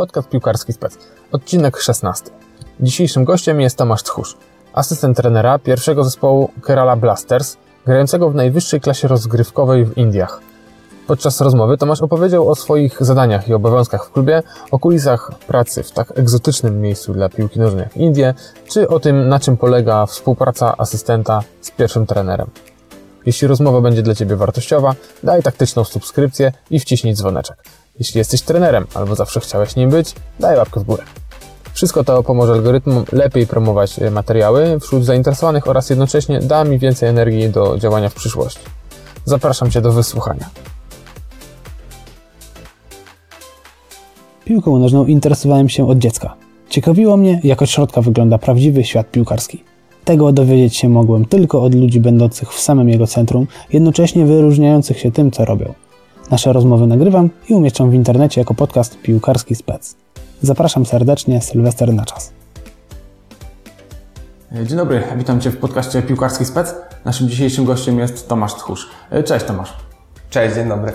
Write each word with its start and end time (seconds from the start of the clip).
podcast 0.00 0.28
piłkarski 0.28 0.72
spec, 0.72 0.98
odcinek 1.32 1.76
16. 1.76 2.30
Dzisiejszym 2.80 3.24
gościem 3.24 3.60
jest 3.60 3.78
Tomasz 3.78 4.02
Tchórz, 4.02 4.36
asystent 4.72 5.16
trenera 5.16 5.58
pierwszego 5.58 6.04
zespołu 6.04 6.50
Kerala 6.62 6.96
Blasters, 6.96 7.56
grającego 7.86 8.30
w 8.30 8.34
najwyższej 8.34 8.80
klasie 8.80 9.08
rozgrywkowej 9.08 9.84
w 9.84 9.98
Indiach. 9.98 10.40
Podczas 11.06 11.40
rozmowy 11.40 11.78
Tomasz 11.78 12.00
opowiedział 12.00 12.48
o 12.48 12.54
swoich 12.54 13.04
zadaniach 13.04 13.48
i 13.48 13.54
obowiązkach 13.54 14.06
w 14.06 14.12
klubie, 14.12 14.42
o 14.70 14.78
kulisach 14.78 15.30
pracy 15.46 15.82
w 15.82 15.92
tak 15.92 16.18
egzotycznym 16.18 16.80
miejscu 16.80 17.12
dla 17.12 17.28
piłki 17.28 17.60
nożnej 17.60 17.82
jak 17.82 17.96
Indie, 17.96 18.34
czy 18.68 18.88
o 18.88 19.00
tym, 19.00 19.28
na 19.28 19.40
czym 19.40 19.56
polega 19.56 20.06
współpraca 20.06 20.76
asystenta 20.78 21.42
z 21.60 21.70
pierwszym 21.70 22.06
trenerem. 22.06 22.50
Jeśli 23.26 23.48
rozmowa 23.48 23.80
będzie 23.80 24.02
dla 24.02 24.14
Ciebie 24.14 24.36
wartościowa, 24.36 24.94
daj 25.22 25.42
taktyczną 25.42 25.84
subskrypcję 25.84 26.52
i 26.70 26.80
wciśnij 26.80 27.14
dzwoneczek. 27.14 27.79
Jeśli 28.00 28.18
jesteś 28.18 28.42
trenerem 28.42 28.86
albo 28.94 29.14
zawsze 29.14 29.40
chciałeś 29.40 29.76
nim 29.76 29.90
być, 29.90 30.14
daj 30.40 30.56
łapkę 30.56 30.80
w 30.80 30.84
górę. 30.84 31.02
Wszystko 31.72 32.04
to 32.04 32.22
pomoże 32.22 32.52
algorytmom 32.52 33.04
lepiej 33.12 33.46
promować 33.46 33.98
e, 33.98 34.10
materiały 34.10 34.80
wśród 34.80 35.04
zainteresowanych 35.04 35.68
oraz 35.68 35.90
jednocześnie 35.90 36.40
da 36.40 36.64
mi 36.64 36.78
więcej 36.78 37.08
energii 37.08 37.50
do 37.50 37.78
działania 37.78 38.08
w 38.08 38.14
przyszłości. 38.14 38.60
Zapraszam 39.24 39.70
Cię 39.70 39.80
do 39.80 39.92
wysłuchania. 39.92 40.50
Piłką 44.44 44.78
nożną 44.78 45.06
interesowałem 45.06 45.68
się 45.68 45.88
od 45.88 45.98
dziecka. 45.98 46.34
Ciekawiło 46.68 47.16
mnie, 47.16 47.40
jak 47.44 47.62
od 47.62 47.70
środka 47.70 48.00
wygląda 48.00 48.38
prawdziwy 48.38 48.84
świat 48.84 49.10
piłkarski. 49.10 49.64
Tego 50.04 50.32
dowiedzieć 50.32 50.76
się 50.76 50.88
mogłem 50.88 51.24
tylko 51.24 51.62
od 51.62 51.74
ludzi 51.74 52.00
będących 52.00 52.52
w 52.52 52.60
samym 52.60 52.88
jego 52.88 53.06
centrum, 53.06 53.46
jednocześnie 53.72 54.26
wyróżniających 54.26 54.98
się 54.98 55.12
tym, 55.12 55.30
co 55.30 55.44
robią. 55.44 55.74
Nasze 56.30 56.52
rozmowy 56.52 56.86
nagrywam 56.86 57.30
i 57.48 57.54
umieszczam 57.54 57.90
w 57.90 57.94
internecie 57.94 58.40
jako 58.40 58.54
podcast 58.54 58.98
Piłkarski 59.02 59.54
Spec. 59.54 59.96
Zapraszam 60.42 60.86
serdecznie, 60.86 61.40
Sylwester 61.40 61.94
na 61.94 62.04
czas. 62.04 62.32
Dzień 64.52 64.78
dobry, 64.78 65.02
witam 65.16 65.40
Cię 65.40 65.50
w 65.50 65.56
podcaście 65.56 66.02
Piłkarski 66.02 66.44
Spec. 66.44 66.74
Naszym 67.04 67.28
dzisiejszym 67.28 67.64
gościem 67.64 67.98
jest 67.98 68.28
Tomasz 68.28 68.54
Tchórz. 68.54 68.88
Cześć 69.24 69.46
Tomasz. 69.46 69.76
Cześć, 70.30 70.54
dzień 70.54 70.68
dobry. 70.68 70.92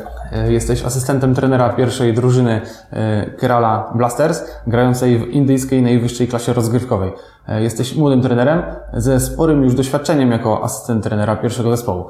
Jesteś 0.50 0.86
asystentem 0.86 1.36
trenera 1.36 1.70
pierwszej 1.70 2.14
drużyny 2.14 2.62
e, 2.92 3.26
Kerala 3.26 3.92
Blasters, 3.96 4.44
grającej 4.68 5.20
w 5.20 5.28
indyjskiej 5.28 5.82
najwyższej 5.82 6.28
klasie 6.28 6.54
rozgrywkowej. 6.54 7.12
E, 7.48 7.64
jesteś 7.64 7.96
młodym 7.96 8.22
trenerem 8.22 8.64
ze 8.94 9.20
sporym 9.20 9.64
już 9.64 9.76
doświadczeniem 9.76 10.32
jako 10.32 10.64
asystent 10.64 11.04
trenera 11.04 11.36
pierwszego 11.36 11.72
zespołu. 11.72 12.06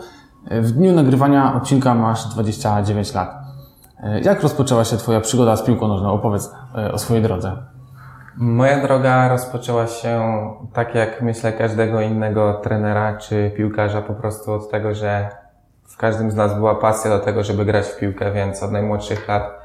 E, 0.49 0.61
w 0.61 0.71
dniu 0.71 0.93
nagrywania 0.93 1.55
odcinka 1.55 1.95
masz 1.95 2.25
29 2.25 3.13
lat. 3.13 3.45
Jak 4.23 4.43
rozpoczęła 4.43 4.83
się 4.85 4.97
Twoja 4.97 5.21
przygoda 5.21 5.55
z 5.55 5.63
piłką 5.63 5.87
nożną? 5.87 6.11
Opowiedz 6.11 6.51
o 6.93 6.97
swojej 6.97 7.23
drodze. 7.23 7.57
Moja 8.37 8.81
droga 8.81 9.27
rozpoczęła 9.27 9.87
się 9.87 10.21
tak 10.73 10.95
jak 10.95 11.21
myślę 11.21 11.53
każdego 11.53 12.01
innego 12.01 12.53
trenera 12.63 13.17
czy 13.17 13.51
piłkarza, 13.57 14.01
po 14.01 14.13
prostu 14.13 14.51
od 14.51 14.71
tego, 14.71 14.95
że 14.95 15.29
w 15.83 15.97
każdym 15.97 16.31
z 16.31 16.35
nas 16.35 16.55
była 16.55 16.75
pasja 16.75 17.11
do 17.11 17.19
tego, 17.19 17.43
żeby 17.43 17.65
grać 17.65 17.85
w 17.85 17.97
piłkę, 17.97 18.31
więc 18.31 18.63
od 18.63 18.71
najmłodszych 18.71 19.27
lat 19.27 19.61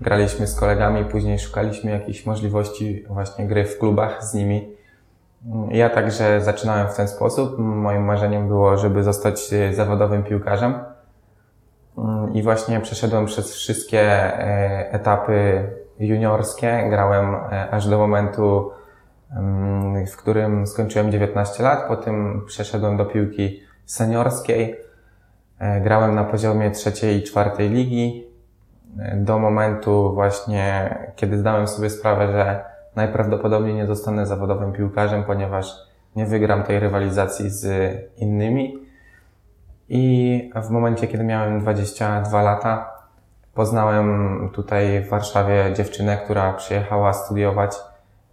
graliśmy 0.00 0.46
z 0.46 0.60
kolegami, 0.60 1.04
później 1.04 1.38
szukaliśmy 1.38 1.90
jakichś 1.90 2.26
możliwości 2.26 3.04
właśnie 3.08 3.46
gry 3.46 3.64
w 3.64 3.78
klubach 3.78 4.24
z 4.24 4.34
nimi. 4.34 4.77
Ja 5.70 5.90
także 5.90 6.40
zaczynałem 6.40 6.88
w 6.88 6.96
ten 6.96 7.08
sposób. 7.08 7.58
Moim 7.58 8.04
marzeniem 8.04 8.48
było, 8.48 8.76
żeby 8.76 9.02
zostać 9.02 9.50
zawodowym 9.72 10.22
piłkarzem. 10.22 10.74
I 12.32 12.42
właśnie 12.42 12.80
przeszedłem 12.80 13.26
przez 13.26 13.54
wszystkie 13.54 14.00
e, 14.00 14.92
etapy 14.92 15.68
juniorskie. 15.98 16.86
Grałem 16.90 17.34
e, 17.34 17.70
aż 17.70 17.88
do 17.88 17.98
momentu, 17.98 18.70
mm, 19.36 20.06
w 20.06 20.16
którym 20.16 20.66
skończyłem 20.66 21.12
19 21.12 21.62
lat. 21.62 21.88
Potem 21.88 22.44
przeszedłem 22.46 22.96
do 22.96 23.04
piłki 23.04 23.60
seniorskiej 23.86 24.88
E, 25.58 25.80
grałem 25.80 26.14
na 26.14 26.24
poziomie 26.24 26.70
trzeciej 26.70 27.16
i 27.16 27.22
czwartej 27.22 27.70
ligi 27.70 28.26
e, 28.98 29.16
do 29.16 29.38
momentu 29.38 30.14
właśnie, 30.14 30.94
kiedy 31.16 31.38
zdałem 31.38 31.68
sobie 31.68 31.90
sprawę, 31.90 32.32
że 32.32 32.64
najprawdopodobniej 32.96 33.74
nie 33.74 33.86
zostanę 33.86 34.26
zawodowym 34.26 34.72
piłkarzem, 34.72 35.24
ponieważ 35.24 35.74
nie 36.16 36.26
wygram 36.26 36.62
tej 36.62 36.80
rywalizacji 36.80 37.50
z 37.50 37.66
innymi. 38.16 38.78
I 39.88 40.50
w 40.62 40.70
momencie, 40.70 41.06
kiedy 41.06 41.24
miałem 41.24 41.60
22 41.60 42.42
lata, 42.42 42.92
poznałem 43.54 44.50
tutaj 44.52 45.02
w 45.02 45.08
Warszawie 45.08 45.72
dziewczynę, 45.74 46.16
która 46.16 46.52
przyjechała 46.52 47.12
studiować 47.12 47.76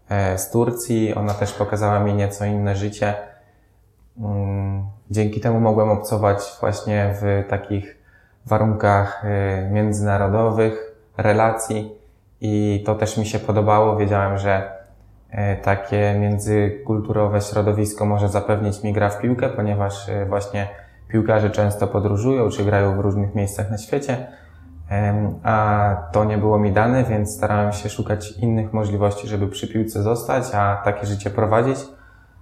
e, 0.10 0.38
z 0.38 0.52
Turcji. 0.52 1.16
Ona 1.16 1.34
też 1.34 1.54
pokazała 1.54 2.00
mi 2.00 2.14
nieco 2.14 2.46
inne 2.46 2.76
życie. 2.76 3.14
Mm, 4.18 4.86
Dzięki 5.12 5.40
temu 5.40 5.60
mogłem 5.60 5.90
obcować 5.90 6.58
właśnie 6.60 7.14
w 7.22 7.50
takich 7.50 7.98
warunkach 8.46 9.26
y, 9.26 9.70
międzynarodowych, 9.72 10.96
relacji 11.18 11.92
i 12.46 12.84
to 12.86 12.96
też 12.96 13.18
mi 13.18 13.26
się 13.26 13.40
podobało. 13.40 13.98
Wiedziałem, 13.98 14.38
że 14.38 14.72
y, 15.30 15.36
takie 15.64 16.16
międzykulturowe 16.20 17.42
środowisko 17.42 18.06
może 18.06 18.30
zapewnić 18.30 18.84
mi 18.84 18.94
gra 18.94 19.10
w 19.10 19.22
piłkę, 19.22 19.50
ponieważ 19.50 20.10
y, 20.10 20.26
właśnie 20.30 20.68
piłkarze 21.08 21.50
często 21.50 21.88
podróżują 21.88 22.50
czy 22.50 22.66
grają 22.66 22.98
w 22.98 23.00
różnych 23.00 23.36
miejscach 23.36 23.72
na 23.72 23.78
świecie, 23.78 24.28
a 25.44 25.98
to 26.12 26.26
nie 26.26 26.38
było 26.38 26.60
mi 26.60 26.72
dane, 26.72 27.04
więc 27.04 27.36
starałem 27.36 27.72
się 27.74 27.90
szukać 27.90 28.32
innych 28.32 28.74
możliwości, 28.74 29.28
żeby 29.28 29.48
przy 29.48 29.68
piłce 29.68 30.04
zostać, 30.04 30.44
a 30.54 30.82
takie 30.86 31.06
życie 31.06 31.30
prowadzić. 31.30 31.78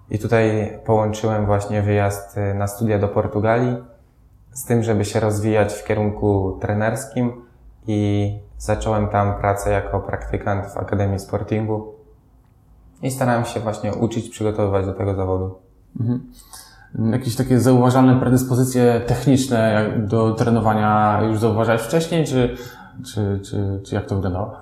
I 0.10 0.20
tutaj 0.20 0.74
połączyłem 0.86 1.46
właśnie 1.46 1.82
wyjazd 1.82 2.38
y, 2.38 2.54
na 2.54 2.68
studia 2.68 3.00
do 3.00 3.08
Portugalii 3.08 3.78
z 4.52 4.66
tym, 4.66 4.84
żeby 4.84 5.06
się 5.06 5.20
rozwijać 5.20 5.74
w 5.74 5.86
kierunku 5.86 6.58
trenerskim 6.62 7.32
i 7.88 8.40
zacząłem 8.64 9.08
tam 9.08 9.38
pracę 9.38 9.72
jako 9.72 10.00
praktykant 10.00 10.66
w 10.66 10.78
Akademii 10.78 11.20
Sportingu 11.20 11.96
i 13.02 13.12
starałem 13.12 13.46
się 13.46 13.60
właśnie 13.60 13.94
uczyć, 13.94 14.30
przygotowywać 14.30 14.86
do 14.86 14.94
tego 14.94 15.14
zawodu. 15.16 15.56
Mhm. 16.00 16.32
Jakieś 17.12 17.36
takie 17.36 17.60
zauważalne 17.60 18.20
predyspozycje 18.20 19.02
techniczne 19.08 19.92
do 19.98 20.34
trenowania 20.34 21.22
już 21.22 21.40
zauważałeś 21.40 21.82
wcześniej, 21.82 22.26
czy, 22.26 22.58
czy, 23.06 23.40
czy, 23.46 23.82
czy 23.86 23.96
jak 23.96 24.06
to 24.06 24.16
wyglądało? 24.16 24.56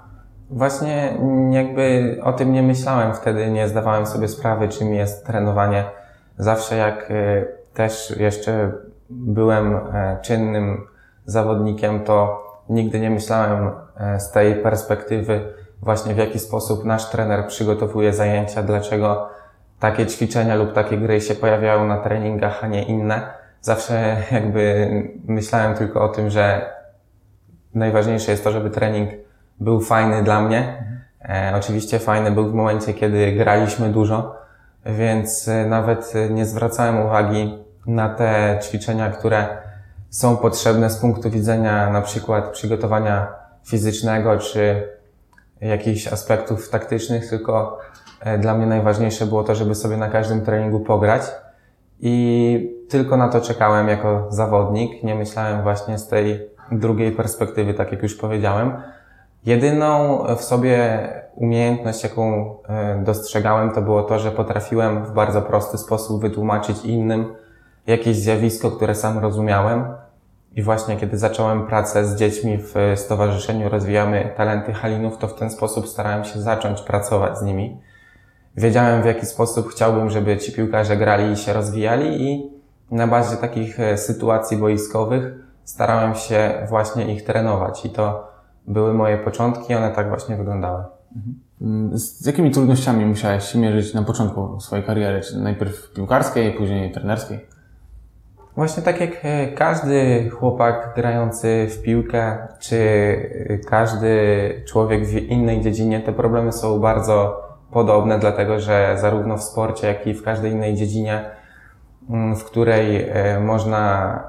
Właśnie 0.50 1.18
jakby 1.52 2.18
o 2.24 2.34
tym 2.34 2.52
nie 2.52 2.64
myślałem 2.64 3.14
wtedy, 3.14 3.52
nie 3.52 3.68
zdawałem 3.68 4.06
sobie 4.06 4.28
sprawy, 4.28 4.70
czym 4.70 4.94
jest 4.94 5.26
trenowanie. 5.26 5.84
Zawsze 6.38 6.76
jak 6.78 7.12
e, 7.12 7.46
też 7.74 8.16
jeszcze 8.20 8.72
byłem 9.10 9.76
e, 9.76 10.18
czynnym 10.22 10.88
zawodnikiem, 11.26 12.04
to 12.04 12.44
nigdy 12.70 13.00
nie 13.00 13.10
myślałem 13.10 13.72
z 14.20 14.32
tej 14.32 14.56
perspektywy 14.56 15.54
właśnie 15.82 16.14
w 16.14 16.18
jaki 16.18 16.40
sposób 16.40 16.86
nasz 16.86 17.10
trener 17.10 17.48
przygotowuje 17.48 18.14
zajęcia, 18.14 18.64
dlaczego 18.64 19.30
takie 19.80 20.06
ćwiczenia 20.06 20.56
lub 20.56 20.74
takie 20.74 20.98
gry 20.98 21.22
się 21.22 21.36
pojawiają 21.36 21.88
na 21.88 21.98
treningach, 21.98 22.64
a 22.64 22.68
nie 22.68 22.84
inne. 22.84 23.22
Zawsze 23.62 24.18
jakby 24.32 24.90
myślałem 25.28 25.76
tylko 25.76 26.04
o 26.04 26.10
tym, 26.10 26.30
że 26.30 26.72
najważniejsze 27.74 28.32
jest 28.32 28.44
to, 28.44 28.52
żeby 28.52 28.70
trening 28.70 29.10
był 29.60 29.82
fajny 29.82 30.24
dla 30.24 30.42
mnie. 30.42 30.84
E, 31.22 31.54
oczywiście 31.56 32.00
fajny 32.00 32.32
był 32.32 32.50
w 32.50 32.54
momencie, 32.54 32.94
kiedy 32.94 33.32
graliśmy 33.32 33.90
dużo, 33.90 34.36
więc 34.86 35.48
e, 35.48 35.66
nawet 35.66 36.14
nie 36.30 36.46
zwracałem 36.46 37.06
uwagi 37.06 37.64
na 37.88 38.10
te 38.10 38.60
ćwiczenia, 38.64 39.10
które 39.10 39.48
są 40.10 40.38
potrzebne 40.38 40.90
z 40.90 40.98
punktu 40.98 41.30
widzenia 41.30 41.90
na 41.90 42.02
przykład 42.02 42.50
przygotowania 42.50 43.41
fizycznego 43.66 44.38
czy 44.38 44.90
jakichś 45.62 46.08
aspektów 46.08 46.70
taktycznych, 46.70 47.30
tylko 47.30 47.80
e, 48.20 48.38
dla 48.38 48.56
mnie 48.56 48.66
najważniejsze 48.66 49.26
było 49.26 49.44
to, 49.44 49.56
żeby 49.56 49.76
sobie 49.76 49.98
na 49.98 50.10
każdym 50.10 50.42
treningu 50.42 50.80
pograć 50.80 51.22
i 52.00 52.76
tylko 52.90 53.18
na 53.18 53.28
to 53.28 53.42
czekałem 53.42 53.88
jako 53.88 54.28
zawodnik. 54.30 55.04
Nie 55.04 55.16
myślałem 55.16 55.64
właśnie 55.64 55.98
z 55.98 56.08
tej 56.08 56.50
drugiej 56.72 57.12
perspektywy, 57.12 57.74
tak 57.74 57.92
jak 57.92 58.04
już 58.04 58.16
powiedziałem. 58.16 58.74
Jedyną 59.46 60.24
w 60.38 60.42
sobie 60.42 61.00
umiejętność, 61.36 62.04
jaką 62.04 62.56
e, 62.70 63.04
dostrzegałem, 63.04 63.72
to 63.72 63.82
było 63.82 64.04
to, 64.04 64.20
że 64.20 64.32
potrafiłem 64.32 65.06
w 65.06 65.12
bardzo 65.12 65.42
prosty 65.42 65.78
sposób 65.78 66.22
wytłumaczyć 66.22 66.86
innym 66.86 67.36
jakieś 67.88 68.18
zjawisko, 68.18 68.72
które 68.72 68.96
sam 68.96 69.20
rozumiałem. 69.20 69.86
I 70.56 70.62
właśnie 70.62 70.98
kiedy 70.98 71.18
zacząłem 71.18 71.68
pracę 71.68 72.06
z 72.06 72.16
dziećmi 72.16 72.58
w 72.58 72.76
Stowarzyszeniu 72.96 73.70
Rozwijamy 73.70 74.34
Talenty 74.38 74.74
Halinów, 74.74 75.18
to 75.18 75.28
w 75.28 75.36
ten 75.36 75.50
sposób 75.50 75.88
starałem 75.88 76.24
się 76.24 76.42
zacząć 76.42 76.82
pracować 76.82 77.38
z 77.38 77.42
nimi. 77.42 77.82
Wiedziałem, 78.58 79.02
w 79.02 79.06
jaki 79.06 79.26
sposób 79.26 79.70
chciałbym, 79.70 80.10
żeby 80.10 80.38
ci 80.38 80.52
piłkarze 80.52 80.98
grali 80.98 81.32
i 81.32 81.38
się 81.38 81.54
rozwijali 81.54 82.30
i 82.30 82.52
na 82.92 83.08
bazie 83.08 83.38
takich 83.38 83.80
e, 83.80 83.98
sytuacji 83.98 84.58
boiskowych 84.58 85.34
starałem 85.64 86.16
się 86.16 86.66
właśnie 86.70 87.14
ich 87.14 87.24
trenować. 87.24 87.86
I 87.86 87.90
to 87.90 88.32
były 88.68 88.94
moje 88.94 89.18
początki, 89.18 89.76
one 89.76 89.92
tak 89.92 90.10
właśnie 90.10 90.36
wyglądały. 90.36 90.84
Mhm. 91.16 91.98
Z 91.98 92.26
jakimi 92.26 92.52
trudnościami 92.52 93.06
musiałeś 93.06 93.44
się 93.44 93.60
mierzyć 93.60 93.94
na 93.94 94.04
początku 94.04 94.60
swojej 94.60 94.86
kariery? 94.86 95.22
Czy 95.22 95.40
najpierw 95.40 95.94
piłkarskiej, 95.94 96.54
później 96.54 96.92
trenerskiej? 96.92 97.51
Właśnie 98.56 98.84
tak 98.84 99.02
jak 99.02 99.12
e, 99.24 99.48
każdy 99.48 100.30
chłopak 100.30 100.94
grający 100.96 101.68
w 101.70 101.82
piłkę, 101.82 102.48
czy 102.60 102.78
e, 103.50 103.58
każdy 103.58 104.64
człowiek 104.68 105.06
w 105.06 105.14
innej 105.14 105.62
dziedzinie, 105.62 106.00
te 106.00 106.14
problemy 106.14 106.52
są 106.52 106.80
bardzo 106.80 107.42
podobne, 107.72 108.20
dlatego 108.20 108.60
że 108.60 108.98
zarówno 109.02 109.38
w 109.38 109.44
sporcie, 109.44 109.88
jak 109.88 110.08
i 110.08 110.14
w 110.14 110.24
każdej 110.24 110.52
innej 110.52 110.76
dziedzinie, 110.76 111.26
mm, 112.10 112.36
w 112.36 112.44
której 112.44 113.10
e, 113.10 113.40
można 113.40 114.20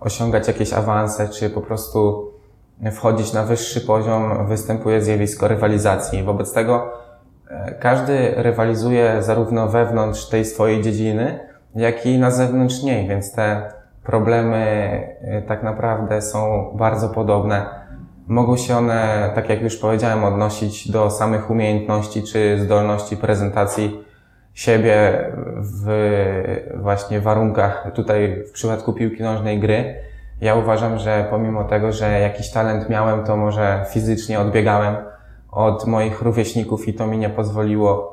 osiągać 0.00 0.48
jakieś 0.48 0.72
awanse, 0.72 1.28
czy 1.28 1.50
po 1.50 1.60
prostu 1.60 2.30
wchodzić 2.92 3.32
na 3.32 3.42
wyższy 3.42 3.80
poziom, 3.80 4.46
występuje 4.46 5.02
zjawisko 5.02 5.48
rywalizacji. 5.48 6.22
Wobec 6.22 6.52
tego 6.52 6.92
każdy 7.80 8.34
rywalizuje 8.36 9.22
zarówno 9.22 9.68
wewnątrz 9.68 10.28
tej 10.28 10.44
swojej 10.44 10.82
dziedziny, 10.82 11.51
jak 11.74 12.06
i 12.06 12.18
na 12.18 12.30
zewnątrz 12.30 12.82
niej, 12.82 13.08
więc 13.08 13.32
te 13.32 13.72
problemy 14.02 14.64
y, 15.38 15.42
tak 15.48 15.62
naprawdę 15.62 16.22
są 16.22 16.70
bardzo 16.74 17.08
podobne. 17.08 17.66
Mogą 18.26 18.56
się 18.56 18.76
one, 18.76 19.30
tak 19.34 19.48
jak 19.48 19.62
już 19.62 19.76
powiedziałem, 19.76 20.24
odnosić 20.24 20.90
do 20.90 21.10
samych 21.10 21.50
umiejętności 21.50 22.22
czy 22.22 22.58
zdolności 22.58 23.16
prezentacji 23.16 24.04
siebie 24.54 25.24
w 25.56 25.86
właśnie 26.74 27.20
warunkach 27.20 27.92
tutaj 27.94 28.44
w 28.48 28.52
przypadku 28.52 28.92
piłki 28.92 29.22
nożnej 29.22 29.60
gry. 29.60 29.94
Ja 30.40 30.54
uważam, 30.54 30.98
że 30.98 31.26
pomimo 31.30 31.64
tego, 31.64 31.92
że 31.92 32.20
jakiś 32.20 32.50
talent 32.50 32.88
miałem, 32.88 33.24
to 33.24 33.36
może 33.36 33.84
fizycznie 33.90 34.40
odbiegałem 34.40 34.96
od 35.50 35.86
moich 35.86 36.22
rówieśników 36.22 36.88
i 36.88 36.94
to 36.94 37.06
mi 37.06 37.18
nie 37.18 37.30
pozwoliło 37.30 38.11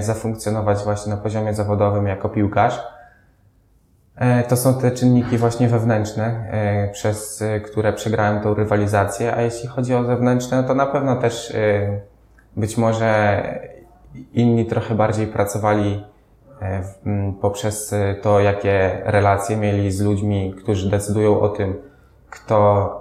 zafunkcjonować 0.00 0.78
właśnie 0.78 1.14
na 1.14 1.18
poziomie 1.18 1.54
zawodowym 1.54 2.06
jako 2.06 2.28
piłkarz. 2.28 2.80
E, 4.16 4.42
to 4.42 4.56
są 4.56 4.74
te 4.80 4.90
czynniki 4.90 5.38
właśnie 5.38 5.68
wewnętrzne, 5.68 6.24
e, 6.50 6.88
przez 6.92 7.44
które 7.64 7.92
przegrałem 7.92 8.40
tą 8.40 8.54
rywalizację, 8.54 9.36
a 9.36 9.42
jeśli 9.42 9.68
chodzi 9.68 9.94
o 9.94 10.04
zewnętrzne, 10.04 10.62
no 10.62 10.68
to 10.68 10.74
na 10.74 10.86
pewno 10.86 11.16
też 11.16 11.52
być 12.56 12.76
może 12.76 13.42
inni 14.32 14.66
trochę 14.66 14.94
bardziej 14.94 15.26
pracowali 15.26 16.04
poprzez 17.40 17.94
to, 18.22 18.40
jakie 18.40 19.02
relacje 19.04 19.56
mieli 19.56 19.92
z 19.92 20.00
ludźmi, 20.00 20.54
którzy 20.62 20.90
decydują 20.90 21.40
o 21.40 21.48
tym, 21.48 21.82
kto 22.30 23.00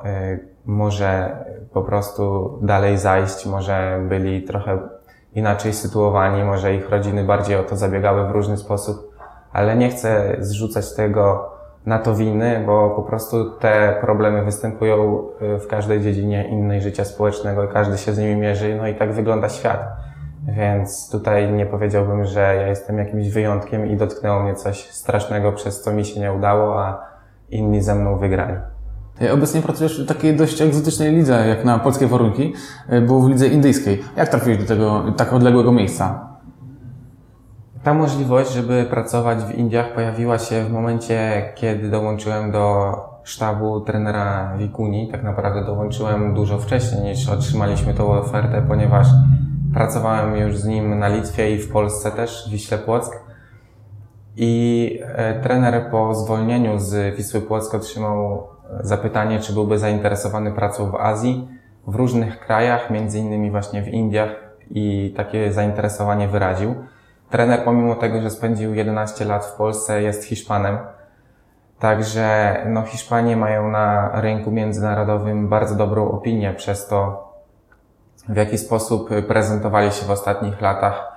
może 0.65 1.37
po 1.73 1.81
prostu 1.81 2.49
dalej 2.61 2.97
zajść, 2.97 3.45
może 3.45 3.99
byli 4.09 4.43
trochę 4.43 4.79
inaczej 5.33 5.73
sytuowani, 5.73 6.43
może 6.43 6.75
ich 6.75 6.89
rodziny 6.89 7.23
bardziej 7.23 7.57
o 7.57 7.63
to 7.63 7.75
zabiegały 7.75 8.27
w 8.27 8.31
różny 8.31 8.57
sposób, 8.57 9.15
ale 9.53 9.75
nie 9.75 9.89
chcę 9.89 10.35
zrzucać 10.39 10.95
tego 10.95 11.51
na 11.85 11.99
to 11.99 12.15
winy, 12.15 12.63
bo 12.65 12.89
po 12.89 13.01
prostu 13.01 13.51
te 13.51 13.97
problemy 14.01 14.43
występują 14.43 15.27
y, 15.41 15.59
w 15.59 15.67
każdej 15.67 16.01
dziedzinie 16.01 16.47
innej 16.47 16.81
życia 16.81 17.05
społecznego 17.05 17.63
i 17.63 17.67
każdy 17.67 17.97
się 17.97 18.13
z 18.13 18.17
nimi 18.17 18.35
mierzy, 18.35 18.75
no 18.75 18.87
i 18.87 18.95
tak 18.95 19.13
wygląda 19.13 19.49
świat. 19.49 19.79
Więc 20.47 21.09
tutaj 21.11 21.51
nie 21.51 21.65
powiedziałbym, 21.65 22.25
że 22.25 22.39
ja 22.41 22.67
jestem 22.67 22.97
jakimś 22.97 23.29
wyjątkiem 23.29 23.87
i 23.87 23.97
dotknęło 23.97 24.43
mnie 24.43 24.55
coś 24.55 24.89
strasznego, 24.89 25.51
przez 25.51 25.81
co 25.81 25.93
mi 25.93 26.05
się 26.05 26.19
nie 26.19 26.33
udało, 26.33 26.83
a 26.83 27.05
inni 27.49 27.81
ze 27.81 27.95
mną 27.95 28.17
wygrali. 28.17 28.57
Obecnie 29.29 29.61
pracujesz 29.61 30.03
w 30.03 30.07
takiej 30.07 30.35
dość 30.35 30.61
egzotycznej 30.61 31.15
lidze, 31.15 31.47
jak 31.47 31.65
na 31.65 31.79
polskie 31.79 32.07
warunki, 32.07 32.53
e, 32.89 33.01
bo 33.01 33.19
w 33.19 33.29
lidze 33.29 33.47
indyjskiej. 33.47 34.03
Jak 34.17 34.29
trafiłeś 34.29 34.57
do 34.57 34.65
tego 34.65 35.03
tak 35.17 35.33
odległego 35.33 35.71
miejsca? 35.71 36.31
Ta 37.83 37.93
możliwość, 37.93 38.51
żeby 38.51 38.85
pracować 38.89 39.39
w 39.39 39.55
Indiach 39.55 39.93
pojawiła 39.93 40.39
się 40.39 40.63
w 40.63 40.71
momencie, 40.71 41.49
kiedy 41.55 41.89
dołączyłem 41.89 42.51
do 42.51 42.95
sztabu 43.23 43.81
trenera 43.81 44.57
Wikuni. 44.57 45.07
Tak 45.11 45.23
naprawdę 45.23 45.65
dołączyłem 45.65 46.33
dużo 46.33 46.57
wcześniej 46.57 47.01
niż 47.01 47.29
otrzymaliśmy 47.29 47.93
tą 47.93 48.11
ofertę, 48.11 48.65
ponieważ 48.67 49.07
pracowałem 49.73 50.35
już 50.35 50.57
z 50.57 50.65
nim 50.65 50.99
na 50.99 51.07
Litwie 51.07 51.55
i 51.55 51.57
w 51.57 51.71
Polsce 51.71 52.11
też, 52.11 52.45
w 52.47 52.51
Wiśle 52.51 52.77
Płock. 52.77 53.19
I 54.37 54.99
e, 55.03 55.41
trener 55.41 55.91
po 55.91 56.15
zwolnieniu 56.15 56.79
z 56.79 57.15
Wisły 57.15 57.41
Płock 57.41 57.73
otrzymał 57.73 58.47
zapytanie, 58.79 59.39
czy 59.39 59.53
byłby 59.53 59.79
zainteresowany 59.79 60.51
pracą 60.51 60.91
w 60.91 60.95
Azji, 60.95 61.47
w 61.87 61.95
różnych 61.95 62.39
krajach, 62.39 62.89
między 62.89 63.19
innymi 63.19 63.51
właśnie 63.51 63.81
w 63.81 63.87
Indiach 63.87 64.29
i 64.69 65.13
takie 65.17 65.53
zainteresowanie 65.53 66.27
wyraził. 66.27 66.75
Trener 67.29 67.63
pomimo 67.63 67.95
tego, 67.95 68.21
że 68.21 68.29
spędził 68.29 68.73
11 68.73 69.25
lat 69.25 69.45
w 69.45 69.55
Polsce, 69.55 70.01
jest 70.01 70.23
Hiszpanem. 70.23 70.77
Także 71.79 72.57
no, 72.65 72.81
Hiszpanie 72.81 73.37
mają 73.37 73.69
na 73.69 74.11
rynku 74.21 74.51
międzynarodowym 74.51 75.49
bardzo 75.49 75.75
dobrą 75.75 76.11
opinię 76.11 76.53
przez 76.53 76.87
to, 76.87 77.31
w 78.29 78.35
jaki 78.35 78.57
sposób 78.57 79.09
prezentowali 79.27 79.91
się 79.91 80.05
w 80.05 80.11
ostatnich 80.11 80.61
latach, 80.61 81.11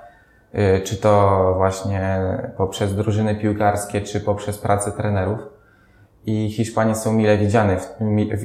y, 0.54 0.80
czy 0.80 0.96
to 0.96 1.54
właśnie 1.56 2.18
poprzez 2.56 2.94
drużyny 2.94 3.34
piłkarskie, 3.34 4.00
czy 4.00 4.20
poprzez 4.20 4.58
pracę 4.58 4.92
trenerów 4.92 5.53
i 6.26 6.50
Hiszpanie 6.50 6.94
są 6.94 7.12
mile 7.12 7.38
widziani 7.38 7.76
w, 7.76 8.00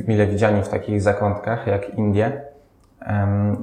mile 0.07 0.27
widziani 0.27 0.63
w 0.63 0.69
takich 0.69 1.01
zakątkach 1.01 1.67
jak 1.67 1.97
Indie. 1.97 2.41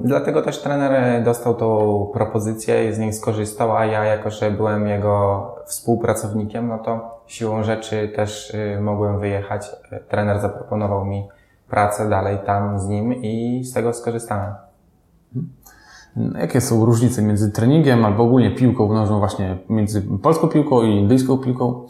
Dlatego 0.03 0.41
też 0.41 0.61
trener 0.61 1.23
dostał 1.23 1.55
tą 1.55 2.09
propozycję 2.13 2.93
z 2.93 2.99
niej 2.99 3.13
skorzystał, 3.13 3.77
a 3.77 3.85
ja 3.85 4.05
jako, 4.05 4.29
że 4.29 4.51
byłem 4.51 4.87
jego 4.87 5.45
współpracownikiem, 5.65 6.67
no 6.67 6.77
to 6.77 7.21
siłą 7.27 7.63
rzeczy 7.63 8.11
też 8.15 8.53
y, 8.53 8.81
mogłem 8.81 9.19
wyjechać. 9.19 9.71
Trener 10.09 10.39
zaproponował 10.39 11.05
mi 11.05 11.27
pracę 11.69 12.09
dalej 12.09 12.37
tam 12.45 12.79
z 12.79 12.87
nim 12.87 13.13
i 13.13 13.63
z 13.63 13.73
tego 13.73 13.93
skorzystałem. 13.93 14.53
Jakie 16.39 16.61
są 16.61 16.85
różnice 16.85 17.21
między 17.21 17.51
treningiem 17.51 18.05
albo 18.05 18.23
ogólnie 18.23 18.55
piłką 18.55 18.93
nożną 18.93 19.19
właśnie 19.19 19.57
między 19.69 20.01
polską 20.01 20.47
piłką 20.47 20.83
i 20.83 20.95
indyjską 20.95 21.37
piłką? 21.37 21.85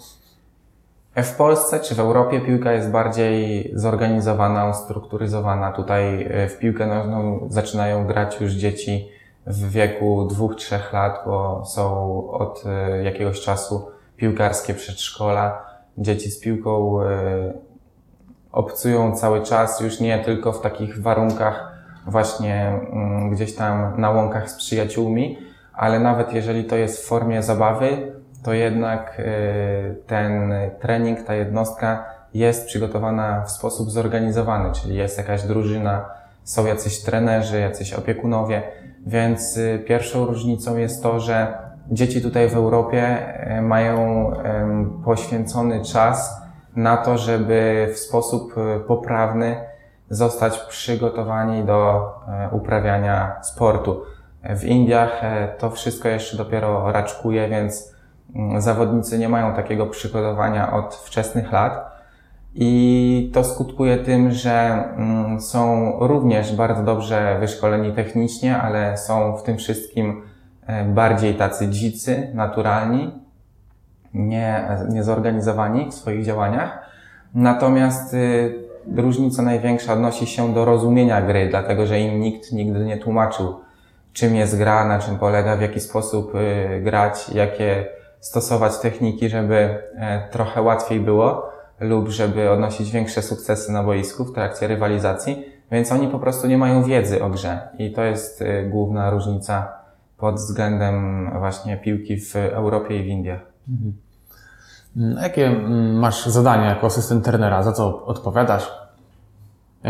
W 1.24 1.36
Polsce 1.36 1.80
czy 1.80 1.96
w 1.96 2.00
Europie 2.00 2.42
piłka 2.42 2.72
jest 2.72 2.92
bardziej 2.92 3.72
zorganizowana, 3.74 4.70
ustrukturyzowana. 4.70 5.72
Tutaj 5.72 6.28
e, 6.30 6.50
w 6.50 6.58
piłkę 6.58 6.88
nożną 6.88 7.48
zaczynają 7.50 8.08
grać 8.08 8.42
już 8.42 8.52
dzieci 8.52 9.10
w 9.48 9.70
wieku 9.72 10.28
dwóch, 10.30 10.56
trzech 10.56 10.94
lat, 10.94 11.22
bo 11.26 11.66
są 11.66 12.12
od 12.32 12.64
e, 12.66 13.04
jakiegoś 13.04 13.42
czasu 13.42 13.88
piłkarskie 14.18 14.74
przedszkola. 14.74 15.66
Dzieci 15.98 16.32
z 16.32 16.40
piłką 16.40 17.02
e, 17.02 17.54
obcują 18.52 19.16
cały 19.16 19.44
czas, 19.44 19.80
już 19.82 20.00
nie 20.00 20.20
tylko 20.20 20.52
w 20.52 20.62
takich 20.62 21.02
warunkach 21.02 21.72
właśnie 22.08 22.80
mm, 22.94 23.30
gdzieś 23.30 23.56
tam 23.56 24.02
na 24.02 24.10
łąkach 24.10 24.50
z 24.50 24.56
przyjaciółmi, 24.56 25.38
ale 25.74 26.00
nawet 26.00 26.34
jeżeli 26.34 26.64
to 26.64 26.76
jest 26.76 27.04
w 27.04 27.08
formie 27.08 27.44
zabawy, 27.44 28.17
to 28.48 28.54
jednak 28.54 29.20
y, 29.20 29.96
ten 30.08 30.54
trening, 30.80 31.24
ta 31.24 31.36
jednostka 31.36 32.06
jest 32.34 32.68
przygotowana 32.68 33.42
w 33.42 33.52
sposób 33.52 33.92
zorganizowany, 33.92 34.72
czyli 34.72 34.96
jest 34.96 35.18
jakaś 35.18 35.44
drużyna, 35.44 36.06
są 36.44 36.66
jacyś 36.66 37.02
trenerzy, 37.02 37.60
jacyś 37.60 37.94
opiekunowie, 37.94 38.62
więc 39.08 39.58
y, 39.58 39.84
pierwszą 39.88 40.26
różnicą 40.26 40.78
jest 40.78 41.04
to, 41.04 41.20
że 41.20 41.58
dzieci 41.92 42.22
tutaj 42.22 42.50
w 42.50 42.56
Europie 42.56 43.18
y, 43.58 43.62
mają 43.62 44.32
poświęcony 45.06 45.86
czas 45.86 46.42
na 46.76 46.98
to, 46.98 47.18
żeby 47.18 47.88
w 47.94 47.98
sposób 47.98 48.56
poprawny 48.88 49.56
zostać 50.10 50.60
przygotowani 50.60 51.64
do 51.64 52.12
uprawiania 52.52 53.36
sportu. 53.42 54.02
W 54.44 54.64
Indiach 54.64 55.22
to 55.58 55.70
wszystko 55.70 56.10
jeszcze 56.10 56.38
dopiero 56.38 56.92
raczkuje, 56.92 57.50
więc 57.50 57.97
zawodnicy 58.58 59.20
nie 59.20 59.30
mają 59.30 59.54
takiego 59.54 59.86
przygotowania 59.86 60.74
od 60.74 60.96
wczesnych 60.96 61.52
lat. 61.52 61.98
I 62.56 63.32
to 63.34 63.44
skutkuje 63.44 63.98
tym, 63.98 64.32
że 64.32 64.84
mm, 64.98 65.42
są 65.42 65.92
również 66.00 66.56
bardzo 66.56 66.84
dobrze 66.84 67.38
wyszkoleni 67.40 67.94
technicznie, 67.94 68.58
ale 68.58 68.98
są 68.98 69.38
w 69.38 69.44
tym 69.44 69.58
wszystkim 69.58 70.22
e, 70.68 70.86
bardziej 70.86 71.36
tacy 71.36 71.68
dzicy, 71.68 72.32
naturalni, 72.34 73.12
nie, 74.14 74.68
nie 74.90 75.04
zorganizowani 75.04 75.92
w 75.92 75.94
swoich 75.94 76.26
działaniach. 76.26 76.80
Natomiast 77.34 78.14
y, 78.14 78.54
różnica 78.96 79.42
największa 79.42 79.94
odnosi 79.94 80.28
się 80.28 80.54
do 80.54 80.66
rozumienia 80.66 81.22
gry, 81.22 81.48
dlatego 81.50 81.86
że 81.86 82.00
im 82.00 82.20
nikt 82.20 82.52
nigdy 82.52 82.86
nie 82.86 82.98
tłumaczył, 82.98 83.60
czym 84.14 84.36
jest 84.36 84.58
gra, 84.58 84.86
na 84.86 85.00
czym 85.00 85.20
polega, 85.20 85.56
w 85.56 85.62
jaki 85.62 85.80
sposób 85.80 86.36
y, 86.36 86.82
grać, 86.82 87.30
jakie 87.30 87.86
stosować 88.20 88.78
techniki, 88.78 89.30
żeby 89.30 89.56
e, 89.56 90.30
trochę 90.32 90.62
łatwiej 90.62 91.00
było 91.00 91.58
lub 91.80 92.10
żeby 92.10 92.50
odnosić 92.52 92.92
większe 92.92 93.22
sukcesy 93.22 93.72
na 93.72 93.84
boisku 93.84 94.26
w 94.26 94.34
trakcie 94.34 94.68
rywalizacji. 94.68 95.46
Więc 95.72 95.92
oni 95.92 96.08
po 96.08 96.20
prostu 96.20 96.48
nie 96.48 96.58
mają 96.58 96.84
wiedzy 96.84 97.24
o 97.24 97.30
grze 97.30 97.60
i 97.78 97.92
to 97.92 98.04
jest 98.04 98.42
y, 98.42 98.68
główna 98.70 99.10
różnica 99.10 99.74
pod 100.18 100.36
względem 100.36 101.30
właśnie 101.40 101.78
piłki 101.78 102.20
w 102.20 102.36
Europie 102.36 103.00
i 103.00 103.04
w 103.04 103.08
Indiach. 103.08 103.42
Mm, 104.98 105.18
Jakie 105.22 105.48
mm, 105.48 106.00
masz 106.00 106.26
zadania 106.26 106.70
jako 106.70 106.88
asystent 106.88 107.26
trenera? 107.26 107.64
Za 107.64 107.72
co 107.72 108.06
odpowiadasz? 108.06 108.87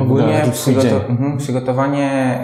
Ogólnie 0.01 0.44
przygoto- 0.51 1.10
mhm, 1.10 1.38
przygotowanie 1.38 2.39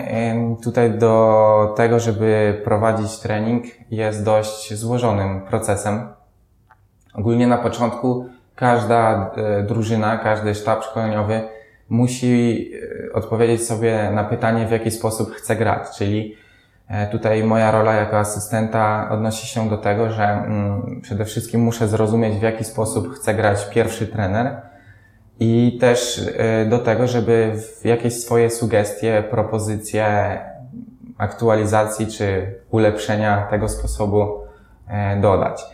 tutaj 0.64 0.92
do 0.92 1.74
tego, 1.78 2.00
żeby 2.00 2.62
prowadzić 2.64 3.20
trening 3.20 3.66
jest 3.92 4.26
dość 4.26 4.74
złożonym 4.74 5.42
procesem. 5.42 6.08
Ogólnie 7.14 7.48
na 7.48 7.58
początku 7.58 8.26
każda 8.56 9.32
e, 9.36 9.64
drużyna, 9.64 10.18
każdy 10.18 10.56
sztab 10.56 10.84
szkoleniowy 10.84 11.42
musi 11.90 12.70
e, 13.10 13.14
odpowiedzieć 13.14 13.68
sobie 13.68 14.12
na 14.14 14.24
pytanie, 14.24 14.68
w 14.68 14.72
jaki 14.72 14.92
sposób 14.92 15.32
chce 15.32 15.56
grać. 15.56 15.98
Czyli 15.98 16.36
e, 16.88 17.08
tutaj 17.08 17.44
moja 17.44 17.72
rola 17.72 17.94
jako 17.94 18.20
asystenta 18.20 19.10
odnosi 19.12 19.48
się 19.48 19.70
do 19.70 19.78
tego, 19.78 20.10
że 20.10 20.24
mm, 20.24 21.00
przede 21.02 21.26
wszystkim 21.26 21.62
muszę 21.62 21.88
zrozumieć, 21.88 22.36
w 22.40 22.42
jaki 22.42 22.64
sposób 22.64 23.14
chce 23.14 23.34
grać 23.34 23.70
pierwszy 23.70 24.08
trener 24.08 24.62
i 25.40 25.78
też 25.82 26.30
e, 26.38 26.66
do 26.66 26.80
tego, 26.80 27.08
żeby 27.08 27.56
jakieś 27.84 28.14
swoje 28.14 28.50
sugestie, 28.50 29.24
propozycje 29.30 30.40
aktualizacji 31.18 32.08
czy 32.08 32.56
ulepszenia 32.72 33.48
tego 33.50 33.70
sposobu 33.70 34.40
e, 34.88 35.22
dodać. 35.22 35.66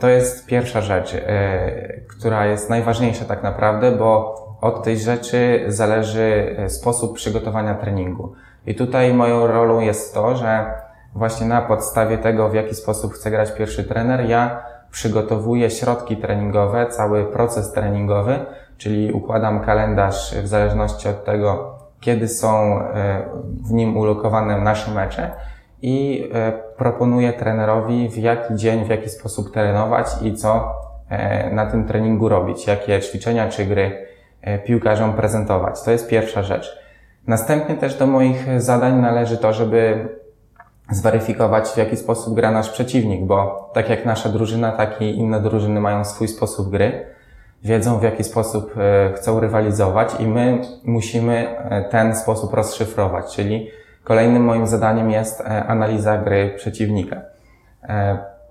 To 0.00 0.08
jest 0.08 0.46
pierwsza 0.46 0.80
rzecz, 0.80 1.14
e, 1.14 2.00
która 2.08 2.46
jest 2.46 2.70
najważniejsza 2.70 3.24
tak 3.24 3.42
naprawdę, 3.42 3.92
bo 3.92 4.34
od 4.60 4.82
tej 4.82 4.98
rzeczy 4.98 5.64
zależy 5.68 6.56
sposób 6.68 7.16
przygotowania 7.16 7.74
treningu. 7.74 8.32
I 8.66 8.74
tutaj 8.74 9.14
moją 9.14 9.46
rolą 9.46 9.80
jest 9.80 10.14
to, 10.14 10.36
że 10.36 10.72
właśnie 11.14 11.46
na 11.46 11.62
podstawie 11.62 12.18
tego, 12.18 12.48
w 12.48 12.54
jaki 12.54 12.74
sposób 12.74 13.12
chce 13.12 13.30
grać 13.30 13.52
pierwszy 13.52 13.84
trener, 13.84 14.28
ja 14.28 14.62
przygotowuję 14.90 15.70
środki 15.70 16.16
treningowe, 16.16 16.86
cały 16.86 17.24
proces 17.24 17.72
treningowy, 17.72 18.38
czyli 18.78 19.12
układam 19.12 19.60
kalendarz 19.60 20.34
w 20.34 20.46
zależności 20.46 21.08
od 21.08 21.24
tego, 21.24 21.78
kiedy 22.00 22.28
są 22.28 22.80
e, 22.80 23.22
w 23.68 23.72
nim 23.72 23.96
ulokowane 23.96 24.60
nasze 24.60 24.90
mecze 24.90 25.30
i 25.82 26.28
e, 26.34 26.52
proponuję 26.76 27.32
trenerowi, 27.32 28.08
w 28.08 28.16
jaki 28.16 28.54
dzień, 28.54 28.84
w 28.84 28.88
jaki 28.88 29.08
sposób 29.08 29.52
trenować 29.52 30.06
i 30.22 30.34
co 30.34 30.74
e, 31.08 31.50
na 31.54 31.66
tym 31.66 31.84
treningu 31.84 32.28
robić, 32.28 32.66
jakie 32.66 33.00
ćwiczenia 33.00 33.48
czy 33.48 33.64
gry 33.64 34.08
piłkarzom 34.64 35.12
prezentować. 35.12 35.82
To 35.82 35.90
jest 35.90 36.08
pierwsza 36.08 36.42
rzecz. 36.42 36.78
Następnie 37.26 37.74
też 37.74 37.94
do 37.94 38.06
moich 38.06 38.60
zadań 38.60 39.00
należy 39.00 39.38
to, 39.38 39.52
żeby 39.52 40.08
zweryfikować, 40.90 41.68
w 41.68 41.76
jaki 41.76 41.96
sposób 41.96 42.34
gra 42.34 42.50
nasz 42.50 42.70
przeciwnik, 42.70 43.24
bo 43.24 43.70
tak 43.74 43.90
jak 43.90 44.04
nasza 44.04 44.28
drużyna, 44.28 44.72
tak 44.72 45.02
i 45.02 45.18
inne 45.18 45.40
drużyny 45.40 45.80
mają 45.80 46.04
swój 46.04 46.28
sposób 46.28 46.70
gry, 46.70 47.06
wiedzą 47.62 47.98
w 47.98 48.02
jaki 48.02 48.24
sposób 48.24 48.74
e, 48.76 49.12
chcą 49.12 49.40
rywalizować 49.40 50.20
i 50.20 50.26
my 50.26 50.58
musimy 50.84 51.58
e, 51.58 51.84
ten 51.84 52.16
sposób 52.16 52.54
rozszyfrować, 52.54 53.36
czyli 53.36 53.70
kolejnym 54.04 54.44
moim 54.44 54.66
zadaniem 54.66 55.10
jest 55.10 55.40
e, 55.40 55.44
analiza 55.64 56.18
gry 56.18 56.54
przeciwnika. 56.56 57.22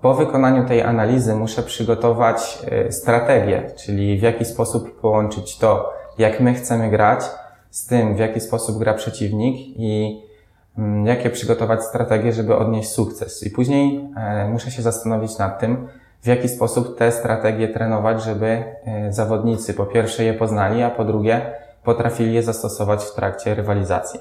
Po 0.00 0.14
wykonaniu 0.14 0.66
tej 0.66 0.82
analizy 0.82 1.34
muszę 1.34 1.62
przygotować 1.62 2.58
strategię, 2.90 3.70
czyli 3.76 4.18
w 4.18 4.22
jaki 4.22 4.44
sposób 4.44 5.00
połączyć 5.00 5.58
to, 5.58 5.92
jak 6.18 6.40
my 6.40 6.54
chcemy 6.54 6.90
grać, 6.90 7.20
z 7.70 7.86
tym, 7.86 8.16
w 8.16 8.18
jaki 8.18 8.40
sposób 8.40 8.78
gra 8.78 8.94
przeciwnik 8.94 9.56
i 9.76 10.22
mm, 10.78 11.06
jakie 11.06 11.30
przygotować 11.30 11.84
strategie, 11.84 12.32
żeby 12.32 12.56
odnieść 12.56 12.90
sukces. 12.90 13.42
I 13.42 13.50
później 13.50 14.08
muszę 14.48 14.70
się 14.70 14.82
zastanowić 14.82 15.38
nad 15.38 15.60
tym, 15.60 15.88
w 16.22 16.26
jaki 16.26 16.48
sposób 16.48 16.98
te 16.98 17.12
strategie 17.12 17.68
trenować, 17.68 18.22
żeby 18.22 18.46
e, 18.46 19.12
zawodnicy 19.12 19.74
po 19.74 19.86
pierwsze 19.86 20.24
je 20.24 20.34
poznali, 20.34 20.82
a 20.82 20.90
po 20.90 21.04
drugie 21.04 21.40
potrafili 21.84 22.34
je 22.34 22.42
zastosować 22.42 23.04
w 23.04 23.14
trakcie 23.14 23.54
rywalizacji. 23.54 24.20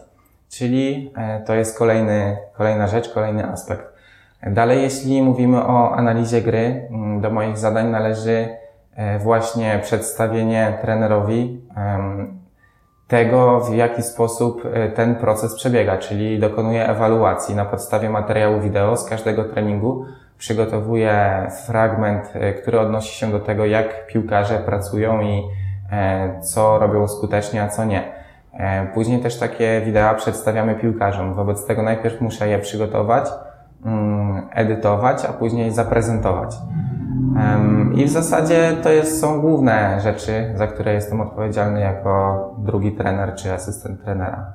Czyli 0.49 1.13
e, 1.17 1.41
to 1.41 1.55
jest 1.55 1.77
kolejny, 1.77 2.37
kolejna 2.57 2.87
rzecz, 2.87 3.09
kolejny 3.09 3.51
aspekt. 3.51 3.97
Dalej, 4.43 4.81
jeśli 4.81 5.21
mówimy 5.21 5.65
o 5.65 5.95
analizie 5.95 6.41
gry, 6.41 6.87
mm, 6.91 7.21
do 7.21 7.29
moich 7.29 7.57
zadań 7.57 7.89
należy 7.89 8.49
e, 8.95 9.19
właśnie 9.19 9.79
przedstawienie 9.83 10.77
trenerowi 10.81 11.61
tego, 13.07 13.59
w 13.59 13.75
jaki 13.75 14.03
sposób 14.03 14.63
ten 14.95 15.15
proces 15.15 15.55
przebiega, 15.55 15.97
czyli 15.97 16.39
dokonuję 16.39 16.87
ewaluacji 16.89 17.55
na 17.55 17.65
podstawie 17.65 18.09
materiału 18.09 18.59
wideo 18.59 18.97
z 18.97 19.09
każdego 19.09 19.43
treningu. 19.43 20.05
Przygotowuję 20.37 21.47
fragment, 21.65 22.23
e, 22.33 22.53
który 22.53 22.79
odnosi 22.79 23.19
się 23.19 23.31
do 23.31 23.39
tego, 23.39 23.65
jak 23.65 24.07
piłkarze 24.07 24.59
pracują 24.59 25.21
i 25.21 25.43
e, 25.91 26.41
co 26.41 26.79
robią 26.79 27.07
skutecznie, 27.07 27.63
a 27.63 27.67
co 27.67 27.85
nie. 27.85 28.11
E, 28.53 28.87
Później 28.93 29.19
też 29.19 29.39
takie 29.39 29.81
wideo 29.85 30.15
przedstawiamy 30.15 30.75
piłkarzom. 30.75 31.33
Wobec 31.33 31.65
tego 31.65 31.83
najpierw 31.83 32.21
muszę 32.21 32.47
je 32.47 32.59
przygotować, 32.59 33.29
mm, 33.85 34.47
edytować, 34.53 35.25
a 35.25 35.33
później 35.33 35.71
zaprezentować. 35.71 36.55
I 37.95 38.05
w 38.05 38.09
zasadzie 38.09 38.77
to 38.83 38.89
jest, 38.89 39.21
są 39.21 39.41
główne 39.41 40.01
rzeczy, 40.01 40.53
za 40.55 40.67
które 40.67 40.93
jestem 40.93 41.21
odpowiedzialny 41.21 41.79
jako 41.79 42.55
drugi 42.57 42.91
trener 42.91 43.35
czy 43.35 43.53
asystent 43.53 44.03
trenera. 44.03 44.53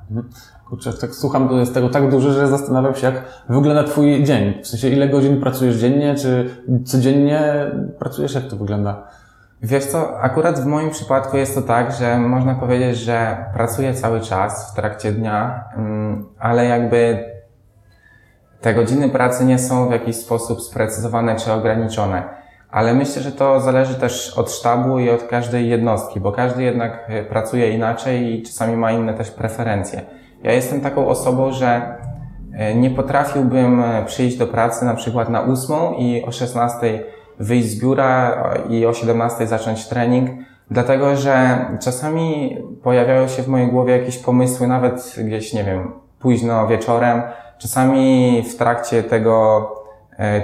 Kurczę, 0.69 0.89
jak 0.89 0.99
tak 0.99 1.15
słucham, 1.15 1.49
to 1.49 1.55
jest 1.55 1.73
tego 1.73 1.89
tak 1.89 2.09
dużo, 2.09 2.31
że 2.31 2.47
zastanawiam 2.47 2.95
się, 2.95 3.07
jak 3.07 3.23
wygląda 3.49 3.83
Twój 3.83 4.23
dzień. 4.23 4.63
W 4.63 4.67
sensie, 4.67 4.87
ile 4.87 5.09
godzin 5.09 5.41
pracujesz 5.41 5.75
dziennie, 5.75 6.15
czy 6.15 6.49
codziennie 6.85 7.71
pracujesz, 7.99 8.35
jak 8.35 8.43
to 8.43 8.55
wygląda? 8.55 9.03
Wiesz 9.61 9.85
co, 9.85 10.19
akurat 10.19 10.59
w 10.59 10.65
moim 10.65 10.89
przypadku 10.89 11.37
jest 11.37 11.55
to 11.55 11.61
tak, 11.61 11.91
że 11.91 12.17
można 12.17 12.55
powiedzieć, 12.55 12.97
że 12.97 13.45
pracuję 13.53 13.93
cały 13.93 14.21
czas 14.21 14.71
w 14.71 14.75
trakcie 14.75 15.11
dnia, 15.11 15.63
ale 16.39 16.65
jakby 16.65 17.25
te 18.61 18.73
godziny 18.73 19.09
pracy 19.09 19.45
nie 19.45 19.59
są 19.59 19.87
w 19.87 19.91
jakiś 19.91 20.15
sposób 20.15 20.61
sprecyzowane 20.61 21.35
czy 21.35 21.53
ograniczone. 21.53 22.42
Ale 22.73 22.93
myślę, 22.93 23.21
że 23.21 23.31
to 23.31 23.59
zależy 23.59 23.95
też 23.95 24.37
od 24.37 24.51
sztabu 24.51 24.99
i 24.99 25.09
od 25.09 25.23
każdej 25.23 25.69
jednostki, 25.69 26.19
bo 26.19 26.31
każdy 26.31 26.63
jednak 26.63 27.05
e, 27.07 27.23
pracuje 27.23 27.69
inaczej 27.69 28.39
i 28.39 28.43
czasami 28.43 28.77
ma 28.77 28.91
inne 28.91 29.13
też 29.13 29.31
preferencje. 29.31 30.01
Ja 30.43 30.51
jestem 30.51 30.81
taką 30.81 31.07
osobą, 31.07 31.51
że 31.51 31.97
e, 32.53 32.75
nie 32.75 32.89
potrafiłbym 32.89 33.83
e, 33.83 34.05
przyjść 34.05 34.37
do 34.37 34.47
pracy 34.47 34.85
na 34.85 34.93
przykład 34.93 35.29
na 35.29 35.41
ósmą 35.41 35.93
i 35.93 36.23
o 36.23 36.31
16 36.31 37.03
wyjść 37.39 37.67
z 37.67 37.81
biura 37.81 38.43
i 38.69 38.85
o 38.85 38.93
17 38.93 39.47
zacząć 39.47 39.87
trening, 39.87 40.29
dlatego 40.71 41.15
że 41.15 41.65
czasami 41.81 42.57
pojawiają 42.83 43.27
się 43.27 43.43
w 43.43 43.47
mojej 43.47 43.67
głowie 43.67 43.97
jakieś 43.97 44.17
pomysły, 44.17 44.67
nawet 44.67 45.15
gdzieś, 45.17 45.53
nie 45.53 45.63
wiem, 45.63 45.91
późno 46.19 46.67
wieczorem, 46.67 47.21
czasami 47.57 48.43
w 48.53 48.57
trakcie 48.57 49.03
tego 49.03 49.67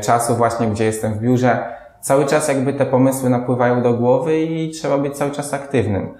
czasu 0.02 0.36
właśnie, 0.36 0.68
gdzie 0.68 0.86
jestem 0.86 1.14
w 1.14 1.20
biurze, 1.20 1.80
cały 2.02 2.26
czas 2.26 2.48
jakby 2.48 2.74
te 2.74 2.86
pomysły 2.86 3.30
napływają 3.30 3.82
do 3.82 3.94
głowy 3.94 4.40
i 4.40 4.70
trzeba 4.70 4.98
być 4.98 5.18
cały 5.18 5.32
czas 5.32 5.54
aktywnym. 5.54 6.14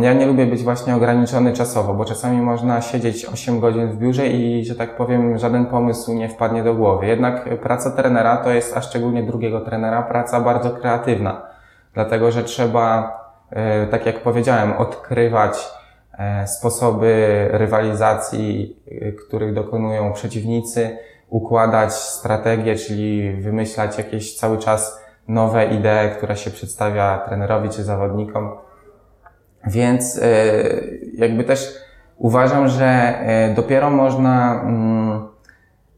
Ja 0.00 0.12
nie 0.12 0.26
lubię 0.26 0.46
być 0.46 0.62
właśnie 0.62 0.96
ograniczony 0.96 1.52
czasowo, 1.52 1.94
bo 1.94 2.04
czasami 2.04 2.40
można 2.40 2.80
siedzieć 2.80 3.26
8 3.26 3.60
godzin 3.60 3.88
w 3.88 3.96
biurze 3.96 4.26
i, 4.26 4.64
że 4.64 4.74
tak 4.74 4.96
powiem, 4.96 5.38
żaden 5.38 5.66
pomysł 5.66 6.14
nie 6.14 6.28
wpadnie 6.28 6.62
do 6.62 6.74
głowy. 6.74 7.06
Jednak 7.06 7.58
praca 7.58 7.90
trenera 7.90 8.36
to 8.36 8.50
jest, 8.50 8.76
a 8.76 8.82
szczególnie 8.82 9.22
drugiego 9.22 9.60
trenera, 9.60 10.02
praca 10.02 10.40
bardzo 10.40 10.70
kreatywna. 10.70 11.42
Dlatego, 11.94 12.30
że 12.30 12.44
trzeba, 12.44 13.18
e, 13.50 13.86
tak 13.86 14.06
jak 14.06 14.22
powiedziałem, 14.22 14.72
odkrywać 14.72 15.70
e, 16.18 16.46
sposoby 16.46 17.48
rywalizacji, 17.50 18.76
e, 18.90 19.12
których 19.12 19.54
dokonują 19.54 20.12
przeciwnicy, 20.12 20.98
układać 21.28 21.92
strategie, 21.92 22.76
czyli 22.76 23.32
wymyślać 23.32 23.98
jakieś 23.98 24.36
cały 24.36 24.58
czas 24.58 25.00
nowe 25.28 25.66
idee, 25.66 26.16
które 26.16 26.36
się 26.36 26.50
przedstawia 26.50 27.18
trenerowi 27.18 27.68
czy 27.68 27.84
zawodnikom. 27.84 28.50
Więc 29.66 30.18
e, 30.22 30.26
jakby 31.14 31.44
też 31.44 31.74
uważam, 32.16 32.68
że 32.68 32.84
e, 32.86 33.54
dopiero 33.54 33.90
można 33.90 34.62
mm, 34.62 35.28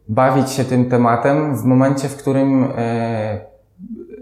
bawić 0.09 0.51
się 0.51 0.65
tym 0.65 0.91
tematem 0.91 1.57
w 1.57 1.65
momencie, 1.65 2.09
w 2.09 2.17
którym 2.17 2.73
e, 2.79 3.41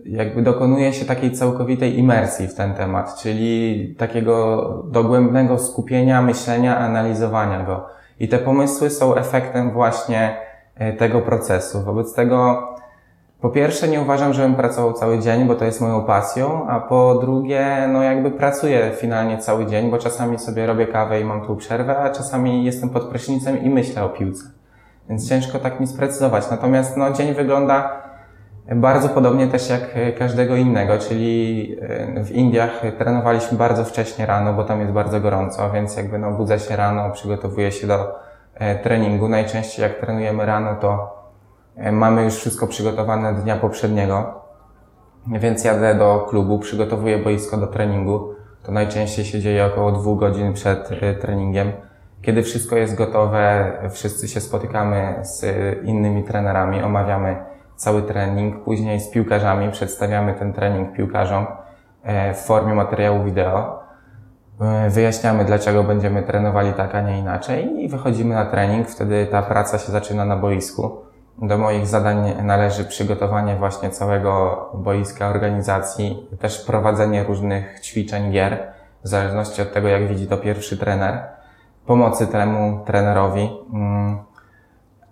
jakby 0.04 0.42
dokonuje 0.42 0.92
się 0.92 1.04
takiej 1.04 1.32
całkowitej 1.32 1.98
imersji 1.98 2.48
w 2.48 2.54
ten 2.54 2.74
temat, 2.74 3.16
czyli 3.22 3.94
takiego 3.98 4.66
dogłębnego 4.90 5.58
skupienia, 5.58 6.22
myślenia, 6.22 6.78
analizowania 6.78 7.62
go. 7.62 7.86
I 8.20 8.28
te 8.28 8.38
pomysły 8.38 8.90
są 8.90 9.14
efektem 9.14 9.70
właśnie 9.70 10.36
tego 10.98 11.20
procesu. 11.20 11.82
Wobec 11.82 12.14
tego 12.14 12.68
po 13.40 13.50
pierwsze 13.50 13.88
nie 13.88 14.00
uważam, 14.00 14.32
żebym 14.32 14.54
pracował 14.54 14.92
cały 14.92 15.18
dzień, 15.18 15.44
bo 15.44 15.54
to 15.54 15.64
jest 15.64 15.80
moją 15.80 16.04
pasją, 16.04 16.66
a 16.68 16.80
po 16.80 17.14
drugie, 17.14 17.88
no 17.92 18.02
jakby 18.02 18.30
pracuję 18.30 18.92
finalnie 18.96 19.38
cały 19.38 19.66
dzień, 19.66 19.90
bo 19.90 19.98
czasami 19.98 20.38
sobie 20.38 20.66
robię 20.66 20.86
kawę 20.86 21.20
i 21.20 21.24
mam 21.24 21.46
tu 21.46 21.56
przerwę, 21.56 21.98
a 21.98 22.10
czasami 22.10 22.64
jestem 22.64 22.90
pod 22.90 23.04
prysznicem 23.04 23.62
i 23.62 23.70
myślę 23.70 24.04
o 24.04 24.08
piłce. 24.08 24.44
Więc 25.08 25.28
ciężko 25.28 25.58
tak 25.58 25.80
mi 25.80 25.86
sprecyzować. 25.86 26.50
Natomiast 26.50 26.96
no, 26.96 27.12
dzień 27.12 27.34
wygląda 27.34 28.02
bardzo 28.72 29.08
podobnie 29.08 29.46
też 29.46 29.70
jak 29.70 29.90
każdego 30.18 30.56
innego, 30.56 30.98
czyli 30.98 31.76
w 32.24 32.30
Indiach 32.30 32.82
trenowaliśmy 32.98 33.58
bardzo 33.58 33.84
wcześnie 33.84 34.26
rano, 34.26 34.52
bo 34.52 34.64
tam 34.64 34.80
jest 34.80 34.92
bardzo 34.92 35.20
gorąco, 35.20 35.70
więc 35.70 35.96
jakby 35.96 36.18
no, 36.18 36.30
budzę 36.30 36.58
się 36.58 36.76
rano, 36.76 37.10
przygotowuję 37.10 37.72
się 37.72 37.86
do 37.86 37.94
e, 37.94 38.23
treningu. 38.82 39.28
Najczęściej 39.28 39.82
jak 39.82 39.94
trenujemy 39.94 40.46
rano, 40.46 40.74
to 40.74 41.16
e, 41.76 41.92
mamy 41.92 42.24
już 42.24 42.34
wszystko 42.34 42.66
przygotowane 42.66 43.34
dnia 43.34 43.56
poprzedniego, 43.56 44.40
więc 45.26 45.64
jadę 45.64 45.94
do 45.94 46.26
klubu, 46.28 46.58
przygotowuję 46.58 47.18
boisko 47.18 47.56
do 47.56 47.66
treningu. 47.66 48.34
To 48.62 48.72
najczęściej 48.72 49.24
się 49.24 49.40
dzieje 49.40 49.66
około 49.66 49.92
dwóch 49.92 50.20
godzin 50.20 50.52
przed 50.52 50.90
e, 50.92 51.14
treningiem. 51.14 51.72
Kiedy 52.22 52.42
wszystko 52.42 52.76
jest 52.76 52.94
gotowe, 52.94 53.72
wszyscy 53.90 54.28
się 54.28 54.40
spotykamy 54.40 55.14
z 55.22 55.44
innymi 55.84 56.24
trenerami, 56.24 56.82
omawiamy 56.82 57.36
cały 57.76 58.02
trening. 58.02 58.64
Później 58.64 59.00
z 59.00 59.10
piłkarzami 59.10 59.70
przedstawiamy 59.70 60.34
ten 60.34 60.52
trening 60.52 60.96
piłkarzom 60.96 61.46
e, 62.02 62.34
w 62.34 62.38
formie 62.38 62.74
materiału 62.74 63.24
wideo. 63.24 63.83
E, 64.60 64.90
wyjaśniamy, 64.90 65.44
dlaczego 65.44 65.84
będziemy 65.84 66.22
trenowali 66.22 66.72
tak, 66.72 66.94
a 66.94 67.00
nie 67.00 67.18
inaczej 67.18 67.82
i 67.84 67.88
wychodzimy 67.88 68.34
na 68.34 68.44
trening. 68.44 68.88
Wtedy 68.88 69.26
ta 69.26 69.42
praca 69.42 69.78
się 69.78 69.92
zaczyna 69.92 70.24
na 70.24 70.36
boisku. 70.36 70.96
Do 71.42 71.58
moich 71.58 71.86
zadań 71.86 72.32
należy 72.42 72.84
przygotowanie 72.84 73.56
właśnie 73.56 73.90
całego 73.90 74.66
boiska, 74.74 75.28
organizacji, 75.28 76.28
też 76.40 76.64
prowadzenie 76.64 77.24
różnych 77.24 77.80
ćwiczeń, 77.80 78.32
gier, 78.32 78.72
w 79.04 79.08
zależności 79.08 79.62
od 79.62 79.72
tego, 79.72 79.88
jak 79.88 80.08
widzi 80.08 80.26
to 80.26 80.36
pierwszy 80.36 80.76
trener, 80.76 81.22
pomocy 81.86 82.26
temu 82.26 82.84
trenerowi. 82.84 83.50
Mm, 83.72 84.18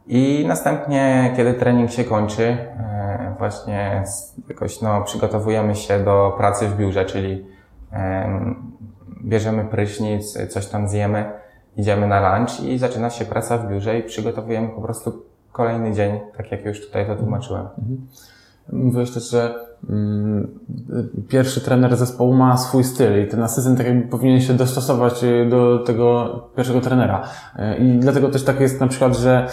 i 0.06 0.44
następnie, 0.48 1.32
kiedy 1.36 1.54
trening 1.54 1.90
się 1.90 2.04
kończy, 2.04 2.56
e, 2.78 3.34
właśnie 3.38 4.02
jakoś 4.48 4.80
no, 4.80 5.02
przygotowujemy 5.02 5.74
się 5.74 5.98
do 5.98 6.34
pracy 6.36 6.68
w 6.68 6.76
biurze, 6.76 7.04
czyli 7.04 7.46
bierzemy 9.24 9.64
prysznic, 9.64 10.38
coś 10.48 10.66
tam 10.66 10.88
zjemy, 10.88 11.24
idziemy 11.76 12.06
na 12.06 12.38
lunch 12.38 12.60
i 12.60 12.78
zaczyna 12.78 13.10
się 13.10 13.24
praca 13.24 13.58
w 13.58 13.70
biurze 13.70 13.98
i 13.98 14.02
przygotowujemy 14.02 14.68
po 14.68 14.82
prostu 14.82 15.22
kolejny 15.52 15.92
dzień, 15.92 16.20
tak 16.36 16.52
jak 16.52 16.64
już 16.64 16.86
tutaj 16.86 17.06
to 17.06 17.16
tłumaczyłem. 17.16 17.66
Mhm. 17.78 18.06
Mówiłeś 18.72 19.10
też, 19.10 19.30
że 19.30 19.54
mm, 19.90 20.48
pierwszy 21.28 21.60
trener 21.60 21.96
zespołu 21.96 22.34
ma 22.34 22.56
swój 22.56 22.84
styl 22.84 23.24
i 23.24 23.28
ten 23.28 23.42
asystent 23.42 23.78
tak 23.78 23.86
jakby 23.86 24.08
powinien 24.08 24.40
się 24.40 24.54
dostosować 24.54 25.24
do 25.50 25.78
tego 25.78 26.26
pierwszego 26.56 26.80
trenera. 26.80 27.28
E, 27.56 27.76
I 27.76 27.98
dlatego 27.98 28.28
też 28.28 28.44
tak 28.44 28.60
jest 28.60 28.80
na 28.80 28.86
przykład, 28.86 29.16
że 29.16 29.48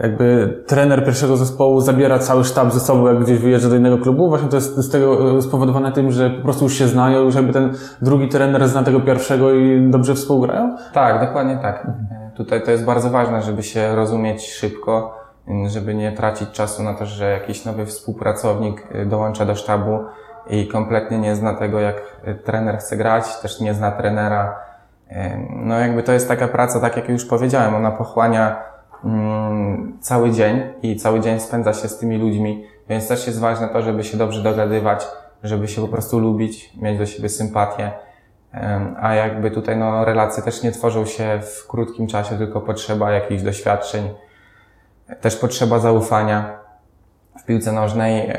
jakby 0.00 0.58
trener 0.66 1.04
pierwszego 1.04 1.36
zespołu 1.36 1.80
zabiera 1.80 2.18
cały 2.18 2.44
sztab 2.44 2.72
ze 2.72 2.80
sobą, 2.80 3.06
jak 3.06 3.18
gdzieś 3.18 3.38
wyjeżdża 3.38 3.68
do 3.68 3.76
innego 3.76 3.98
klubu. 3.98 4.28
Właśnie 4.28 4.48
to 4.48 4.56
jest 4.56 4.76
z 4.76 4.90
tego 4.90 5.36
e, 5.36 5.42
spowodowane 5.42 5.92
tym, 5.92 6.12
że 6.12 6.30
po 6.30 6.42
prostu 6.42 6.64
już 6.64 6.74
się 6.74 6.88
znają, 6.88 7.20
już 7.22 7.34
jakby 7.34 7.52
ten 7.52 7.74
drugi 8.02 8.28
trener 8.28 8.68
zna 8.68 8.82
tego 8.82 9.00
pierwszego 9.00 9.52
i 9.54 9.90
dobrze 9.90 10.14
współgrają? 10.14 10.76
Tak, 10.92 11.26
dokładnie 11.26 11.58
tak. 11.62 11.78
Mhm. 11.78 12.30
Tutaj 12.36 12.62
to 12.62 12.70
jest 12.70 12.84
bardzo 12.84 13.10
ważne, 13.10 13.42
żeby 13.42 13.62
się 13.62 13.94
rozumieć 13.94 14.50
szybko, 14.50 15.14
żeby 15.66 15.94
nie 15.94 16.12
tracić 16.12 16.50
czasu 16.50 16.82
na 16.82 16.94
to, 16.94 17.06
że 17.06 17.30
jakiś 17.30 17.64
nowy 17.64 17.86
współpracownik 17.86 18.86
e, 18.92 19.06
dołącza 19.06 19.44
do 19.44 19.54
sztabu 19.54 19.98
i 20.50 20.68
kompletnie 20.68 21.18
nie 21.18 21.36
zna 21.36 21.54
tego, 21.54 21.80
jak 21.80 22.02
e, 22.24 22.34
trener 22.34 22.78
chce 22.78 22.96
grać, 22.96 23.40
też 23.40 23.60
nie 23.60 23.74
zna 23.74 23.90
trenera. 23.90 24.70
No 25.50 25.78
jakby 25.78 26.02
to 26.02 26.12
jest 26.12 26.28
taka 26.28 26.48
praca, 26.48 26.80
tak 26.80 26.96
jak 26.96 27.08
już 27.08 27.24
powiedziałem, 27.24 27.74
ona 27.74 27.90
pochłania 27.90 28.69
Mm, 29.04 29.98
cały 30.00 30.30
dzień 30.30 30.62
i 30.82 30.96
cały 30.96 31.20
dzień 31.20 31.40
spędza 31.40 31.72
się 31.72 31.88
z 31.88 31.98
tymi 31.98 32.18
ludźmi, 32.18 32.64
więc 32.88 33.08
też 33.08 33.26
jest 33.26 33.40
ważne 33.40 33.68
to, 33.68 33.82
żeby 33.82 34.04
się 34.04 34.16
dobrze 34.16 34.42
dogadywać, 34.42 35.06
żeby 35.42 35.68
się 35.68 35.82
po 35.82 35.88
prostu 35.88 36.18
lubić, 36.18 36.72
mieć 36.76 36.98
do 36.98 37.06
siebie 37.06 37.28
sympatię. 37.28 37.92
A 39.00 39.14
jakby 39.14 39.50
tutaj 39.50 39.76
no, 39.76 40.04
relacje 40.04 40.42
też 40.42 40.62
nie 40.62 40.72
tworzą 40.72 41.06
się 41.06 41.40
w 41.42 41.66
krótkim 41.66 42.06
czasie, 42.06 42.38
tylko 42.38 42.60
potrzeba 42.60 43.12
jakichś 43.12 43.42
doświadczeń, 43.42 44.08
też 45.20 45.36
potrzeba 45.36 45.78
zaufania 45.78 46.58
w 47.38 47.44
piłce 47.44 47.72
nożnej. 47.72 48.32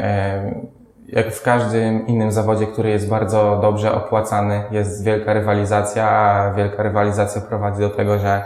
Jak 1.08 1.32
w 1.32 1.44
każdym 1.44 2.08
innym 2.08 2.32
zawodzie, 2.32 2.68
który 2.68 2.90
jest 2.90 3.10
bardzo 3.10 3.60
dobrze 3.62 3.94
opłacany, 3.94 4.64
jest 4.72 5.04
wielka 5.04 5.34
rywalizacja, 5.34 6.10
a 6.10 6.54
wielka 6.54 6.84
rywalizacja 6.84 7.42
prowadzi 7.42 7.80
do 7.80 7.90
tego, 7.90 8.20
że 8.20 8.44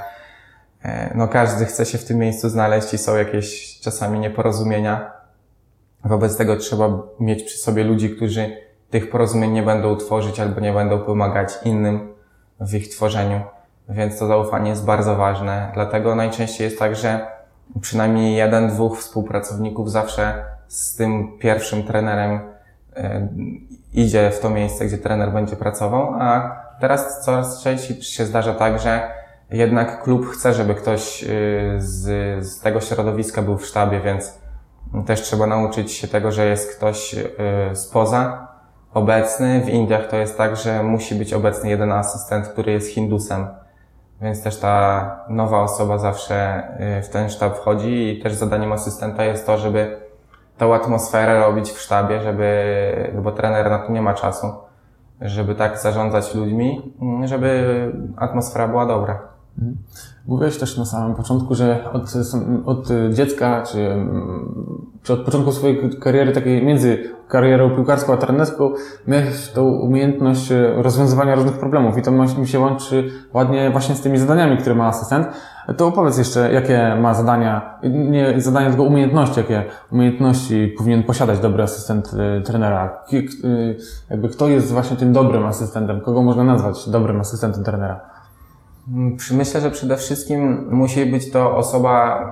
no 1.16 1.28
każdy 1.28 1.66
chce 1.66 1.86
się 1.86 1.98
w 1.98 2.06
tym 2.06 2.18
miejscu 2.18 2.50
znaleźć 2.50 2.94
i 2.94 2.98
są 2.98 3.16
jakieś 3.16 3.80
czasami 3.80 4.20
nieporozumienia. 4.20 5.12
Wobec 6.04 6.38
tego 6.38 6.58
trzeba 6.58 6.90
mieć 7.20 7.44
przy 7.44 7.58
sobie 7.58 7.84
ludzi, 7.84 8.10
którzy 8.10 8.58
tych 8.90 9.10
porozumień 9.10 9.52
nie 9.52 9.64
będą 9.64 9.96
tworzyć 9.96 10.40
albo 10.40 10.60
nie 10.60 10.74
będą 10.74 11.00
pomagać 11.00 11.50
innym 11.64 12.14
w 12.60 12.74
ich 12.74 12.90
tworzeniu. 12.90 13.42
Więc 13.90 14.20
to 14.20 14.28
zaufanie 14.28 14.70
jest 14.70 14.86
bardzo 14.86 15.16
ważne. 15.16 15.72
Dlatego 15.74 16.16
najczęściej 16.16 16.66
jest 16.66 16.80
tak, 16.80 16.96
że 16.96 17.28
przynajmniej 17.82 18.36
jeden, 18.36 18.70
dwóch 18.70 19.00
współpracowników 19.00 19.92
zawsze 19.92 20.44
z 20.68 20.96
tym 20.96 21.38
pierwszym 21.40 21.84
trenerem 21.84 22.40
e, 22.96 23.28
idzie 23.94 24.32
w 24.32 24.40
to 24.40 24.50
miejsce, 24.50 24.86
gdzie 24.86 24.98
trener 24.98 25.32
będzie 25.32 25.56
pracował, 25.56 26.16
a 26.20 26.62
teraz 26.80 27.26
coraz 27.26 27.64
częściej 27.64 28.02
się 28.02 28.26
zdarza 28.26 28.54
tak, 28.54 28.80
że 28.80 29.25
jednak 29.52 30.04
klub 30.04 30.30
chce, 30.30 30.54
żeby 30.54 30.76
ktoś 30.76 31.24
y, 31.24 31.28
z, 31.78 32.06
z 32.46 32.60
tego 32.60 32.82
środowiska 32.82 33.42
był 33.42 33.58
w 33.58 33.66
sztabie, 33.66 34.00
więc 34.00 34.40
też 35.06 35.22
trzeba 35.22 35.48
nauczyć 35.48 35.92
się 35.92 36.08
tego, 36.08 36.32
że 36.32 36.46
jest 36.46 36.78
ktoś 36.78 37.14
y, 37.14 37.30
spoza 37.74 38.48
obecny. 38.94 39.62
W 39.62 39.70
Indiach 39.70 40.08
to 40.08 40.18
jest 40.18 40.38
tak, 40.38 40.56
że 40.56 40.84
musi 40.84 41.16
być 41.16 41.34
obecny 41.34 41.70
jeden 41.70 41.92
asystent, 41.92 42.48
który 42.48 42.72
jest 42.72 42.90
Hindusem. 42.90 43.48
Więc 44.22 44.44
też 44.44 44.60
ta 44.60 45.26
nowa 45.30 45.62
osoba 45.62 45.98
zawsze 45.98 46.64
y, 47.00 47.02
w 47.04 47.10
ten 47.10 47.30
sztab 47.30 47.58
wchodzi 47.58 48.10
i 48.10 48.24
też 48.24 48.34
zadaniem 48.34 48.72
asystenta 48.72 49.24
jest 49.24 49.46
to, 49.46 49.58
żeby 49.58 49.98
tą 50.58 50.76
atmosferę 50.76 51.40
robić 51.40 51.70
w 51.70 51.80
sztabie, 51.80 52.22
żeby, 52.22 53.22
bo 53.24 53.32
trener 53.32 53.70
na 53.70 53.80
to 53.80 53.92
nie 53.92 54.02
ma 54.02 54.14
czasu, 54.14 54.48
żeby 55.22 55.56
tak 55.56 55.78
zarządzać 55.78 56.36
ludźmi, 56.36 56.94
żeby 57.24 57.92
atmosfera 58.18 58.68
była 58.68 58.86
dobra. 58.86 59.35
Mhm. 59.58 59.78
Mówiłeś 60.28 60.58
też 60.58 60.78
na 60.78 60.86
samym 60.86 61.16
początku, 61.16 61.56
że 61.56 61.92
od, 61.94 62.14
od 62.66 62.88
dziecka, 63.14 63.64
czy, 63.64 63.96
czy 65.04 65.14
od 65.14 65.20
początku 65.20 65.52
swojej 65.52 65.90
kariery, 66.00 66.32
takiej 66.32 66.66
między 66.66 67.04
karierą 67.28 67.76
piłkarską 67.76 68.14
a 68.14 68.18
trenerską, 68.18 68.72
miałeś 69.08 69.48
tą 69.48 69.64
umiejętność 69.64 70.50
rozwiązywania 70.76 71.36
różnych 71.36 71.58
problemów 71.58 71.98
i 71.98 72.02
to 72.02 72.12
mi 72.12 72.48
się 72.48 72.60
łączy 72.60 73.12
ładnie 73.34 73.70
właśnie 73.70 73.96
z 73.96 74.02
tymi 74.02 74.18
zadaniami, 74.18 74.58
które 74.58 74.76
ma 74.76 74.88
asystent. 74.88 75.28
To 75.78 75.88
opowiedz 75.88 76.18
jeszcze, 76.18 76.54
jakie 76.54 76.96
ma 77.02 77.14
zadania, 77.14 77.80
nie 77.84 78.42
zadania, 78.42 78.70
tylko 78.70 78.84
umiejętności, 78.84 79.40
jakie 79.40 79.64
umiejętności 79.92 80.74
powinien 80.78 81.04
posiadać 81.04 81.40
dobry 81.40 81.64
asystent 81.64 82.12
y, 82.40 82.42
trenera. 82.42 83.00
Y, 83.14 83.78
jakby 84.10 84.30
kto 84.30 84.48
jest 84.48 84.72
właśnie 84.72 84.98
tym 84.98 85.14
dobrym 85.14 85.46
asystentem, 85.46 86.02
kogo 86.02 86.22
można 86.22 86.44
nazwać 86.44 86.90
dobrym 86.90 87.20
asystentem 87.20 87.64
trenera? 87.64 88.15
Myślę, 89.32 89.62
że 89.62 89.72
przede 89.72 89.98
wszystkim 89.98 90.68
musi 90.72 91.06
być 91.06 91.32
to 91.32 91.58
osoba 91.58 92.26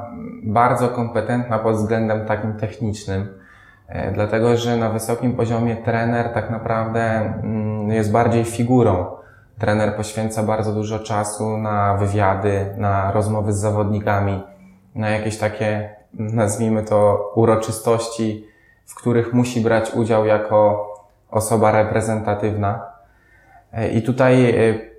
bardzo 0.44 0.90
kompetentna 0.90 1.60
pod 1.60 1.76
względem 1.76 2.26
takim 2.26 2.54
technicznym, 2.54 3.28
e, 3.88 4.12
dlatego 4.12 4.58
że 4.58 4.78
na 4.78 4.90
wysokim 4.90 5.34
poziomie 5.34 5.76
trener 5.76 6.30
tak 6.34 6.50
naprawdę 6.50 7.02
mm, 7.02 7.90
jest 7.90 8.12
bardziej 8.12 8.46
figurą. 8.46 9.06
Trener 9.60 9.96
poświęca 9.96 10.44
bardzo 10.44 10.74
dużo 10.74 11.00
czasu 11.00 11.58
na 11.58 11.98
wywiady, 11.98 12.66
na 12.78 13.12
rozmowy 13.12 13.54
z 13.54 13.58
zawodnikami, 13.58 14.44
na 14.96 15.10
jakieś 15.10 15.38
takie, 15.38 15.90
nazwijmy 16.14 16.84
to, 16.84 17.32
uroczystości, 17.36 18.48
w 18.86 18.96
których 18.96 19.34
musi 19.34 19.62
brać 19.62 19.92
udział 19.92 20.26
jako 20.26 20.90
osoba 21.32 21.72
reprezentatywna. 21.72 22.86
E, 23.74 23.90
I 23.90 24.02
tutaj 24.02 24.50
e, 24.50 24.93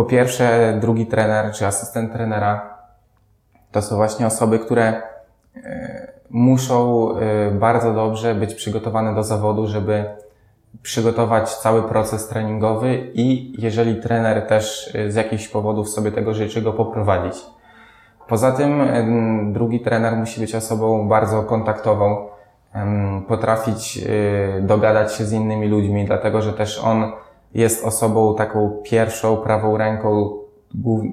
po 0.00 0.04
pierwsze, 0.04 0.78
drugi 0.80 1.06
trener 1.06 1.52
czy 1.52 1.66
asystent 1.66 2.12
trenera 2.12 2.78
to 3.72 3.82
są 3.82 3.96
właśnie 3.96 4.26
osoby, 4.26 4.58
które 4.58 5.02
e, 5.56 6.12
muszą 6.30 7.08
e, 7.16 7.50
bardzo 7.50 7.94
dobrze 7.94 8.34
być 8.34 8.54
przygotowane 8.54 9.14
do 9.14 9.22
zawodu, 9.22 9.66
żeby 9.66 10.04
przygotować 10.82 11.54
cały 11.54 11.82
proces 11.82 12.28
treningowy 12.28 13.10
i 13.14 13.54
jeżeli 13.62 13.96
trener 13.96 14.46
też 14.46 14.94
e, 14.94 15.10
z 15.10 15.14
jakichś 15.14 15.48
powodów 15.48 15.88
sobie 15.88 16.12
tego 16.12 16.34
życzy, 16.34 16.62
go 16.62 16.72
poprowadzić. 16.72 17.34
Poza 18.28 18.52
tym 18.52 18.82
drugi 19.52 19.80
trener 19.80 20.16
musi 20.16 20.40
być 20.40 20.54
osobą 20.54 21.08
bardzo 21.08 21.42
kontaktową, 21.42 22.28
potrafić 23.28 24.04
dogadać 24.60 25.14
się 25.14 25.24
z 25.24 25.32
innymi 25.32 25.68
ludźmi, 25.68 26.04
dlatego 26.04 26.42
że 26.42 26.52
też 26.52 26.78
on 26.84 27.12
jest 27.54 27.84
osobą 27.84 28.34
taką 28.34 28.82
pierwszą, 28.84 29.36
prawą 29.36 29.76
ręką 29.76 30.30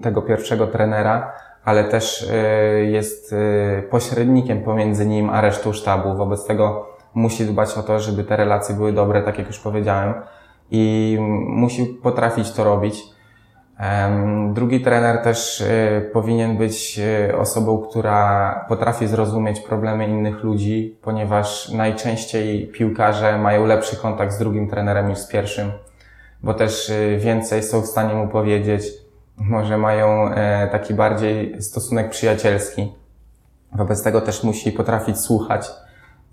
tego 0.02 0.22
pierwszego 0.22 0.68
trenera, 0.68 1.32
ale 1.68 1.84
też 1.84 2.24
y, 2.24 2.86
jest 2.86 3.34
y, 3.34 3.84
pośrednikiem 3.90 4.64
pomiędzy 4.64 5.06
nim 5.06 5.30
a 5.30 5.42
resztą 5.42 5.74
sztabu. 5.74 6.16
Wobec 6.16 6.46
tego 6.46 6.88
musi 7.14 7.46
dbać 7.46 7.78
o 7.78 7.84
to, 7.84 8.00
żeby 8.00 8.24
te 8.24 8.36
relacje 8.38 8.76
były 8.76 8.94
dobre, 8.94 9.22
tak 9.22 9.38
jak 9.38 9.48
już 9.48 9.60
powiedziałem, 9.60 10.14
i 10.72 11.18
musi 11.48 11.86
potrafić 11.86 12.52
to 12.52 12.64
robić. 12.64 13.04
Drugi 14.54 14.82
trener 14.82 15.18
też 15.24 15.62
y, 15.62 16.10
powinien 16.14 16.58
być 16.58 17.00
osobą, 17.38 17.78
która 17.90 18.66
potrafi 18.70 19.08
zrozumieć 19.08 19.60
problemy 19.60 20.08
innych 20.08 20.44
ludzi, 20.44 20.98
ponieważ 21.02 21.70
najczęściej 21.70 22.68
piłkarze 22.68 23.38
mają 23.38 23.66
lepszy 23.66 23.98
kontakt 23.98 24.34
z 24.34 24.38
drugim 24.38 24.70
trenerem 24.70 25.10
niż 25.10 25.18
z 25.18 25.28
pierwszym, 25.28 25.72
bo 26.44 26.54
też 26.54 26.90
y, 26.90 27.18
więcej 27.22 27.64
są 27.64 27.82
w 27.82 27.86
stanie 27.86 28.14
mu 28.14 28.28
powiedzieć, 28.28 28.84
może 29.38 29.78
mają 29.78 30.30
e, 30.30 30.68
taki 30.72 30.94
bardziej 30.94 31.62
stosunek 31.62 32.10
przyjacielski. 32.10 32.94
Wobec 33.76 34.04
tego 34.04 34.22
też 34.22 34.44
musi 34.44 34.72
potrafić 34.72 35.20
słuchać 35.20 35.72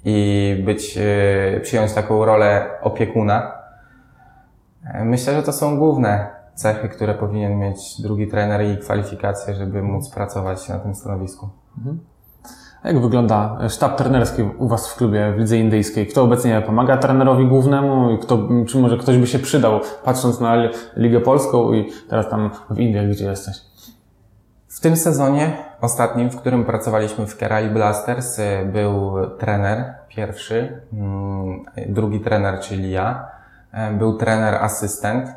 i 0.04 0.62
być, 0.64 0.98
y, 1.56 1.60
przyjąć 1.62 1.92
taką 1.92 2.24
rolę 2.24 2.70
opiekuna. 2.82 3.52
E, 4.84 5.04
Myślę, 5.04 5.34
że 5.34 5.42
to 5.42 5.52
są 5.52 5.78
główne 5.78 6.26
cechy, 6.54 6.88
które 6.88 7.14
powinien 7.14 7.58
mieć 7.58 8.00
drugi 8.02 8.28
trener 8.28 8.64
i 8.64 8.78
kwalifikacje, 8.78 9.54
żeby 9.54 9.82
móc 9.82 10.10
pracować 10.10 10.68
na 10.68 10.78
tym 10.78 10.94
stanowisku. 10.94 11.48
A 11.86 12.13
Jak 12.84 13.00
wygląda 13.00 13.58
sztab 13.68 13.96
trenerski 13.96 14.42
u 14.42 14.68
Was 14.68 14.88
w 14.88 14.96
klubie 14.96 15.32
w 15.32 15.38
lidze 15.38 15.56
indyjskiej? 15.56 16.06
Kto 16.06 16.22
obecnie 16.22 16.62
pomaga 16.66 16.96
trenerowi 16.96 17.46
głównemu 17.46 18.18
kto, 18.18 18.38
czy 18.68 18.78
może 18.78 18.96
ktoś 18.98 19.18
by 19.18 19.26
się 19.26 19.38
przydał, 19.38 19.80
patrząc 20.04 20.40
na 20.40 20.54
li- 20.56 20.70
Ligę 20.96 21.20
Polską 21.20 21.72
i 21.72 21.92
teraz 22.08 22.28
tam 22.28 22.50
w 22.70 22.78
Indiach, 22.78 23.06
gdzie 23.08 23.24
jesteś? 23.24 23.56
W 24.68 24.80
tym 24.80 24.96
sezonie 24.96 25.56
ostatnim, 25.80 26.30
w 26.30 26.36
którym 26.36 26.64
pracowaliśmy 26.64 27.26
w 27.26 27.36
Kerali 27.36 27.70
Blasters, 27.70 28.38
y, 28.38 28.42
był 28.72 29.14
trener 29.38 29.94
pierwszy, 30.08 30.80
mm, 30.92 31.62
drugi 31.88 32.20
trener, 32.20 32.60
czyli 32.60 32.90
ja. 32.90 33.28
Y, 33.74 33.96
Był 33.98 34.16
trener 34.16 34.54
asystent, 34.54 35.28
y, 35.28 35.32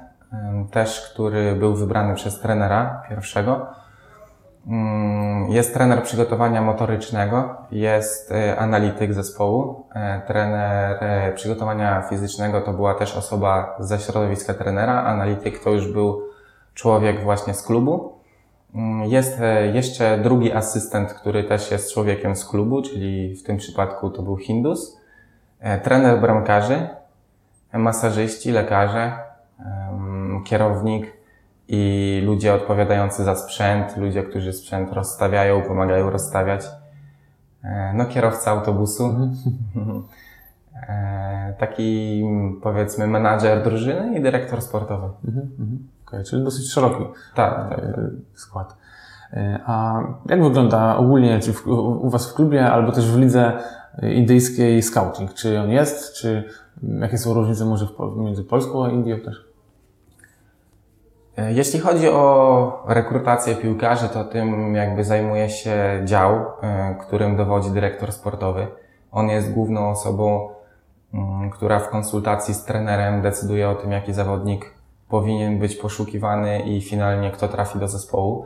też, 0.72 1.10
który 1.14 1.56
był 1.56 1.76
wybrany 1.76 2.16
przez 2.16 2.40
trenera 2.40 3.04
pierwszego. 3.10 3.66
Mm, 4.68 5.52
Jest 5.52 5.74
trener 5.74 6.04
przygotowania 6.04 6.62
motorycznego, 6.62 7.56
jest 7.72 8.32
y, 8.32 8.60
analityk 8.60 9.14
zespołu. 9.14 9.86
Y, 9.92 10.28
Trener 10.28 11.04
y, 11.30 11.34
przygotowania 11.36 12.02
fizycznego 12.02 12.62
to 12.62 12.74
była 12.74 12.94
też 12.94 13.18
osoba 13.18 13.76
ze 13.80 14.00
środowiska 14.00 14.54
trenera. 14.54 15.04
Analityk 15.04 15.64
to 15.64 15.70
już 15.70 15.94
był 15.94 16.22
człowiek 16.74 17.24
właśnie 17.24 17.54
z 17.54 17.64
klubu. 17.64 18.14
Mm, 18.76 19.10
Jest 19.10 19.42
e, 19.42 19.68
jeszcze 19.68 20.18
drugi 20.18 20.52
asystent, 20.54 21.14
który 21.14 21.44
też 21.44 21.72
jest 21.72 21.94
człowiekiem 21.94 22.36
z 22.36 22.46
klubu, 22.46 22.82
czyli 22.82 23.36
w 23.36 23.44
tym 23.44 23.58
przypadku 23.58 24.10
to 24.10 24.22
był 24.22 24.38
Hindus. 24.38 24.98
E, 25.60 25.78
Trener 25.80 26.22
bramkarzy, 26.22 26.88
e, 27.72 27.80
masażyści, 27.80 28.52
lekarze, 28.52 29.12
kierownik 30.46 31.17
i 31.68 32.22
ludzie 32.26 32.54
odpowiadający 32.54 33.24
za 33.24 33.36
sprzęt, 33.36 33.98
ludzie, 33.98 34.24
którzy 34.24 34.54
sprzęt 34.54 34.94
rozstawiają, 34.94 35.62
pomagają 35.62 36.10
rozstawiać. 36.10 36.66
E, 37.64 37.94
No, 37.96 38.06
kierowca 38.06 38.52
autobusu. 38.52 39.04
E, 40.90 41.54
Taki 41.60 42.24
powiedzmy 42.64 43.08
menadżer 43.08 43.64
drużyny 43.64 44.20
i 44.20 44.22
dyrektor 44.22 44.62
sportowy. 44.62 45.08
Okej, 46.08 46.24
czyli 46.24 46.44
dosyć 46.44 46.72
szeroki 46.72 47.04
Tak, 47.36 47.70
tak. 47.70 47.80
e, 47.80 48.10
skład. 48.34 48.78
E, 49.34 49.60
A 49.66 50.00
jak 50.30 50.44
wygląda 50.44 50.98
ogólnie 50.98 51.40
czy 51.40 51.54
w, 51.54 51.68
u 51.68 52.10
Was 52.10 52.32
w 52.32 52.34
klubie, 52.34 52.72
albo 52.72 52.92
też 52.92 53.12
w 53.12 53.20
lidze 53.20 53.52
indyjskiej 54.02 54.82
scouting? 54.84 55.34
Czy 55.34 55.60
on 55.60 55.70
jest? 55.70 56.14
Czy 56.14 56.44
jakie 57.00 57.18
są 57.18 57.34
różnice 57.34 57.66
może 57.66 57.88
między 58.18 58.44
Polską 58.44 58.86
a 58.86 58.90
Indią 58.90 59.20
też? 59.20 59.47
Jeśli 61.38 61.80
chodzi 61.80 62.10
o 62.10 62.84
rekrutację 62.88 63.56
piłkarzy, 63.56 64.10
to 64.10 64.24
tym 64.24 64.76
jakby 64.76 65.04
zajmuje 65.04 65.50
się 65.50 66.02
dział, 66.06 66.46
e, 66.62 66.96
którym 67.02 67.36
dowodzi 67.36 67.72
dyrektor 67.72 68.12
sportowy. 68.12 68.68
On 69.12 69.30
jest 69.30 69.54
główną 69.54 69.90
osobą, 69.90 70.50
mm, 71.14 71.50
która 71.50 71.80
w 71.80 71.90
konsultacji 71.90 72.54
z 72.54 72.66
trenerem 72.66 73.22
decyduje 73.22 73.70
o 73.70 73.76
tym, 73.76 73.92
jaki 73.92 74.14
zawodnik 74.14 74.74
powinien 75.10 75.60
być 75.60 75.76
poszukiwany 75.76 76.60
i 76.60 76.82
finalnie 76.82 77.32
kto 77.32 77.48
trafi 77.48 77.80
do 77.80 77.88
zespołu. 77.88 78.46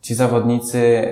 Ci 0.00 0.14
zawodnicy 0.14 1.08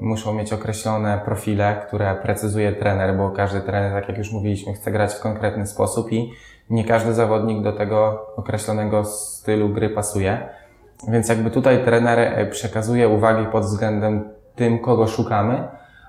muszą 0.00 0.34
mieć 0.34 0.52
określone 0.52 1.20
profile, 1.24 1.82
które 1.86 2.14
precyzuje 2.14 2.72
trener, 2.72 3.16
bo 3.16 3.30
każdy 3.30 3.60
trener, 3.60 3.92
tak 3.92 4.08
jak 4.08 4.18
już 4.18 4.32
mówiliśmy, 4.32 4.74
chce 4.74 4.90
grać 4.90 5.14
w 5.14 5.20
konkretny 5.20 5.66
sposób 5.66 6.12
i 6.12 6.32
nie 6.70 6.84
każdy 6.84 7.14
zawodnik 7.14 7.62
do 7.62 7.72
tego 7.72 8.26
określonego 8.36 9.04
stylu 9.04 9.68
gry 9.68 9.90
pasuje. 9.90 10.48
Więc 11.08 11.28
jakby 11.28 11.50
tutaj 11.50 11.84
trener 11.84 12.18
e, 12.18 12.46
przekazuje 12.46 13.08
uwagi 13.08 13.46
pod 13.46 13.64
względem 13.64 14.30
tym, 14.54 14.78
kogo 14.78 15.06
szukamy, 15.06 15.68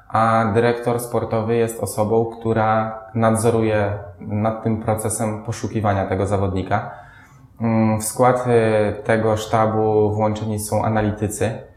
a 0.10 0.52
dyrektor 0.54 1.00
sportowy 1.00 1.56
jest 1.56 1.84
osobą, 1.84 2.26
która 2.26 3.00
nadzoruje 3.16 3.94
nad 4.20 4.64
tym 4.64 4.82
procesem 4.82 5.44
poszukiwania 5.44 6.06
tego 6.06 6.26
zawodnika. 6.26 6.92
Mm, 7.62 8.00
W 8.00 8.04
skład 8.04 8.46
e, 8.48 8.94
tego 8.94 9.38
sztabu 9.38 10.12
włączeni 10.14 10.60
są 10.60 10.86
analitycy 10.86 11.69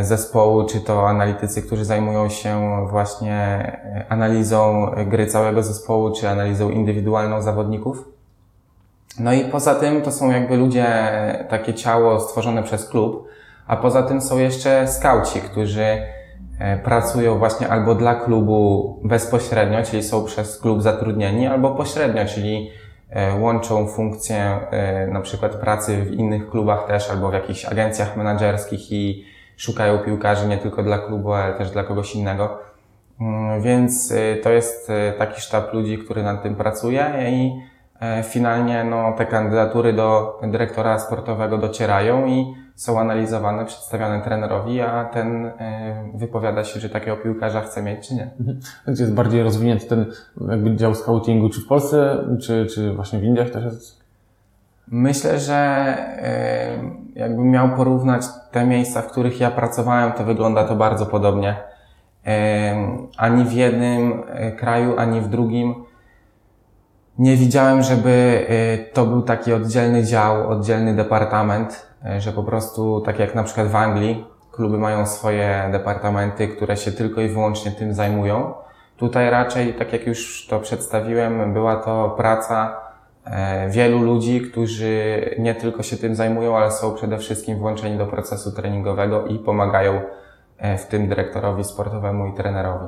zespołu, 0.00 0.64
czy 0.64 0.80
to 0.80 1.08
analitycy, 1.08 1.62
którzy 1.62 1.84
zajmują 1.84 2.28
się 2.28 2.86
właśnie 2.90 3.34
e, 3.34 4.04
analizą 4.08 4.90
gry 5.06 5.26
całego 5.26 5.62
zespołu, 5.62 6.12
czy 6.12 6.28
analizą 6.28 6.70
indywidualną 6.70 7.42
zawodników. 7.42 8.08
No 9.18 9.32
i 9.32 9.44
poza 9.44 9.74
tym 9.74 10.02
to 10.02 10.12
są 10.12 10.30
jakby 10.30 10.56
ludzie, 10.56 10.86
takie 11.48 11.74
ciało 11.74 12.20
stworzone 12.20 12.62
przez 12.62 12.88
klub, 12.88 13.28
a 13.66 13.76
poza 13.76 14.02
tym 14.02 14.20
są 14.20 14.38
jeszcze 14.38 14.88
skauci, 14.88 15.40
którzy 15.40 15.84
e, 16.58 16.78
pracują 16.78 17.38
właśnie 17.38 17.68
albo 17.68 17.94
dla 17.94 18.14
klubu 18.14 18.96
bezpośrednio, 19.04 19.82
czyli 19.82 20.02
są 20.02 20.24
przez 20.24 20.60
klub 20.60 20.82
zatrudnieni, 20.82 21.46
albo 21.46 21.70
pośrednio, 21.70 22.24
czyli 22.26 22.70
e, 23.10 23.38
łączą 23.38 23.86
funkcję 23.86 24.60
e, 24.70 25.06
na 25.06 25.20
przykład 25.20 25.54
pracy 25.54 26.02
w 26.02 26.12
innych 26.12 26.50
klubach 26.50 26.86
też, 26.86 27.10
albo 27.10 27.30
w 27.30 27.34
jakichś 27.34 27.64
agencjach 27.64 28.16
menedżerskich 28.16 28.92
i 28.92 29.24
szukają 29.60 29.98
piłkarzy 29.98 30.48
nie 30.48 30.58
tylko 30.58 30.82
dla 30.82 30.98
klubu, 30.98 31.32
ale 31.32 31.54
też 31.54 31.70
dla 31.70 31.84
kogoś 31.84 32.14
innego. 32.14 32.58
Mm, 33.20 33.62
Więc 33.62 34.10
y, 34.10 34.40
to 34.42 34.50
jest 34.50 34.90
y, 34.90 35.12
taki 35.18 35.40
sztab 35.40 35.74
ludzi, 35.74 35.98
który 35.98 36.22
nad 36.22 36.42
tym 36.42 36.56
pracuje 36.56 37.12
i 37.30 37.52
e, 38.00 38.22
finalnie 38.22 38.84
no, 38.84 39.12
te 39.18 39.26
kandydatury 39.26 39.92
do 39.92 40.38
dyrektora 40.42 40.98
sportowego 40.98 41.58
docierają 41.58 42.26
i 42.26 42.54
są 42.74 43.00
analizowane, 43.00 43.64
przedstawiane 43.64 44.24
trenerowi, 44.24 44.80
a 44.80 45.04
ten 45.04 45.46
e, 45.46 46.10
wypowiada 46.14 46.64
się, 46.64 46.80
że 46.80 46.90
takiego 46.90 47.16
piłkarza 47.16 47.60
chce 47.60 47.82
mieć 47.82 48.08
czy 48.08 48.14
nie. 48.14 48.30
Gdzie 48.86 49.02
jest 49.02 49.14
bardziej 49.14 49.42
rozwinięty 49.42 49.86
ten 49.86 50.06
jakby 50.50 50.76
dział 50.76 50.94
scoutingu, 50.94 51.48
czy 51.48 51.60
w 51.60 51.66
Polsce, 51.66 52.24
czy, 52.42 52.66
czy 52.66 52.92
właśnie 52.92 53.18
w 53.18 53.24
Indiach 53.24 53.50
też 53.50 53.64
jest? 53.64 53.99
Myślę, 54.92 55.38
że 55.38 55.54
e, 55.54 56.70
jakbym 57.14 57.50
miał 57.50 57.68
porównać 57.68 58.22
te 58.50 58.66
miejsca, 58.66 59.02
w 59.02 59.06
których 59.06 59.40
ja 59.40 59.50
pracowałem, 59.50 60.12
to 60.12 60.24
wygląda 60.24 60.64
to 60.64 60.76
bardzo 60.76 61.06
podobnie. 61.06 61.56
E, 62.26 62.98
Ani 63.16 63.44
w 63.44 63.52
jednym 63.52 64.22
e, 64.28 64.52
kraju, 64.52 64.98
ani 64.98 65.20
w 65.20 65.28
drugim 65.28 65.74
nie 67.18 67.36
widziałem, 67.36 67.82
żeby 67.82 68.46
to 68.92 69.06
był 69.06 69.22
taki 69.22 69.52
oddzielny 69.52 70.04
dział, 70.04 70.48
oddzielny 70.48 70.94
departament, 70.94 71.86
że 72.18 72.32
po 72.32 72.42
prostu, 72.42 73.00
tak 73.00 73.18
jak 73.18 73.34
na 73.34 73.42
przykład 73.42 73.68
w 73.68 73.76
Anglii, 73.76 74.26
kluby 74.52 74.78
mają 74.78 75.06
swoje 75.06 75.68
departamenty, 75.72 76.48
które 76.48 76.76
się 76.76 76.92
tylko 76.92 77.20
i 77.20 77.28
wyłącznie 77.28 77.70
tym 77.70 77.94
zajmują. 77.94 78.54
Tutaj 78.96 79.30
raczej, 79.30 79.74
tak 79.74 79.92
jak 79.92 80.06
już 80.06 80.46
to 80.46 80.60
przedstawiłem, 80.60 81.52
była 81.52 81.76
to 81.76 82.14
praca 82.16 82.89
wielu 83.70 84.02
ludzi, 84.02 84.40
którzy 84.40 85.20
nie 85.38 85.54
tylko 85.54 85.82
się 85.82 85.96
tym 85.96 86.14
zajmują, 86.14 86.56
ale 86.56 86.70
są 86.72 86.94
przede 86.94 87.18
wszystkim 87.18 87.58
włączeni 87.58 87.98
do 87.98 88.06
procesu 88.06 88.52
treningowego 88.52 89.26
i 89.26 89.38
pomagają 89.38 90.00
e, 90.58 90.78
w 90.78 90.86
tym 90.86 91.08
dyrektorowi 91.08 91.64
sportowemu 91.64 92.26
i 92.26 92.32
trenerowi. 92.34 92.86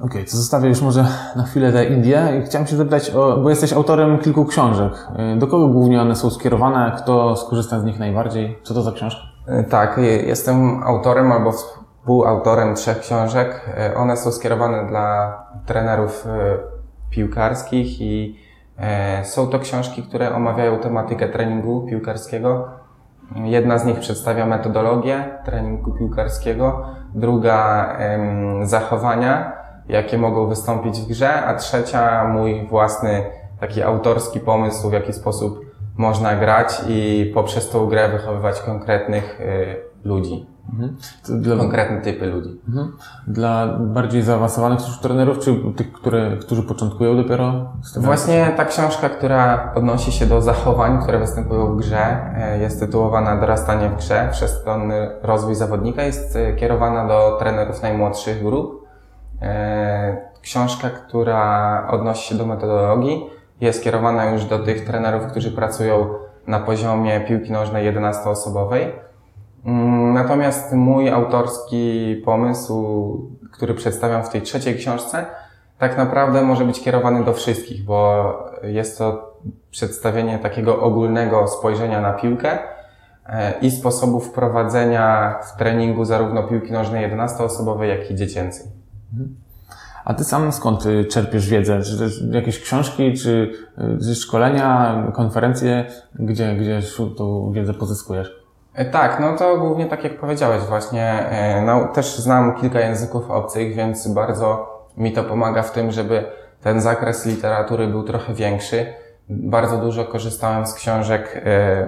Okej, 0.00 0.24
to 0.24 0.30
zostawię 0.36 0.68
już 0.68 0.82
może 0.82 1.06
na 1.36 1.42
chwilę 1.44 1.72
te 1.72 1.84
Indie 1.84 2.22
i 2.42 2.46
chciałem 2.46 2.66
się 2.66 2.76
zapytać, 2.76 3.10
o, 3.10 3.36
bo 3.36 3.50
jesteś 3.50 3.72
autorem 3.72 4.18
kilku 4.18 4.44
książek. 4.44 4.92
Y, 5.34 5.38
Do 5.38 5.46
kogo 5.46 5.68
głównie 5.68 6.00
one 6.00 6.16
są 6.16 6.30
skierowane? 6.30 6.92
Kto 6.98 7.36
skorzysta 7.36 7.80
z 7.80 7.84
nich 7.84 7.98
najbardziej? 7.98 8.58
Co 8.62 8.74
to 8.74 8.82
za 8.82 8.92
książka? 8.92 9.20
E, 9.46 9.64
Tak, 9.64 9.98
je- 9.98 10.22
jestem 10.22 10.82
autorem 10.82 11.32
albo 11.32 11.52
współautorem 11.52 12.74
trzech 12.74 12.98
książek. 13.00 13.60
E, 13.76 13.94
one 13.94 14.16
są 14.16 14.32
skierowane 14.32 14.86
dla 14.88 15.36
trenerów 15.66 16.26
e, 16.26 16.56
piłkarskich 17.10 18.00
i 18.00 18.38
e, 18.78 19.24
są 19.24 19.46
to 19.46 19.58
książki, 19.58 20.02
które 20.02 20.34
omawiają 20.34 20.78
tematykę 20.78 21.28
treningu 21.28 21.86
piłkarskiego. 21.88 22.68
Jedna 23.44 23.78
z 23.78 23.84
nich 23.86 23.98
przedstawia 23.98 24.46
metodologię 24.46 25.24
treningu 25.44 25.92
piłkarskiego, 25.92 26.86
druga 27.14 27.88
zachowania, 28.62 29.52
jakie 29.88 30.18
mogą 30.18 30.46
wystąpić 30.46 31.00
w 31.00 31.08
grze, 31.08 31.42
a 31.44 31.54
trzecia 31.54 32.28
mój 32.28 32.66
własny 32.66 33.22
taki 33.60 33.82
autorski 33.82 34.40
pomysł, 34.40 34.90
w 34.90 34.92
jaki 34.92 35.12
sposób 35.12 35.60
można 35.96 36.36
grać 36.36 36.80
i 36.88 37.30
poprzez 37.34 37.70
tą 37.70 37.86
grę 37.86 38.08
wychowywać 38.08 38.60
konkretnych 38.60 39.40
ludzi. 40.04 40.55
Mhm. 40.72 40.96
Dla... 41.28 41.56
Konkretne 41.56 42.00
typy 42.00 42.26
ludzi. 42.26 42.60
Mhm. 42.68 42.92
Dla 43.26 43.66
bardziej 43.78 44.22
zaawansowanych 44.22 44.80
trenerów, 45.02 45.38
czy 45.38 45.56
tych, 45.76 45.92
które, 45.92 46.36
którzy 46.36 46.62
początkują 46.62 47.16
dopiero? 47.16 47.72
Właśnie 47.96 48.52
ta 48.56 48.64
książka, 48.64 49.08
która 49.08 49.72
odnosi 49.74 50.12
się 50.12 50.26
do 50.26 50.42
zachowań, 50.42 51.02
które 51.02 51.18
występują 51.18 51.66
w 51.66 51.76
grze, 51.76 52.32
e, 52.36 52.58
jest 52.58 52.80
tytułowana 52.80 53.36
Dorastanie 53.36 53.88
w 53.88 53.96
grze, 53.96 54.28
wszechstronny 54.32 55.10
rozwój 55.22 55.54
zawodnika, 55.54 56.02
jest 56.02 56.36
e, 56.36 56.54
kierowana 56.54 57.08
do 57.08 57.36
trenerów 57.38 57.82
najmłodszych 57.82 58.42
grup. 58.42 58.86
E, 59.42 60.16
książka, 60.42 60.90
która 60.90 61.86
odnosi 61.90 62.28
się 62.28 62.34
do 62.34 62.46
metodologii, 62.46 63.26
jest 63.60 63.84
kierowana 63.84 64.30
już 64.30 64.44
do 64.44 64.58
tych 64.58 64.84
trenerów, 64.84 65.26
którzy 65.26 65.52
pracują 65.52 66.08
na 66.46 66.60
poziomie 66.60 67.20
piłki 67.20 67.52
nożnej 67.52 67.94
11-osobowej 67.94 68.80
Mm, 68.82 69.05
natomiast 70.14 70.72
mój 70.72 71.10
autorski 71.10 72.22
pomysł, 72.24 73.30
który 73.52 73.74
przedstawiam 73.74 74.24
w 74.24 74.28
tej 74.28 74.42
trzeciej 74.42 74.76
książce, 74.76 75.26
tak 75.78 75.96
naprawdę 75.96 76.42
może 76.42 76.64
być 76.64 76.80
kierowany 76.80 77.24
do 77.24 77.32
wszystkich, 77.32 77.84
bo 77.84 78.24
jest 78.62 78.98
to 78.98 79.34
przedstawienie 79.70 80.38
takiego 80.38 80.80
ogólnego 80.80 81.48
spojrzenia 81.48 82.00
na 82.00 82.12
piłkę 82.12 82.58
e, 83.26 83.52
i 83.60 83.70
sposobów 83.70 84.30
prowadzenia 84.30 85.34
w 85.42 85.58
treningu 85.58 86.04
zarówno 86.04 86.42
piłki 86.42 86.72
nożnej 86.72 87.10
11-osobowej, 87.10 87.84
jak 87.84 88.10
i 88.10 88.14
dziecięcej. 88.14 88.66
Mhm. 89.12 89.46
A 90.06 90.14
ty 90.14 90.24
sam 90.24 90.52
skąd 90.52 90.86
y, 90.86 91.04
czerpiesz 91.04 91.48
wiedzę? 91.48 91.82
Czy 91.82 92.10
jakieś 92.30 92.60
książki, 92.60 93.12
czy, 93.12 93.52
czy 94.04 94.10
y, 94.10 94.14
szkolenia, 94.14 95.02
konferencje, 95.14 95.84
gdzie, 96.14 96.56
gdzie 96.56 96.82
tą 97.16 97.52
wiedzę 97.52 97.74
pozyskujesz? 97.74 98.45
E, 98.76 98.84
tak, 98.84 99.20
no 99.20 99.36
to 99.36 99.58
głównie 99.58 99.86
tak 99.86 100.04
jak 100.04 100.18
powiedziałeś 100.18 100.62
właśnie, 100.62 101.04
e, 101.30 101.62
no, 101.62 101.84
też 101.84 102.16
znam 102.16 102.54
kilka 102.54 102.80
języków 102.80 103.30
obcych, 103.30 103.74
więc 103.74 104.08
bardzo 104.08 104.76
mi 104.96 105.12
to 105.12 105.24
pomaga 105.24 105.62
w 105.62 105.72
tym, 105.72 105.92
żeby 105.92 106.24
ten 106.62 106.80
zakres 106.80 107.26
literatury 107.26 107.86
był 107.86 108.02
trochę 108.02 108.34
większy. 108.34 108.86
Bardzo 109.28 109.78
dużo 109.78 110.04
korzystałem 110.04 110.66
z 110.66 110.74
książek, 110.74 111.42
e, 111.44 111.86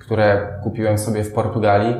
które 0.00 0.48
kupiłem 0.62 0.98
sobie 0.98 1.24
w 1.24 1.32
Portugalii. 1.32 1.94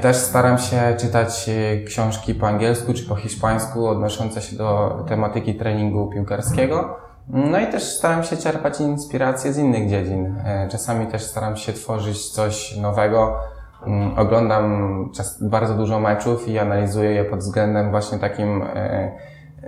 Też 0.00 0.16
staram 0.16 0.58
się 0.58 0.80
czytać 0.98 1.50
książki 1.86 2.34
po 2.34 2.48
angielsku 2.48 2.94
czy 2.94 3.08
po 3.08 3.14
hiszpańsku 3.14 3.86
odnoszące 3.86 4.42
się 4.42 4.56
do 4.56 4.98
tematyki 5.08 5.54
treningu 5.54 6.10
piłkarskiego. 6.10 6.96
No 7.28 7.60
i 7.60 7.66
też 7.66 7.82
staram 7.82 8.24
się 8.24 8.36
czerpać 8.36 8.80
inspiracje 8.80 9.52
z 9.52 9.58
innych 9.58 9.90
dziedzin. 9.90 10.34
E, 10.44 10.68
czasami 10.68 11.06
też 11.06 11.22
staram 11.22 11.56
się 11.56 11.72
tworzyć 11.72 12.30
coś 12.30 12.76
nowego. 12.76 13.36
Mm, 13.86 14.18
oglądam 14.18 15.10
bardzo 15.40 15.74
dużo 15.74 16.00
meczów 16.00 16.48
i 16.48 16.58
analizuję 16.58 17.10
je 17.10 17.24
pod 17.24 17.38
względem 17.38 17.90
właśnie 17.90 18.18
takim 18.18 18.62
e, 18.62 19.12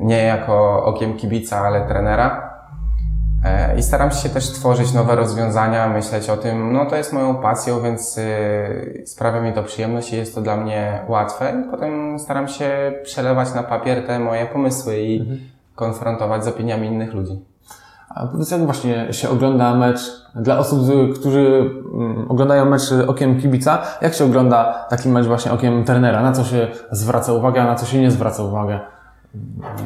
nie 0.00 0.22
jako 0.22 0.84
okiem 0.84 1.16
kibica, 1.16 1.58
ale 1.58 1.80
trenera. 1.80 2.56
E, 3.44 3.78
I 3.78 3.82
staram 3.82 4.10
się 4.10 4.28
też 4.28 4.52
tworzyć 4.52 4.92
nowe 4.92 5.16
rozwiązania, 5.16 5.88
myśleć 5.88 6.30
o 6.30 6.36
tym, 6.36 6.72
no 6.72 6.86
to 6.86 6.96
jest 6.96 7.12
moją 7.12 7.34
pasją, 7.34 7.80
więc 7.80 8.20
sprawia 9.04 9.40
mi 9.40 9.52
to 9.52 9.62
przyjemność 9.62 10.12
i 10.12 10.16
jest 10.16 10.34
to 10.34 10.40
dla 10.40 10.56
mnie 10.56 11.00
łatwe. 11.08 11.62
I 11.66 11.70
potem 11.70 12.18
staram 12.18 12.48
się 12.48 12.92
przelewać 13.02 13.54
na 13.54 13.62
papier 13.62 14.06
te 14.06 14.18
moje 14.18 14.46
pomysły 14.46 14.96
i 14.96 15.20
mhm 15.20 15.55
konfrontować 15.76 16.44
z 16.44 16.48
opiniami 16.48 16.86
innych 16.86 17.14
ludzi. 17.14 17.44
A 18.08 18.26
powiedz, 18.26 18.50
jak 18.50 18.64
właśnie 18.64 19.12
się 19.12 19.28
ogląda 19.28 19.74
mecz 19.74 20.00
dla 20.34 20.58
osób, 20.58 20.80
którzy 21.14 21.70
mm, 21.94 22.26
oglądają 22.30 22.64
mecz 22.64 22.92
okiem 23.06 23.40
kibica, 23.40 23.82
jak 24.02 24.14
się 24.14 24.24
ogląda 24.24 24.86
taki 24.90 25.08
mecz 25.08 25.26
właśnie 25.26 25.52
okiem 25.52 25.84
trenera? 25.84 26.22
Na 26.22 26.32
co 26.32 26.44
się 26.44 26.68
zwraca 26.90 27.32
uwagę, 27.32 27.62
a 27.62 27.66
na 27.66 27.74
co 27.74 27.86
się 27.86 28.00
nie 28.00 28.10
zwraca 28.10 28.42
uwagę? 28.42 28.80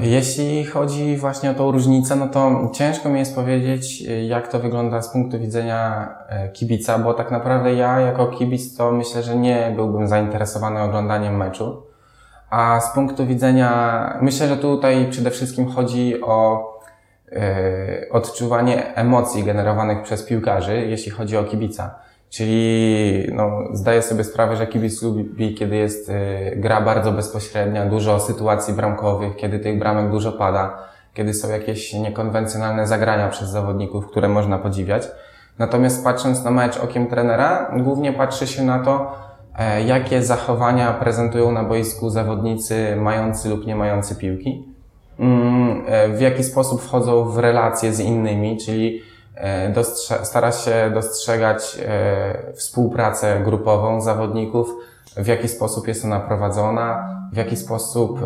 Jeśli 0.00 0.64
chodzi 0.64 1.16
właśnie 1.16 1.50
o 1.50 1.55
tą 1.55 1.72
różnicę, 1.72 2.16
no 2.16 2.29
to 2.29 2.70
ciężko 2.72 3.09
mi 3.09 3.18
jest 3.18 3.35
powiedzieć, 3.35 4.05
jak 4.29 4.48
to 4.48 4.59
wygląda 4.59 5.03
z 5.03 5.12
punktu 5.12 5.38
widzenia 5.38 6.09
e, 6.29 6.48
kibica, 6.48 6.98
bo 6.98 7.14
tak 7.14 7.31
naprawdę 7.31 7.74
ja 7.74 8.00
jako 8.00 8.26
kibic 8.26 8.76
to 8.76 8.92
myślę, 8.92 9.22
że 9.22 9.37
nie 9.37 9.72
byłbym 9.76 10.09
zainteresowany 10.09 10.83
oglądaniem 10.83 11.37
meczu. 11.37 11.83
A 12.50 12.80
z 12.80 12.94
punktu 12.94 13.26
widzenia, 13.26 14.18
myślę, 14.22 14.48
że 14.48 14.56
tutaj 14.56 15.06
przede 15.10 15.30
wszystkim 15.30 15.70
chodzi 15.72 16.20
o 16.22 16.66
yy, 17.32 17.38
odczuwanie 18.10 18.94
emocji 18.94 19.44
generowanych 19.44 20.02
przez 20.02 20.22
piłkarzy, 20.22 20.86
jeśli 20.86 21.12
chodzi 21.12 21.36
o 21.36 21.44
kibica. 21.44 21.94
Czyli 22.30 23.26
no, 23.32 23.50
zdaję 23.72 24.02
sobie 24.02 24.24
sprawę, 24.24 24.56
że 24.56 24.66
kibic 24.66 25.02
lubi, 25.02 25.54
kiedy 25.54 25.76
jest 25.76 26.08
yy, 26.08 26.56
gra 26.56 26.80
bardzo 26.80 27.12
bezpośrednia, 27.12 27.86
dużo 27.86 28.20
sytuacji 28.20 28.74
bramkowych, 28.74 29.36
kiedy 29.36 29.58
tych 29.58 29.78
bramek 29.78 30.10
dużo 30.10 30.32
pada, 30.32 30.78
kiedy 31.14 31.34
są 31.34 31.50
jakieś 31.50 31.94
niekonwencjonalne 31.94 32.86
zagrania 32.86 33.28
przez 33.28 33.48
zawodników, 33.48 34.06
które 34.10 34.28
można 34.28 34.58
podziwiać. 34.58 35.08
Natomiast 35.58 36.04
patrząc 36.04 36.44
na 36.44 36.50
mecz 36.50 36.78
okiem 36.78 37.06
trenera, 37.06 37.70
głównie 37.76 38.12
patrzy 38.12 38.46
się 38.46 38.62
na 38.62 38.78
to, 38.78 39.12
jakie 39.86 40.22
zachowania 40.22 40.92
prezentują 40.92 41.52
na 41.52 41.64
boisku 41.64 42.10
zawodnicy 42.10 42.96
mający 42.96 43.48
lub 43.48 43.66
nie 43.66 43.76
mający 43.76 44.16
piłki, 44.16 44.64
mm, 45.18 45.82
e, 45.86 46.08
w 46.08 46.20
jaki 46.20 46.44
sposób 46.44 46.82
wchodzą 46.82 47.24
w 47.24 47.38
relacje 47.38 47.92
z 47.92 48.00
innymi, 48.00 48.56
czyli 48.56 49.02
e, 49.34 49.84
stara 50.22 50.52
się 50.52 50.90
dostrzegać 50.94 51.78
współpracę 52.54 53.40
grupową 53.44 54.00
zawodników, 54.00 54.74
w 55.16 55.26
jaki 55.26 55.48
sposób 55.48 55.88
jest 55.88 56.04
ona 56.04 56.20
prowadzona, 56.20 57.16
w 57.32 57.36
jaki 57.36 57.56
sposób 57.56 58.20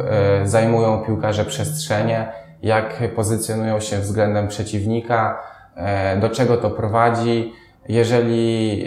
zajmują 0.44 0.98
piłkarze 0.98 1.44
przestrzenie, 1.44 2.32
jak 2.62 3.14
pozycjonują 3.16 3.80
się 3.80 3.98
względem 3.98 4.48
przeciwnika, 4.48 5.42
do 6.20 6.30
czego 6.30 6.56
to 6.56 6.70
prowadzi, 6.70 7.52
jeżeli 7.88 8.84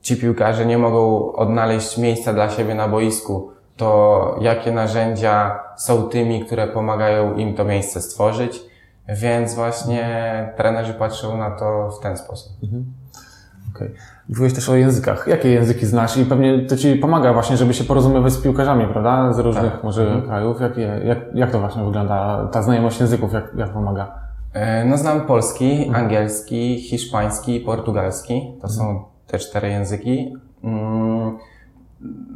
ci 0.00 0.16
piłkarze 0.16 0.66
nie 0.66 0.78
mogą 0.78 1.32
odnaleźć 1.32 1.98
miejsca 1.98 2.32
dla 2.32 2.50
siebie 2.50 2.74
na 2.74 2.88
boisku, 2.88 3.50
to 3.76 4.38
jakie 4.40 4.72
narzędzia 4.72 5.60
są 5.76 6.08
tymi, 6.08 6.44
które 6.44 6.66
pomagają 6.66 7.34
im 7.34 7.54
to 7.54 7.64
miejsce 7.64 8.00
stworzyć. 8.00 8.62
Więc 9.08 9.54
właśnie 9.54 10.08
trenerzy 10.56 10.94
patrzą 10.94 11.36
na 11.36 11.50
to 11.50 11.90
w 11.90 12.00
ten 12.00 12.16
sposób. 12.16 12.52
Mhm. 12.62 12.84
Okay. 13.74 13.94
Mówiłeś 14.28 14.54
też 14.54 14.68
o 14.68 14.74
językach. 14.74 15.26
Jakie 15.28 15.50
języki 15.50 15.86
znasz? 15.86 16.16
I 16.16 16.24
pewnie 16.24 16.66
to 16.66 16.76
Ci 16.76 16.96
pomaga 16.96 17.32
właśnie, 17.32 17.56
żeby 17.56 17.74
się 17.74 17.84
porozumiewać 17.84 18.32
z 18.32 18.42
piłkarzami, 18.42 18.86
prawda? 18.86 19.32
Z 19.32 19.38
różnych 19.38 19.72
tak. 19.72 19.84
może 19.84 20.02
mhm. 20.02 20.22
krajów. 20.22 20.60
Jak, 20.60 20.76
jak, 21.04 21.18
jak 21.34 21.50
to 21.50 21.60
właśnie 21.60 21.84
wygląda? 21.84 22.48
Ta 22.52 22.62
znajomość 22.62 23.00
języków, 23.00 23.32
jak, 23.32 23.52
jak 23.56 23.70
pomaga? 23.70 24.25
E, 24.56 24.84
no 24.84 24.96
znam 24.96 25.20
polski, 25.20 25.72
mhm. 25.86 26.04
angielski, 26.04 26.80
hiszpański, 26.80 27.60
portugalski. 27.60 28.52
To 28.62 28.68
są 28.68 29.04
te 29.26 29.38
cztery 29.38 29.68
języki. 29.68 30.36
Mm, 30.64 31.38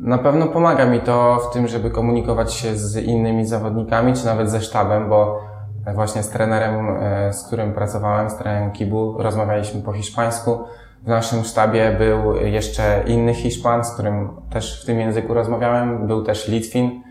na 0.01 0.19
pewno 0.19 0.47
pomaga 0.47 0.87
mi 0.87 1.01
to 1.01 1.39
w 1.51 1.53
tym, 1.53 1.69
żeby 1.69 1.91
komunikować 1.91 2.53
się 2.55 2.77
z 2.77 2.97
innymi 2.97 3.47
zawodnikami, 3.47 4.13
czy 4.15 4.27
nawet 4.27 4.51
ze 4.51 4.61
sztabem, 4.61 5.09
bo 5.09 5.41
właśnie 5.95 6.23
z 6.23 6.29
trenerem, 6.29 6.97
e, 7.01 7.33
z 7.33 7.47
którym 7.47 7.73
pracowałem, 7.73 8.31
z 8.31 8.37
trenerem 8.37 8.73
Kibu, 8.73 9.15
rozmawialiśmy 9.19 9.83
po 9.83 9.93
hiszpańsku. 9.93 10.59
W 11.03 11.09
naszym 11.09 11.45
sztabie 11.45 11.97
był 11.99 12.37
jeszcze 12.37 13.03
inny 13.07 13.35
Hiszpan, 13.35 13.85
z 13.85 13.93
którym 13.93 14.31
też 14.51 14.83
w 14.83 14.87
tym 14.87 15.01
języku 15.01 15.35
rozmawiałem. 15.35 16.07
Był 16.07 16.25
też 16.25 16.49
Litwin. 16.49 17.03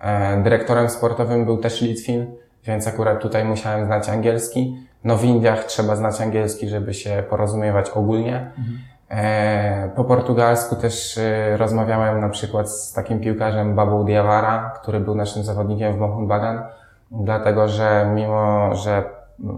E, 0.00 0.42
dyrektorem 0.42 0.88
sportowym 0.88 1.44
był 1.44 1.58
też 1.58 1.80
Litwin, 1.80 2.26
więc 2.64 2.88
akurat 2.88 3.22
tutaj 3.22 3.44
musiałem 3.44 3.86
znać 3.86 4.08
angielski. 4.08 4.76
No 5.04 5.16
w 5.16 5.24
Indiach 5.24 5.64
trzeba 5.64 5.96
znać 5.96 6.20
angielski, 6.20 6.68
żeby 6.68 6.94
się 6.94 7.22
porozumiewać 7.30 7.90
ogólnie. 7.90 8.36
Mhm. 8.58 8.78
E, 9.10 9.90
po 9.96 10.04
portugalsku 10.04 10.76
też 10.76 11.18
e, 11.18 11.56
rozmawiałem 11.56 12.20
na 12.20 12.28
przykład 12.28 12.70
z 12.70 12.92
takim 12.92 13.20
piłkarzem 13.20 13.74
Babą 13.74 14.04
Diawara, 14.04 14.72
który 14.82 15.00
był 15.00 15.14
naszym 15.14 15.44
zawodnikiem 15.44 15.92
w 15.92 15.98
Mohun 15.98 16.26
Bagan, 16.26 16.62
dlatego 17.10 17.68
że 17.68 18.10
mimo, 18.14 18.74
że 18.74 19.04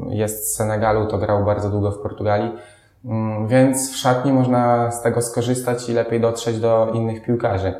jest 0.09 0.53
z 0.53 0.57
Senegalu, 0.57 1.07
to 1.07 1.19
grał 1.19 1.45
bardzo 1.45 1.71
długo 1.71 1.91
w 1.91 1.99
Portugalii, 1.99 2.53
mm, 3.05 3.49
więc 3.49 3.93
w 3.93 3.97
szatni 3.97 4.33
można 4.33 4.91
z 4.91 5.03
tego 5.03 5.23
skorzystać 5.23 5.89
i 5.89 5.93
lepiej 5.93 6.21
dotrzeć 6.21 6.61
do 6.61 6.91
innych 6.95 7.23
piłkarzy. 7.23 7.75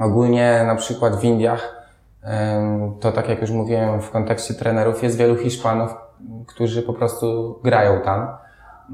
Ogólnie 0.00 0.64
na 0.66 0.74
przykład 0.74 1.16
w 1.16 1.24
Indiach, 1.24 1.81
to 3.00 3.12
tak 3.12 3.28
jak 3.28 3.40
już 3.40 3.50
mówiłem 3.50 4.00
w 4.02 4.10
kontekście 4.10 4.54
trenerów, 4.54 5.02
jest 5.02 5.16
wielu 5.16 5.36
Hiszpanów, 5.36 5.94
którzy 6.46 6.82
po 6.82 6.92
prostu 6.92 7.58
grają 7.64 8.00
tam, 8.00 8.28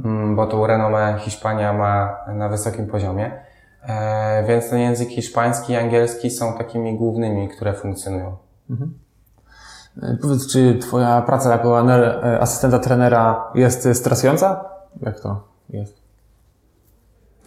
mm, 0.05 0.37
bo 0.37 0.47
tą 0.47 0.67
renomę 0.67 1.17
Hiszpania 1.19 1.73
ma 1.73 2.17
na 2.35 2.49
wysokim 2.49 2.87
poziomie. 2.87 3.41
E, 3.83 4.45
Więc 4.49 4.71
ten 4.71 4.79
język 4.79 5.09
hiszpański 5.09 5.73
i 5.73 5.77
angielski 5.77 6.31
są 6.31 6.53
takimi 6.53 6.99
głównymi, 6.99 7.49
które 7.49 7.75
funkcjonują. 7.75 8.37
E, 10.03 10.17
Powiedz, 10.23 10.53
czy 10.53 10.79
twoja 10.79 11.23
praca 11.23 11.53
jako 11.53 11.93
e, 11.93 12.41
asystenta 12.41 12.79
trenera 12.79 13.51
jest 13.55 13.88
stresująca? 13.95 14.64
Jak 15.03 15.21
to 15.21 15.45
jest? 15.71 15.98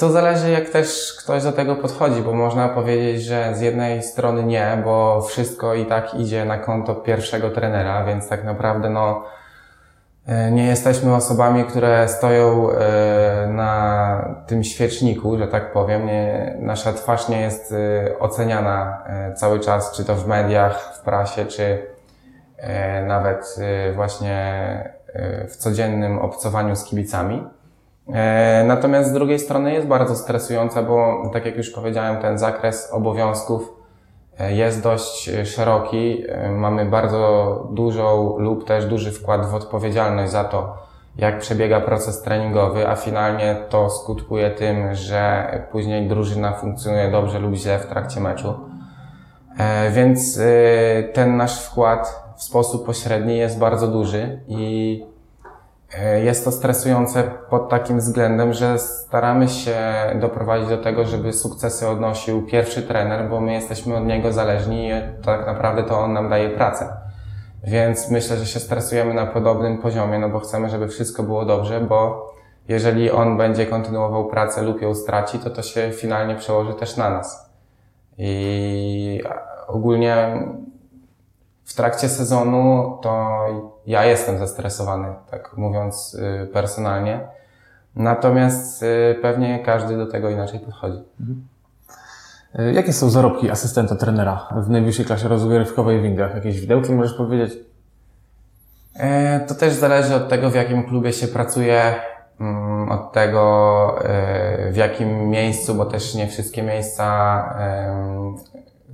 To 0.01 0.09
zależy, 0.09 0.51
jak 0.51 0.69
też 0.69 1.17
ktoś 1.23 1.43
do 1.43 1.51
tego 1.51 1.75
podchodzi, 1.75 2.21
bo 2.21 2.33
można 2.33 2.69
powiedzieć, 2.69 3.23
że 3.23 3.55
z 3.55 3.61
jednej 3.61 4.03
strony 4.03 4.43
nie, 4.43 4.81
bo 4.85 5.21
wszystko 5.21 5.75
i 5.75 5.85
tak 5.85 6.13
idzie 6.13 6.45
na 6.45 6.57
konto 6.57 6.95
pierwszego 6.95 7.49
trenera, 7.49 8.05
więc 8.05 8.29
tak 8.29 8.43
naprawdę 8.43 8.89
no, 8.89 9.23
e, 10.27 10.51
nie 10.51 10.65
jesteśmy 10.65 11.15
osobami, 11.15 11.65
które 11.65 12.07
stoją 12.07 12.71
e, 12.71 13.47
na 13.47 14.43
tym 14.47 14.63
świeczniku, 14.63 15.37
że 15.37 15.47
tak 15.47 15.73
powiem. 15.73 16.05
Nie, 16.05 16.55
nasza 16.59 16.93
twarz 16.93 17.29
nie 17.29 17.41
jest 17.41 17.71
e, 17.71 18.19
oceniana 18.19 19.03
cały 19.35 19.59
czas, 19.59 19.91
czy 19.91 20.05
to 20.05 20.15
w 20.15 20.27
mediach, 20.27 20.93
w 20.95 20.99
prasie, 20.99 21.45
czy 21.45 21.91
nawet 23.07 23.55
właśnie 23.95 24.93
w 25.49 25.55
codziennym 25.55 26.19
obcowaniu 26.19 26.75
z 26.75 26.83
kibicami. 26.83 27.47
E, 28.13 28.63
Natomiast 28.67 29.09
z 29.09 29.13
drugiej 29.13 29.39
strony 29.39 29.73
jest 29.73 29.87
bardzo 29.87 30.15
stresująca, 30.15 30.83
bo 30.83 31.29
tak 31.33 31.45
jak 31.45 31.57
już 31.57 31.69
powiedziałem, 31.69 32.17
ten 32.17 32.37
zakres 32.37 32.89
obowiązków 32.91 33.73
e, 34.39 34.53
jest 34.53 34.83
dość 34.83 35.29
e, 35.29 35.45
szeroki. 35.45 36.23
Mamy 36.49 36.85
bardzo 36.85 37.67
dużą 37.71 38.37
lub 38.37 38.65
też 38.65 38.85
duży 38.85 39.11
wkład 39.11 39.45
w 39.45 39.55
odpowiedzialność 39.55 40.31
za 40.31 40.43
to, 40.43 40.77
jak 41.17 41.39
przebiega 41.39 41.81
proces 41.81 42.21
treningowy, 42.21 42.87
a 42.87 42.95
finalnie 42.95 43.55
to 43.69 43.89
skutkuje 43.89 44.51
tym, 44.51 44.95
że 44.95 45.45
później 45.71 46.07
drużyna 46.07 46.51
funkcjonuje 46.51 47.11
dobrze 47.11 47.39
lub 47.39 47.53
źle 47.53 47.79
w 47.79 47.85
trakcie 47.85 48.19
meczu. 48.19 48.53
Więc 49.91 50.39
ten 51.13 51.37
nasz 51.37 51.61
wkład 51.65 52.23
w 52.37 52.43
sposób 52.43 52.85
pośredni 52.85 53.37
jest 53.37 53.59
bardzo 53.59 53.87
duży 53.87 54.41
i 54.47 55.10
Jest 56.23 56.45
to 56.45 56.51
stresujące 56.51 57.23
pod 57.49 57.69
takim 57.69 57.97
względem, 57.97 58.53
że 58.53 58.79
staramy 58.79 59.47
się 59.47 59.77
doprowadzić 60.19 60.69
do 60.69 60.77
tego, 60.77 61.05
żeby 61.05 61.33
sukcesy 61.33 61.87
odnosił 61.87 62.45
pierwszy 62.45 62.83
trener, 62.83 63.29
bo 63.29 63.41
my 63.41 63.53
jesteśmy 63.53 63.97
od 63.97 64.05
niego 64.05 64.31
zależni 64.33 64.89
i 64.89 64.91
tak 65.25 65.45
naprawdę 65.45 65.83
to 65.83 65.99
on 65.99 66.13
nam 66.13 66.29
daje 66.29 66.49
pracę. 66.49 66.97
Więc 67.63 68.11
myślę, 68.11 68.37
że 68.37 68.45
się 68.45 68.59
stresujemy 68.59 69.13
na 69.13 69.25
podobnym 69.25 69.77
poziomie, 69.77 70.19
no 70.19 70.29
bo 70.29 70.39
chcemy, 70.39 70.69
żeby 70.69 70.87
wszystko 70.87 71.23
było 71.23 71.45
dobrze, 71.45 71.81
bo 71.81 72.31
jeżeli 72.67 73.11
on 73.11 73.37
będzie 73.37 73.65
kontynuował 73.65 74.27
pracę 74.27 74.61
lub 74.61 74.81
ją 74.81 74.95
straci, 74.95 75.39
to 75.39 75.49
to 75.49 75.61
się 75.61 75.91
finalnie 75.91 76.35
przełoży 76.35 76.73
też 76.73 76.97
na 76.97 77.09
nas. 77.09 77.51
I 78.17 79.21
ogólnie 79.67 80.43
w 81.71 81.75
trakcie 81.75 82.09
sezonu 82.09 82.97
to 83.01 83.45
ja 83.85 84.05
jestem 84.05 84.37
zestresowany, 84.37 85.07
tak 85.31 85.57
mówiąc 85.57 86.13
y, 86.13 86.47
personalnie. 86.53 87.19
Natomiast 87.95 88.83
y, 88.83 89.15
pewnie 89.21 89.59
każdy 89.59 89.97
do 89.97 90.07
tego 90.07 90.29
inaczej 90.29 90.59
podchodzi. 90.59 91.03
E, 92.55 92.73
Jakie 92.73 92.93
są 92.93 93.09
zarobki 93.09 93.51
asystenta 93.51 93.95
trenera 93.95 94.47
w 94.55 94.69
najwyższej 94.69 95.05
klasie 95.05 95.27
rozgrywkowej 95.27 96.01
w 96.01 96.05
Indiach? 96.05 96.35
Jakieś 96.35 96.59
widełki 96.61 96.91
możesz 96.91 97.13
powiedzieć? 97.13 97.53
To 99.47 99.55
też 99.55 99.73
zależy 99.73 100.15
od 100.15 100.29
tego, 100.29 100.49
w 100.49 100.55
jakim 100.55 100.83
klubie 100.83 101.13
się 101.13 101.27
pracuje, 101.27 101.95
mm, 102.39 102.91
od 102.91 103.11
tego, 103.11 103.95
w 104.71 104.75
jakim 104.75 105.29
miejscu, 105.29 105.75
bo 105.75 105.85
też 105.85 106.15
nie 106.15 106.27
wszystkie 106.27 106.63
miejsca 106.63 107.05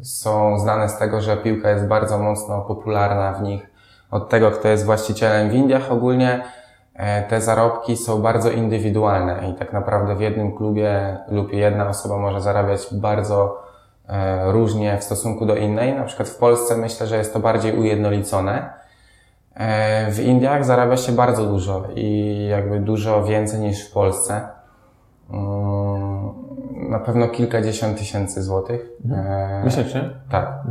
są 0.01 0.59
znane 0.59 0.89
z 0.89 0.97
tego, 0.97 1.21
że 1.21 1.37
piłka 1.37 1.69
jest 1.69 1.87
bardzo 1.87 2.19
mocno 2.19 2.61
popularna 2.61 3.33
w 3.33 3.41
nich. 3.41 3.69
Od 4.11 4.29
tego, 4.29 4.51
kto 4.51 4.67
jest 4.67 4.85
właścicielem 4.85 5.49
w 5.49 5.53
Indiach 5.53 5.91
ogólnie, 5.91 6.43
e, 6.93 7.23
te 7.23 7.41
zarobki 7.41 7.97
są 7.97 8.21
bardzo 8.21 8.51
indywidualne 8.51 9.49
i 9.49 9.53
tak 9.53 9.73
naprawdę 9.73 10.15
w 10.15 10.21
jednym 10.21 10.57
klubie 10.57 11.17
lub 11.27 11.53
jedna 11.53 11.87
osoba 11.87 12.17
może 12.17 12.41
zarabiać 12.41 12.87
bardzo 12.91 13.63
e, 14.07 14.51
różnie 14.51 14.97
w 14.97 15.03
stosunku 15.03 15.45
do 15.45 15.55
innej. 15.55 15.95
Na 15.95 16.03
przykład 16.03 16.29
w 16.29 16.37
Polsce 16.37 16.77
myślę, 16.77 17.07
że 17.07 17.17
jest 17.17 17.33
to 17.33 17.39
bardziej 17.39 17.79
ujednolicone. 17.79 18.69
E, 19.55 20.11
W 20.11 20.19
Indiach 20.19 20.65
zarabia 20.65 20.97
się 20.97 21.11
bardzo 21.11 21.45
dużo 21.45 21.83
i 21.95 22.47
jakby 22.49 22.79
dużo 22.79 23.23
więcej 23.23 23.59
niż 23.59 23.89
w 23.89 23.93
Polsce. 23.93 24.47
Na 26.89 26.99
pewno 26.99 27.27
kilkadziesiąt 27.27 27.97
tysięcy 27.97 28.43
złotych. 28.43 28.89
E, 29.11 29.61
Miesięcznie? 29.65 30.09
Tak. 30.29 30.63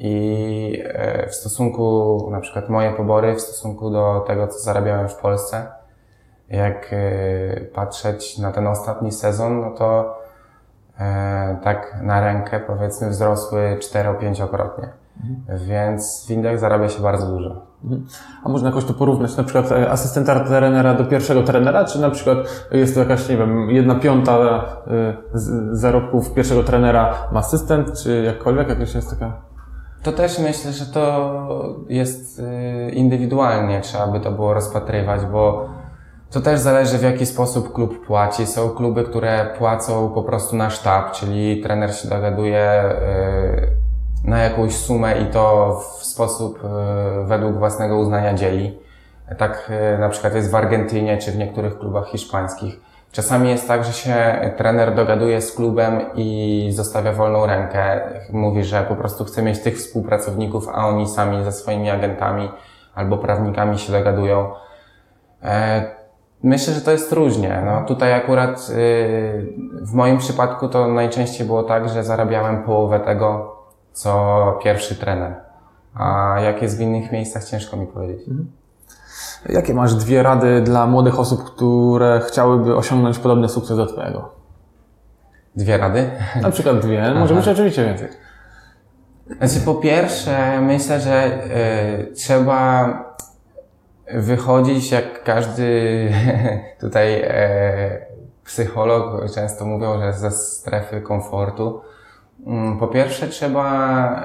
I 0.00 0.82
e, 0.84 1.28
w 1.28 1.34
stosunku, 1.34 2.28
na 2.30 2.40
przykład 2.40 2.68
moje 2.68 2.92
pobory, 2.92 3.34
w 3.34 3.40
stosunku 3.40 3.90
do 3.90 4.24
tego, 4.26 4.48
co 4.48 4.58
zarabiałem 4.58 5.08
w 5.08 5.16
Polsce, 5.16 5.66
jak 6.48 6.90
e, 6.92 7.60
patrzeć 7.60 8.38
na 8.38 8.52
ten 8.52 8.66
ostatni 8.66 9.12
sezon, 9.12 9.60
no 9.60 9.70
to 9.70 10.20
tak 11.62 11.98
na 12.02 12.20
rękę 12.20 12.60
powiedzmy 12.60 13.10
wzrosły 13.10 13.76
4-5-krotnie. 13.80 14.88
Więc 15.48 16.26
w 16.26 16.30
Indiach 16.30 16.58
zarabia 16.58 16.88
się 16.88 17.02
bardzo 17.02 17.26
dużo. 17.26 17.69
A 18.44 18.48
można 18.48 18.68
jakoś 18.68 18.84
to 18.84 18.94
porównać, 18.94 19.36
na 19.36 19.44
przykład 19.44 19.72
e, 19.72 19.90
asystenta 19.90 20.40
trenera 20.40 20.94
do 20.94 21.04
pierwszego 21.04 21.42
trenera, 21.42 21.84
czy 21.84 22.00
na 22.00 22.10
przykład 22.10 22.38
jest 22.72 22.94
to 22.94 23.00
jakaś, 23.00 23.28
nie 23.28 23.36
wiem, 23.36 23.70
jedna 23.70 23.94
piąta 23.94 24.32
e, 24.36 25.16
zarobków 25.72 26.34
pierwszego 26.34 26.62
trenera 26.62 27.14
ma 27.32 27.40
asystent, 27.40 28.02
czy 28.02 28.22
jakkolwiek, 28.22 28.68
jakaś 28.68 28.94
jest 28.94 29.10
taka... 29.10 29.50
To 30.02 30.12
też 30.12 30.38
myślę, 30.38 30.72
że 30.72 30.86
to 30.86 31.84
jest 31.88 32.38
y, 32.38 32.90
indywidualnie, 32.90 33.80
trzeba 33.80 34.06
by 34.06 34.20
to 34.20 34.32
było 34.32 34.54
rozpatrywać, 34.54 35.20
bo 35.32 35.68
to 36.30 36.40
też 36.40 36.60
zależy 36.60 36.98
w 36.98 37.02
jaki 37.02 37.26
sposób 37.26 37.72
klub 37.72 38.06
płaci. 38.06 38.46
Są 38.46 38.70
kluby, 38.70 39.04
które 39.04 39.54
płacą 39.58 40.12
po 40.14 40.22
prostu 40.22 40.56
na 40.56 40.70
sztab, 40.70 41.12
czyli 41.12 41.62
trener 41.62 41.94
się 41.94 42.08
dogaduje 42.08 42.84
na 44.24 44.38
jakąś 44.38 44.76
sumę 44.76 45.20
i 45.20 45.26
to 45.26 45.74
w 45.98 46.04
sposób 46.04 46.64
y, 46.64 47.24
według 47.24 47.56
własnego 47.56 47.98
uznania 47.98 48.34
dzieli. 48.34 48.78
Tak 49.38 49.70
y, 49.94 49.98
na 49.98 50.08
przykład 50.08 50.34
jest 50.34 50.50
w 50.50 50.54
Argentynie 50.54 51.18
czy 51.18 51.32
w 51.32 51.36
niektórych 51.36 51.78
klubach 51.78 52.08
hiszpańskich. 52.08 52.80
Czasami 53.12 53.50
jest 53.50 53.68
tak, 53.68 53.84
że 53.84 53.92
się 53.92 54.40
trener 54.56 54.94
dogaduje 54.94 55.40
z 55.40 55.52
klubem 55.52 56.00
i 56.14 56.70
zostawia 56.72 57.12
wolną 57.12 57.46
rękę. 57.46 58.00
Mówi, 58.32 58.64
że 58.64 58.82
po 58.82 58.96
prostu 58.96 59.24
chce 59.24 59.42
mieć 59.42 59.62
tych 59.62 59.76
współpracowników, 59.76 60.68
a 60.68 60.88
oni 60.88 61.08
sami 61.08 61.44
ze 61.44 61.52
swoimi 61.52 61.90
agentami 61.90 62.50
albo 62.94 63.18
prawnikami 63.18 63.78
się 63.78 63.92
dogadują. 63.92 64.52
E, 65.42 66.00
Myślę, 66.42 66.74
że 66.74 66.80
to 66.80 66.90
jest 66.90 67.12
różnie. 67.12 67.62
No, 67.66 67.84
tutaj 67.86 68.12
akurat 68.12 68.70
w 69.82 69.92
moim 69.92 70.18
przypadku 70.18 70.68
to 70.68 70.88
najczęściej 70.88 71.46
było 71.46 71.62
tak, 71.62 71.88
że 71.88 72.04
zarabiałem 72.04 72.62
połowę 72.62 73.00
tego, 73.00 73.49
co 73.92 74.58
pierwszy 74.62 74.94
trener. 74.94 75.34
A 75.94 76.36
jak 76.40 76.62
jest 76.62 76.78
w 76.78 76.80
innych 76.80 77.12
miejscach, 77.12 77.44
ciężko 77.44 77.76
mi 77.76 77.86
powiedzieć. 77.86 78.20
Jakie 79.48 79.74
masz 79.74 79.94
dwie 79.94 80.22
rady 80.22 80.60
dla 80.60 80.86
młodych 80.86 81.18
osób, 81.18 81.44
które 81.44 82.20
chciałyby 82.28 82.76
osiągnąć 82.76 83.18
podobny 83.18 83.48
sukces 83.48 83.76
do 83.76 83.86
Twojego? 83.86 84.28
Dwie 85.56 85.76
rady. 85.76 86.10
Na 86.42 86.50
przykład 86.50 86.78
dwie, 86.78 87.14
może 87.14 87.34
być 87.34 87.48
oczywiście 87.48 87.84
więcej. 87.84 88.08
Znaczy, 89.38 89.60
po 89.64 89.74
pierwsze, 89.74 90.60
myślę, 90.60 91.00
że 91.00 91.44
y, 92.10 92.12
trzeba 92.14 92.88
wychodzić 94.14 94.90
jak 94.90 95.24
każdy 95.24 96.12
tutaj 96.80 97.22
e, 97.24 98.06
psycholog, 98.44 99.30
często 99.34 99.64
mówią, 99.64 100.00
że 100.00 100.12
ze 100.12 100.30
strefy 100.30 101.00
komfortu. 101.00 101.80
Mm, 102.46 102.78
Po 102.78 102.86
pierwsze, 102.88 103.28
trzeba 103.28 103.66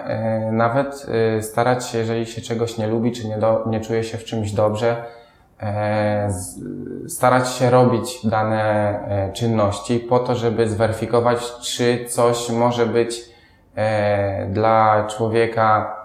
e, 0.08 0.52
nawet 0.52 1.06
e, 1.38 1.42
starać 1.42 1.88
się, 1.88 1.98
jeżeli 1.98 2.26
się 2.26 2.42
czegoś 2.42 2.78
nie 2.78 2.88
lubi, 2.88 3.12
czy 3.12 3.28
nie, 3.28 3.38
do, 3.38 3.64
nie 3.68 3.82
czuje 3.82 4.04
się 4.04 4.18
w 4.18 4.24
czymś 4.24 4.52
dobrze, 4.52 5.04
e, 5.62 6.30
starać 7.08 7.50
się 7.50 7.70
robić 7.70 8.28
dane 8.28 9.00
czynności 9.34 10.00
po 10.00 10.20
to, 10.20 10.36
żeby 10.36 10.70
zweryfikować, 10.70 11.54
czy 11.62 12.06
coś 12.06 12.50
może 12.50 12.86
być 12.86 13.36
dla 14.50 15.08
człowieka 15.08 15.96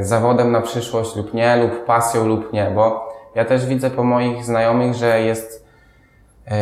zawodem 0.00 0.52
na 0.52 0.60
przyszłość 0.60 1.16
lub 1.16 1.34
nie, 1.34 1.56
lub 1.56 1.84
pasją 1.84 2.26
lub 2.26 2.52
nie, 2.52 2.70
bo 2.74 3.12
ja 3.34 3.44
też 3.44 3.66
widzę 3.66 3.90
po 3.90 4.04
moich 4.04 4.44
znajomych, 4.44 4.94
że 4.94 5.20
jest 5.20 5.65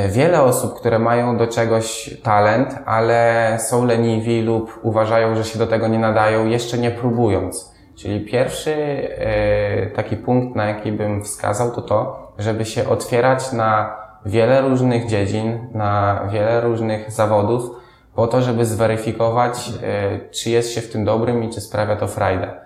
wiele 0.09 0.43
osób, 0.43 0.75
które 0.75 0.99
mają 0.99 1.37
do 1.37 1.47
czegoś 1.47 2.17
talent, 2.23 2.79
ale 2.87 3.57
są 3.61 3.85
leniwi 3.85 4.43
lub 4.43 4.81
uważają, 4.83 5.37
że 5.37 5.45
się 5.45 5.59
do 5.59 5.67
tego 5.67 5.89
nie 5.89 5.99
nadają, 5.99 6.47
jeszcze 6.47 6.79
nie 6.79 6.91
próbując. 6.91 7.75
Czyli 7.97 8.21
pierwszy 8.21 8.73
e, 9.19 9.87
taki 9.87 10.17
punkt, 10.17 10.57
na 10.57 10.67
jaki 10.67 10.93
bym 10.93 11.25
wskazał, 11.25 11.71
to 11.71 11.83
to, 11.83 12.33
żeby 12.39 12.65
się 12.65 12.89
otwierać 12.89 13.53
na 13.53 13.97
wiele 14.27 14.61
różnych 14.61 15.07
dziedzin, 15.07 15.69
na 15.75 16.21
wiele 16.33 16.61
różnych 16.61 17.13
zawodów, 17.13 17.71
po 18.15 18.27
to, 18.27 18.43
żeby 18.43 18.67
zweryfikować, 18.67 19.73
e, 19.83 20.31
czy 20.31 20.51
jest 20.51 20.73
się 20.73 20.81
w 20.81 20.93
tym 20.93 21.05
dobrym 21.05 21.45
i 21.45 21.51
czy 21.51 21.61
sprawia 21.61 21.97
to 21.97 22.09
frajdę. 22.09 22.64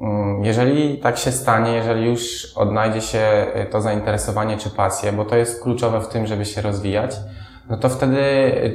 Mm, 0.00 0.44
jeżeli 0.44 0.98
tak 0.98 1.18
się 1.18 1.32
stanie, 1.32 1.72
jeżeli 1.72 2.06
już 2.06 2.52
odnajdzie 2.56 3.00
się 3.00 3.18
e, 3.18 3.66
to 3.66 3.80
zainteresowanie 3.80 4.56
czy 4.56 4.70
pasję, 4.70 5.12
bo 5.12 5.24
to 5.24 5.36
jest 5.36 5.62
kluczowe 5.62 6.00
w 6.00 6.08
tym, 6.08 6.26
żeby 6.26 6.44
się 6.44 6.62
rozwijać, 6.62 7.16
no 7.70 7.76
to 7.76 7.88
wtedy 7.88 8.20
e, 8.20 8.70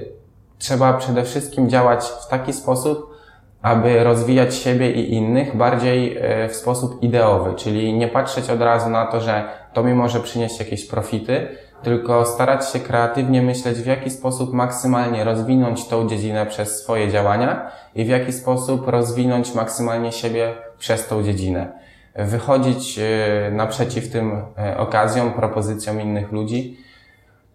trzeba 0.57 0.93
przede 0.93 1.23
wszystkim 1.23 1.69
działać 1.69 2.05
w 2.05 2.28
taki 2.28 2.53
sposób, 2.53 3.15
aby 3.61 4.03
rozwijać 4.03 4.55
siebie 4.55 4.91
i 4.91 5.13
innych 5.13 5.57
bardziej 5.57 6.19
w 6.49 6.55
sposób 6.55 7.03
ideowy, 7.03 7.53
czyli 7.55 7.93
nie 7.93 8.07
patrzeć 8.07 8.49
od 8.49 8.61
razu 8.61 8.89
na 8.89 9.05
to, 9.05 9.21
że 9.21 9.43
to 9.73 9.84
mi 9.84 9.93
może 9.93 10.19
przynieść 10.19 10.59
jakieś 10.59 10.86
profity, 10.88 11.47
tylko 11.84 12.26
starać 12.26 12.71
się 12.71 12.80
kreatywnie 12.80 13.41
myśleć, 13.41 13.78
w 13.78 13.86
jaki 13.86 14.09
sposób 14.09 14.53
maksymalnie 14.53 15.23
rozwinąć 15.23 15.88
tą 15.88 16.07
dziedzinę 16.07 16.45
przez 16.45 16.82
swoje 16.84 17.11
działania 17.11 17.71
i 17.95 18.05
w 18.05 18.07
jaki 18.07 18.34
sposób 18.34 18.88
rozwinąć 18.88 19.55
maksymalnie 19.55 20.11
siebie 20.11 20.53
przez 20.86 21.07
tą 21.07 21.23
dziedzinę. 21.23 21.71
Wychodzić 22.15 22.99
e, 22.99 23.51
naprzeciw 23.51 24.11
tym 24.11 24.41
e, 24.57 24.77
okazjom, 24.77 25.31
propozycjom 25.33 26.01
innych 26.01 26.31
ludzi 26.31 26.77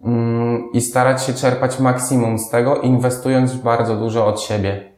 mm, 0.03 0.71
i 0.73 0.81
starać 0.81 1.23
się 1.23 1.33
czerpać 1.33 1.79
maksimum 1.79 2.39
z 2.39 2.49
tego, 2.49 2.75
inwestując 2.75 3.55
bardzo 3.55 3.95
dużo 3.95 4.27
od 4.27 4.41
siebie. 4.41 4.91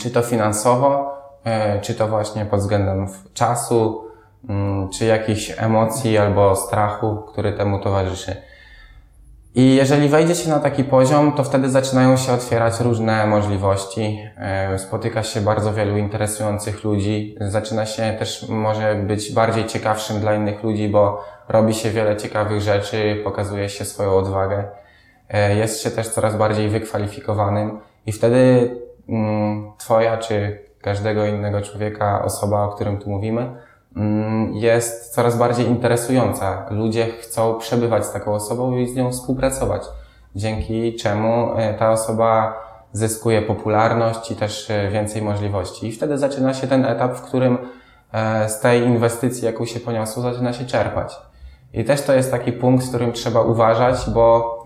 Czy 0.00 0.10
to 0.10 0.22
finansowo, 0.22 1.14
e, 1.44 1.80
czy 1.80 1.94
to 1.94 2.08
właśnie 2.08 2.44
pod 2.44 2.60
względem 2.60 3.08
czasu, 3.34 4.08
Mm, 4.48 4.88
czy 4.88 5.04
jakichś 5.04 5.54
emocji 5.56 6.18
albo 6.18 6.56
strachu, 6.56 7.16
który 7.16 7.52
temu 7.52 7.78
towarzyszy. 7.78 8.36
I 9.58 9.74
jeżeli 9.74 10.08
wejdzie 10.08 10.34
się 10.34 10.50
na 10.50 10.60
taki 10.60 10.84
poziom, 10.84 11.32
to 11.32 11.44
wtedy 11.44 11.70
zaczynają 11.70 12.16
się 12.16 12.32
otwierać 12.32 12.80
różne 12.80 13.26
możliwości. 13.26 14.18
E, 14.36 14.78
spotyka 14.78 15.22
się 15.22 15.40
bardzo 15.40 15.72
wielu 15.72 15.96
interesujących 15.96 16.84
ludzi. 16.84 17.36
Zaczyna 17.40 17.86
się 17.86 18.16
też 18.18 18.48
może 18.48 18.94
być 18.94 19.32
bardziej 19.32 19.66
ciekawszym 19.66 20.20
dla 20.20 20.34
innych 20.34 20.62
ludzi, 20.62 20.88
bo 20.88 21.24
robi 21.48 21.74
się 21.74 21.90
wiele 21.90 22.16
ciekawych 22.16 22.60
rzeczy, 22.60 23.20
pokazuje 23.24 23.68
się 23.68 23.84
swoją 23.84 24.16
odwagę. 24.16 24.64
E, 25.28 25.56
jest 25.56 25.82
się 25.82 25.90
też 25.90 26.08
coraz 26.08 26.36
bardziej 26.36 26.68
wykwalifikowanym 26.68 27.78
i 28.06 28.12
wtedy 28.12 28.70
mm, 29.08 29.72
Twoja 29.78 30.16
czy 30.16 30.58
każdego 30.82 31.26
innego 31.26 31.60
człowieka, 31.60 32.24
osoba, 32.24 32.64
o 32.64 32.68
którym 32.68 32.98
tu 32.98 33.10
mówimy, 33.10 33.50
jest 34.52 35.14
coraz 35.14 35.38
bardziej 35.38 35.66
interesująca. 35.66 36.66
Ludzie 36.70 37.06
chcą 37.06 37.54
przebywać 37.58 38.06
z 38.06 38.12
taką 38.12 38.34
osobą 38.34 38.76
i 38.76 38.88
z 38.88 38.94
nią 38.96 39.10
współpracować, 39.10 39.82
dzięki 40.34 40.94
czemu 40.94 41.52
e, 41.56 41.74
ta 41.74 41.90
osoba 41.90 42.60
zyskuje 42.92 43.42
popularność 43.42 44.30
i 44.30 44.36
też 44.36 44.70
e, 44.70 44.90
więcej 44.90 45.22
możliwości. 45.22 45.86
I 45.86 45.92
wtedy 45.92 46.18
zaczyna 46.18 46.54
się 46.54 46.66
ten 46.66 46.84
etap, 46.84 47.16
w 47.16 47.22
którym 47.22 47.58
e, 48.12 48.48
z 48.48 48.60
tej 48.60 48.82
inwestycji, 48.82 49.44
jaką 49.44 49.66
się 49.66 49.80
poniosło, 49.80 50.22
zaczyna 50.22 50.52
się 50.52 50.64
czerpać. 50.64 51.16
I 51.72 51.84
też 51.84 52.02
to 52.02 52.14
jest 52.14 52.30
taki 52.30 52.52
punkt, 52.52 52.84
w 52.84 52.88
którym 52.88 53.12
trzeba 53.12 53.40
uważać, 53.40 54.10
bo 54.10 54.58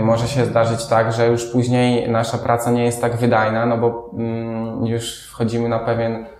może 0.00 0.28
się 0.28 0.44
zdarzyć 0.44 0.86
tak, 0.86 1.12
że 1.12 1.26
już 1.28 1.44
później 1.44 2.10
nasza 2.10 2.38
praca 2.38 2.70
nie 2.70 2.84
jest 2.84 3.00
tak 3.00 3.16
wydajna, 3.16 3.66
no 3.66 3.78
bo 3.78 4.10
mm, 4.12 4.86
już 4.86 5.26
wchodzimy 5.26 5.68
na 5.68 5.78
pewien 5.78 6.12
Mm, 6.12 6.37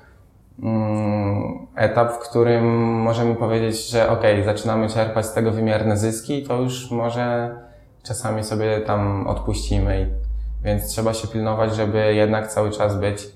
etap, 1.76 2.12
w 2.12 2.18
którym 2.18 2.64
możemy 3.02 3.34
powiedzieć, 3.34 3.90
że 3.90 4.10
ok, 4.10 4.22
zaczynamy 4.44 4.88
czerpać 4.88 5.26
z 5.26 5.32
tego 5.32 5.50
wymierne 5.50 5.96
zyski, 5.96 6.42
to 6.42 6.60
już 6.60 6.90
może 6.90 7.56
czasami 8.02 8.44
sobie 8.44 8.80
tam 8.80 9.26
odpuścimy. 9.26 10.10
Więc 10.64 10.88
trzeba 10.88 11.14
się 11.14 11.28
pilnować, 11.28 11.74
żeby 11.74 12.14
jednak 12.14 12.48
cały 12.48 12.70
czas 12.70 13.00
być 13.00 13.28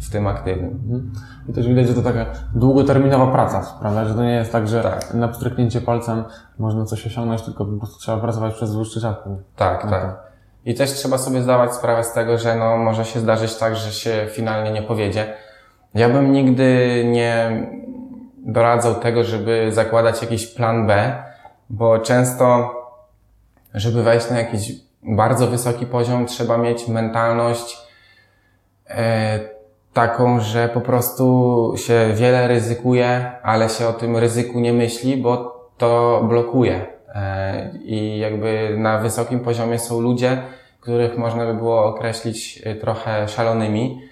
w 0.00 0.10
tym 0.10 0.26
aktywnym. 0.26 0.80
Mhm. 0.84 1.12
I 1.48 1.52
też 1.52 1.68
widać, 1.68 1.86
że 1.88 1.94
to 1.94 2.02
taka 2.02 2.26
długoterminowa 2.54 3.26
praca, 3.32 3.76
prawda? 3.80 4.04
Że 4.04 4.14
to 4.14 4.22
nie 4.22 4.32
jest 4.32 4.52
tak, 4.52 4.68
że 4.68 4.82
tak. 4.82 5.14
na 5.14 5.28
pstryknięcie 5.28 5.80
palcem 5.80 6.24
można 6.58 6.84
coś 6.84 7.06
osiągnąć, 7.06 7.42
tylko 7.42 7.64
po 7.64 7.72
prostu 7.72 7.98
trzeba 7.98 8.18
pracować 8.18 8.54
przez 8.54 8.72
dłuższy 8.72 9.00
czas. 9.00 9.16
Tak, 9.56 9.84
no 9.84 9.90
tak. 9.90 10.02
tak. 10.02 10.28
I 10.64 10.74
też 10.74 10.92
trzeba 10.92 11.18
sobie 11.18 11.42
zdawać 11.42 11.74
sprawę 11.74 12.04
z 12.04 12.12
tego, 12.12 12.38
że 12.38 12.56
no, 12.56 12.76
może 12.76 13.04
się 13.04 13.20
zdarzyć 13.20 13.56
tak, 13.56 13.76
że 13.76 13.92
się 13.92 14.26
finalnie 14.30 14.72
nie 14.72 14.82
powiedzie 14.82 15.34
ja 15.94 16.08
bym 16.08 16.32
nigdy 16.32 17.02
nie 17.06 17.66
doradzał 18.36 18.94
tego, 18.94 19.24
żeby 19.24 19.72
zakładać 19.72 20.22
jakiś 20.22 20.46
plan 20.46 20.86
B, 20.86 21.22
bo 21.70 21.98
często, 21.98 22.74
żeby 23.74 24.02
wejść 24.02 24.30
na 24.30 24.38
jakiś 24.38 24.72
bardzo 25.02 25.46
wysoki 25.46 25.86
poziom, 25.86 26.26
trzeba 26.26 26.58
mieć 26.58 26.88
mentalność 26.88 27.78
e, 28.88 29.40
taką, 29.92 30.40
że 30.40 30.68
po 30.68 30.80
prostu 30.80 31.74
się 31.76 32.10
wiele 32.14 32.48
ryzykuje, 32.48 33.32
ale 33.42 33.68
się 33.68 33.88
o 33.88 33.92
tym 33.92 34.16
ryzyku 34.16 34.60
nie 34.60 34.72
myśli, 34.72 35.16
bo 35.16 35.58
to 35.78 36.20
blokuje. 36.28 36.86
E, 37.14 37.70
I 37.82 38.18
jakby 38.18 38.74
na 38.78 38.98
wysokim 38.98 39.40
poziomie 39.40 39.78
są 39.78 40.00
ludzie, 40.00 40.42
których 40.80 41.18
można 41.18 41.46
by 41.46 41.54
było 41.54 41.84
określić 41.84 42.62
e, 42.64 42.74
trochę 42.74 43.28
szalonymi, 43.28 44.07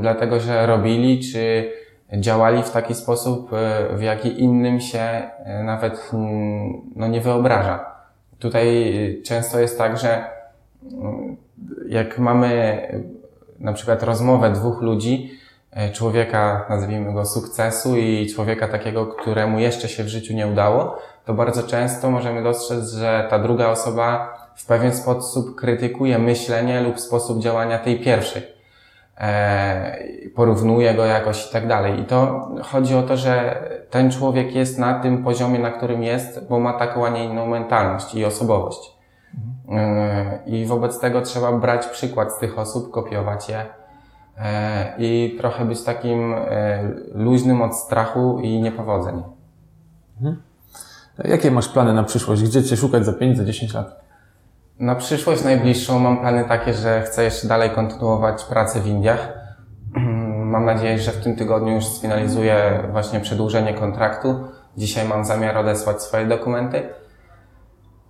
dlatego 0.00 0.40
że 0.40 0.66
robili 0.66 1.20
czy 1.20 1.72
działali 2.12 2.62
w 2.62 2.70
taki 2.70 2.94
sposób, 2.94 3.52
e, 3.52 3.96
w 3.96 4.02
jaki 4.02 4.42
innym 4.42 4.80
się 4.80 5.00
e, 5.00 5.62
nawet 5.64 6.10
mm, 6.12 6.80
no, 6.96 7.08
nie 7.08 7.20
wyobraża. 7.20 7.92
Tutaj 8.38 8.94
często 9.24 9.60
jest 9.60 9.78
tak, 9.78 9.98
że 9.98 10.24
mm, 10.92 11.36
jak 11.88 12.18
mamy 12.18 12.80
na 13.60 13.72
przykład 13.72 14.02
rozmowę 14.02 14.52
dwóch 14.52 14.82
ludzi, 14.82 15.30
e, 15.70 15.90
człowieka, 15.90 16.66
nazwijmy 16.70 17.12
go 17.12 17.24
sukcesu 17.24 17.96
i 17.96 18.26
człowieka 18.34 18.68
takiego, 18.68 19.06
któremu 19.06 19.58
jeszcze 19.58 19.88
się 19.88 20.04
w 20.04 20.08
życiu 20.08 20.34
nie 20.34 20.46
udało, 20.46 20.98
to 21.24 21.34
bardzo 21.34 21.62
często 21.62 22.10
możemy 22.10 22.42
dostrzec, 22.42 22.92
że 22.92 23.26
ta 23.30 23.38
druga 23.38 23.68
osoba 23.68 24.34
w 24.56 24.66
pewien 24.66 24.94
sposób 24.94 25.54
krytykuje 25.54 26.18
myślenie 26.18 26.80
lub 26.80 27.00
sposób 27.00 27.42
działania 27.42 27.78
tej 27.78 28.00
pierwszej. 28.00 28.51
E, 29.22 29.98
porównuje 30.34 30.94
go 30.94 31.04
jakoś 31.04 31.48
i 31.48 31.52
tak 31.52 31.68
dalej. 31.68 32.00
I 32.00 32.04
to 32.04 32.48
chodzi 32.62 32.94
o 32.94 33.02
to, 33.02 33.16
że 33.16 33.62
ten 33.90 34.10
człowiek 34.10 34.54
jest 34.54 34.78
na 34.78 35.00
tym 35.00 35.24
poziomie, 35.24 35.58
na 35.58 35.70
którym 35.70 36.02
jest, 36.02 36.48
bo 36.48 36.60
ma 36.60 36.72
taką, 36.72 37.06
a 37.06 37.10
nie 37.10 37.24
inną 37.24 37.46
mentalność 37.46 38.14
i 38.14 38.24
osobowość. 38.24 38.96
E, 39.68 40.38
I 40.46 40.66
wobec 40.66 41.00
tego 41.00 41.20
trzeba 41.20 41.52
brać 41.52 41.86
przykład 41.86 42.32
z 42.32 42.38
tych 42.38 42.58
osób, 42.58 42.90
kopiować 42.90 43.48
je 43.48 43.66
e, 44.38 44.94
i 44.98 45.36
trochę 45.38 45.64
być 45.64 45.84
takim 45.84 46.34
luźnym 47.14 47.62
od 47.62 47.76
strachu 47.76 48.40
i 48.42 48.62
niepowodzeń. 48.62 49.22
Mhm. 50.16 50.42
Jakie 51.24 51.50
masz 51.50 51.68
plany 51.68 51.94
na 51.94 52.02
przyszłość? 52.02 52.42
Gdzie 52.42 52.64
Cię 52.64 52.76
szukać 52.76 53.04
za 53.04 53.12
5, 53.12 53.38
za 53.38 53.44
10 53.44 53.74
lat? 53.74 54.01
Na 54.82 54.94
przyszłość 54.94 55.44
najbliższą 55.44 55.98
mam 55.98 56.18
plany 56.18 56.44
takie, 56.44 56.74
że 56.74 57.02
chcę 57.02 57.24
jeszcze 57.24 57.48
dalej 57.48 57.70
kontynuować 57.70 58.44
pracę 58.44 58.80
w 58.80 58.86
Indiach. 58.86 59.28
Mam 60.52 60.64
nadzieję, 60.64 60.98
że 60.98 61.10
w 61.10 61.24
tym 61.24 61.36
tygodniu 61.36 61.74
już 61.74 61.84
sfinalizuję 61.84 62.82
właśnie 62.92 63.20
przedłużenie 63.20 63.74
kontraktu. 63.74 64.44
Dzisiaj 64.76 65.08
mam 65.08 65.24
zamiar 65.24 65.58
odesłać 65.58 66.02
swoje 66.02 66.26
dokumenty. 66.26 66.82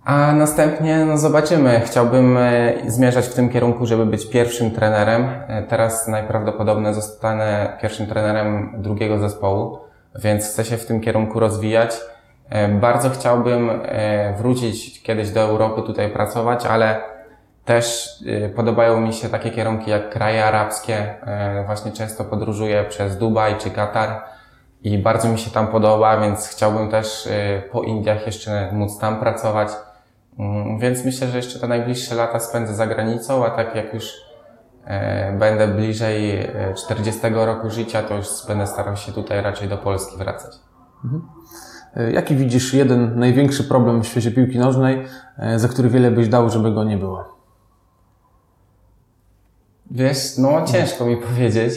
A 0.03 0.31
następnie 0.31 1.05
no 1.05 1.17
zobaczymy. 1.17 1.81
Chciałbym 1.85 2.37
e, 2.37 2.73
zmierzać 2.87 3.25
w 3.25 3.33
tym 3.33 3.49
kierunku, 3.49 3.85
żeby 3.85 4.05
być 4.05 4.29
pierwszym 4.29 4.71
trenerem. 4.71 5.25
E, 5.47 5.63
teraz 5.63 6.07
najprawdopodobniej 6.07 6.93
zostanę 6.93 7.77
pierwszym 7.81 8.07
trenerem 8.07 8.73
drugiego 8.77 9.19
zespołu, 9.19 9.77
więc 10.15 10.45
chcę 10.45 10.65
się 10.65 10.77
w 10.77 10.85
tym 10.85 11.01
kierunku 11.01 11.39
rozwijać. 11.39 12.01
E, 12.49 12.67
bardzo 12.67 13.09
chciałbym 13.09 13.69
e, 13.83 14.33
wrócić 14.37 15.01
kiedyś 15.03 15.29
do 15.29 15.41
Europy, 15.41 15.81
tutaj 15.81 16.09
pracować, 16.09 16.65
ale 16.65 17.01
też 17.65 18.09
e, 18.27 18.49
podobają 18.49 19.01
mi 19.01 19.13
się 19.13 19.29
takie 19.29 19.51
kierunki 19.51 19.91
jak 19.91 20.09
kraje 20.09 20.45
arabskie. 20.45 21.15
Właśnie 21.65 21.91
często 21.91 22.23
podróżuję 22.23 22.85
przez 22.89 23.17
Dubaj 23.17 23.57
czy 23.57 23.71
Katar 23.71 24.21
i 24.83 24.97
bardzo 24.97 25.29
mi 25.29 25.39
się 25.39 25.51
tam 25.51 25.67
podoba, 25.67 26.21
więc 26.21 26.47
chciałbym 26.47 26.89
też 26.89 27.29
po 27.71 27.83
Indiach 27.83 28.25
jeszcze 28.25 28.69
móc 28.71 28.99
tam 28.99 29.19
pracować. 29.19 29.69
Mm, 30.39 30.79
więc 30.79 31.05
myślę, 31.05 31.27
że 31.27 31.37
jeszcze 31.37 31.59
te 31.59 31.67
najbliższe 31.67 32.15
lata 32.15 32.39
spędzę 32.39 32.73
za 32.73 32.87
granicą, 32.87 33.45
a 33.45 33.49
tak 33.49 33.75
jak 33.75 33.93
już 33.93 34.13
będę 35.39 35.67
bliżej 35.67 36.47
40 36.75 37.21
roku 37.33 37.69
życia, 37.69 38.03
to 38.03 38.15
już 38.15 38.27
będę 38.47 38.67
starał 38.67 38.95
się 38.95 39.11
tutaj 39.11 39.41
raczej 39.41 39.69
do 39.69 39.77
Polski 39.77 40.17
wracać. 40.17 40.55
Mhm. 41.03 41.21
E, 41.97 42.11
Jaki 42.11 42.35
widzisz 42.35 42.73
jeden 42.73 43.19
największy 43.19 43.63
problem 43.63 44.03
w 44.03 44.07
świecie 44.07 44.31
piłki 44.31 44.59
nożnej, 44.59 45.05
e, 45.37 45.59
za 45.59 45.67
który 45.67 45.89
wiele 45.89 46.11
byś 46.11 46.27
dał, 46.27 46.49
żeby 46.49 46.71
go 46.71 46.83
nie 46.83 46.97
było? 46.97 47.33
Wiesz, 49.91 50.37
no 50.37 50.65
ciężko 50.65 51.05
mi 51.05 51.17
powiedzieć. 51.27 51.73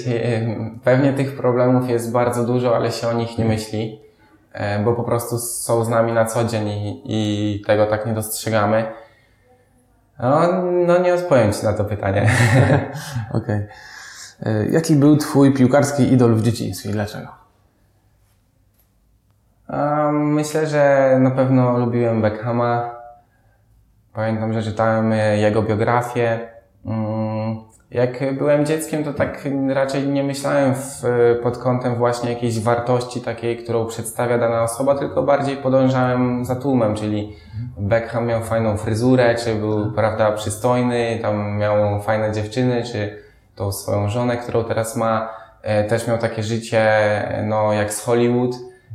Pewnie 0.85 1.13
tych 1.13 1.37
problemów 1.37 1.89
jest 1.91 2.13
bardzo 2.13 2.45
dużo, 2.45 2.77
ale 2.77 2.93
się 2.93 3.09
o 3.09 3.13
nich 3.13 3.39
nie 3.39 3.45
myśli, 3.45 4.01
e, 4.53 4.85
bo 4.85 4.93
po 4.93 5.05
prostu 5.05 5.39
są 5.39 5.85
z 5.85 5.89
nami 5.89 6.13
na 6.13 6.25
co 6.25 6.45
dzień 6.45 6.69
i, 6.69 7.03
i 7.05 7.61
tego 7.67 7.87
tak 7.87 8.07
nie 8.07 8.15
dostrzegamy. 8.15 8.85
No, 10.19 10.63
no 10.63 10.99
nie 10.99 11.15
odpowiem 11.15 11.53
Ci 11.53 11.65
na 11.65 11.73
to 11.73 11.85
pytanie. 11.85 12.31
Okej. 13.33 13.67
E, 14.43 14.67
Jaki 14.71 14.97
był 14.97 15.17
Twój 15.17 15.55
piłkarski 15.55 16.13
idol 16.13 16.35
w 16.35 16.43
dzieciństwie 16.43 16.91
i 16.91 16.93
dlaczego? 16.93 17.29
Myślę, 20.13 20.67
że 20.67 21.17
na 21.21 21.31
pewno 21.31 21.79
lubiłem 21.79 22.23
Beckhama. 22.23 22.91
Pamiętam, 24.13 24.53
że 24.53 24.63
czytałem 24.63 25.13
e, 25.13 25.37
jego 25.37 25.63
biografię. 25.63 26.39
Mm, 26.87 27.57
Jak 27.91 28.37
byłem 28.39 28.67
dzieckiem, 28.67 29.05
to 29.05 29.13
tak 29.13 29.49
raczej 29.69 30.09
nie 30.09 30.25
myślałem 30.25 30.75
w, 30.75 31.03
pod 31.43 31.59
kątem 31.59 31.95
właśnie 31.95 32.31
jakiejś 32.31 32.61
wartości 32.61 33.21
takiej, 33.21 33.57
którą 33.57 33.87
przedstawia 33.87 34.39
dana 34.39 34.63
osoba, 34.63 34.95
tylko 34.95 35.23
bardziej 35.23 35.57
podążałem 35.57 36.45
za 36.45 36.57
tłumem, 36.57 36.95
czyli 36.95 37.37
Beckham 37.79 38.27
miał 38.27 38.43
fajną 38.43 38.77
fryzurę, 38.77 39.35
czy 39.35 39.55
był, 39.55 39.93
prawda, 39.93 40.33
przystojny, 40.33 41.19
tam 41.23 41.59
miał 41.59 42.03
fajne 42.03 42.33
dziewczyny, 42.33 42.83
czy 42.93 43.19
tą 43.57 43.73
swoją 43.73 44.09
żonę, 44.09 44.37
którą 44.37 44.65
teraz 44.65 44.97
ma, 44.97 45.29
e, 45.63 45.85
też 45.85 46.07
miał 46.09 46.19
takie 46.19 46.43
życie, 46.43 46.83
no, 47.45 47.73
jak 47.73 47.93
z 47.93 48.05
Hollywood. 48.05 48.51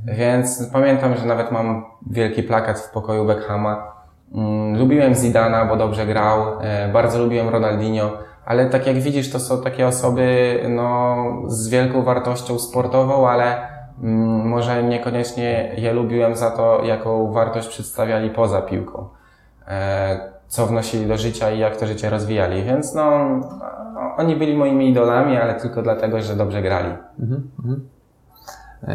Więc 0.05 0.69
pamiętam, 0.73 1.17
że 1.17 1.25
nawet 1.25 1.51
mam 1.51 1.85
wielki 2.11 2.43
plakat 2.43 2.79
w 2.79 2.91
pokoju 2.91 3.25
Beckhama. 3.25 3.91
Mm, 4.35 4.79
Lubiłem 4.79 5.15
Zidana, 5.15 5.65
bo 5.65 5.75
dobrze 5.75 6.05
grał. 6.05 6.43
e, 6.61 6.89
Bardzo 6.93 7.19
lubiłem 7.19 7.49
Ronaldinho, 7.49 8.11
ale 8.45 8.65
tak 8.69 8.87
jak 8.87 8.95
widzisz, 8.95 9.31
to 9.31 9.39
są 9.39 9.61
takie 9.61 9.87
osoby 9.87 10.59
no, 10.69 11.15
z 11.47 11.69
wielką 11.69 12.03
wartością 12.03 12.59
sportową, 12.59 13.29
ale 13.29 13.57
mm, 14.03 14.47
może 14.47 14.83
niekoniecznie 14.83 15.71
je 15.77 15.93
lubiłem 15.93 16.35
za 16.35 16.51
to, 16.51 16.83
jaką 16.83 17.31
wartość 17.31 17.67
przedstawiali 17.67 18.29
poza 18.29 18.61
piłką. 18.61 19.07
E, 19.67 20.31
Co 20.47 20.65
wnosili 20.67 21.05
do 21.07 21.17
życia 21.17 21.51
i 21.51 21.59
jak 21.59 21.75
to 21.77 21.85
życie 21.87 22.09
rozwijali. 22.09 22.63
Więc 22.63 22.95
no, 22.95 23.27
no, 23.93 24.15
oni 24.17 24.35
byli 24.35 24.57
moimi 24.57 24.89
idolami, 24.89 25.37
ale 25.37 25.53
tylko 25.53 25.81
dlatego, 25.81 26.21
że 26.21 26.35
dobrze 26.35 26.61
grali. 26.61 26.89
E, 27.65 27.75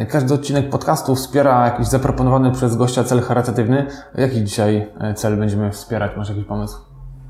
Każdy 0.08 0.34
odcinek 0.34 0.70
podcastu 0.70 1.14
wspiera 1.14 1.66
jakiś 1.66 1.86
zaproponowany 1.86 2.52
przez 2.52 2.76
gościa 2.76 3.04
cel 3.04 3.20
charytatywny. 3.20 3.86
Jaki 4.14 4.44
dzisiaj 4.44 4.88
e, 5.00 5.14
cel 5.14 5.36
będziemy 5.36 5.70
wspierać? 5.70 6.16
Masz 6.16 6.28
jakiś 6.28 6.44
pomysł? 6.44 6.78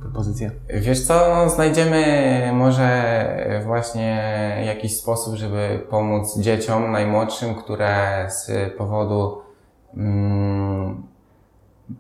Propozycję? 0.01 0.51
Wiesz 0.69 1.07
co, 1.07 1.49
znajdziemy 1.49 2.05
może 2.55 3.17
właśnie 3.65 4.23
jakiś 4.67 4.97
sposób, 4.97 5.35
żeby 5.35 5.87
pomóc 5.91 6.39
dzieciom 6.39 6.93
najmłodszym, 6.93 7.55
które 7.55 8.27
z 8.29 8.51
powodu 8.79 9.43
mm, 9.97 11.03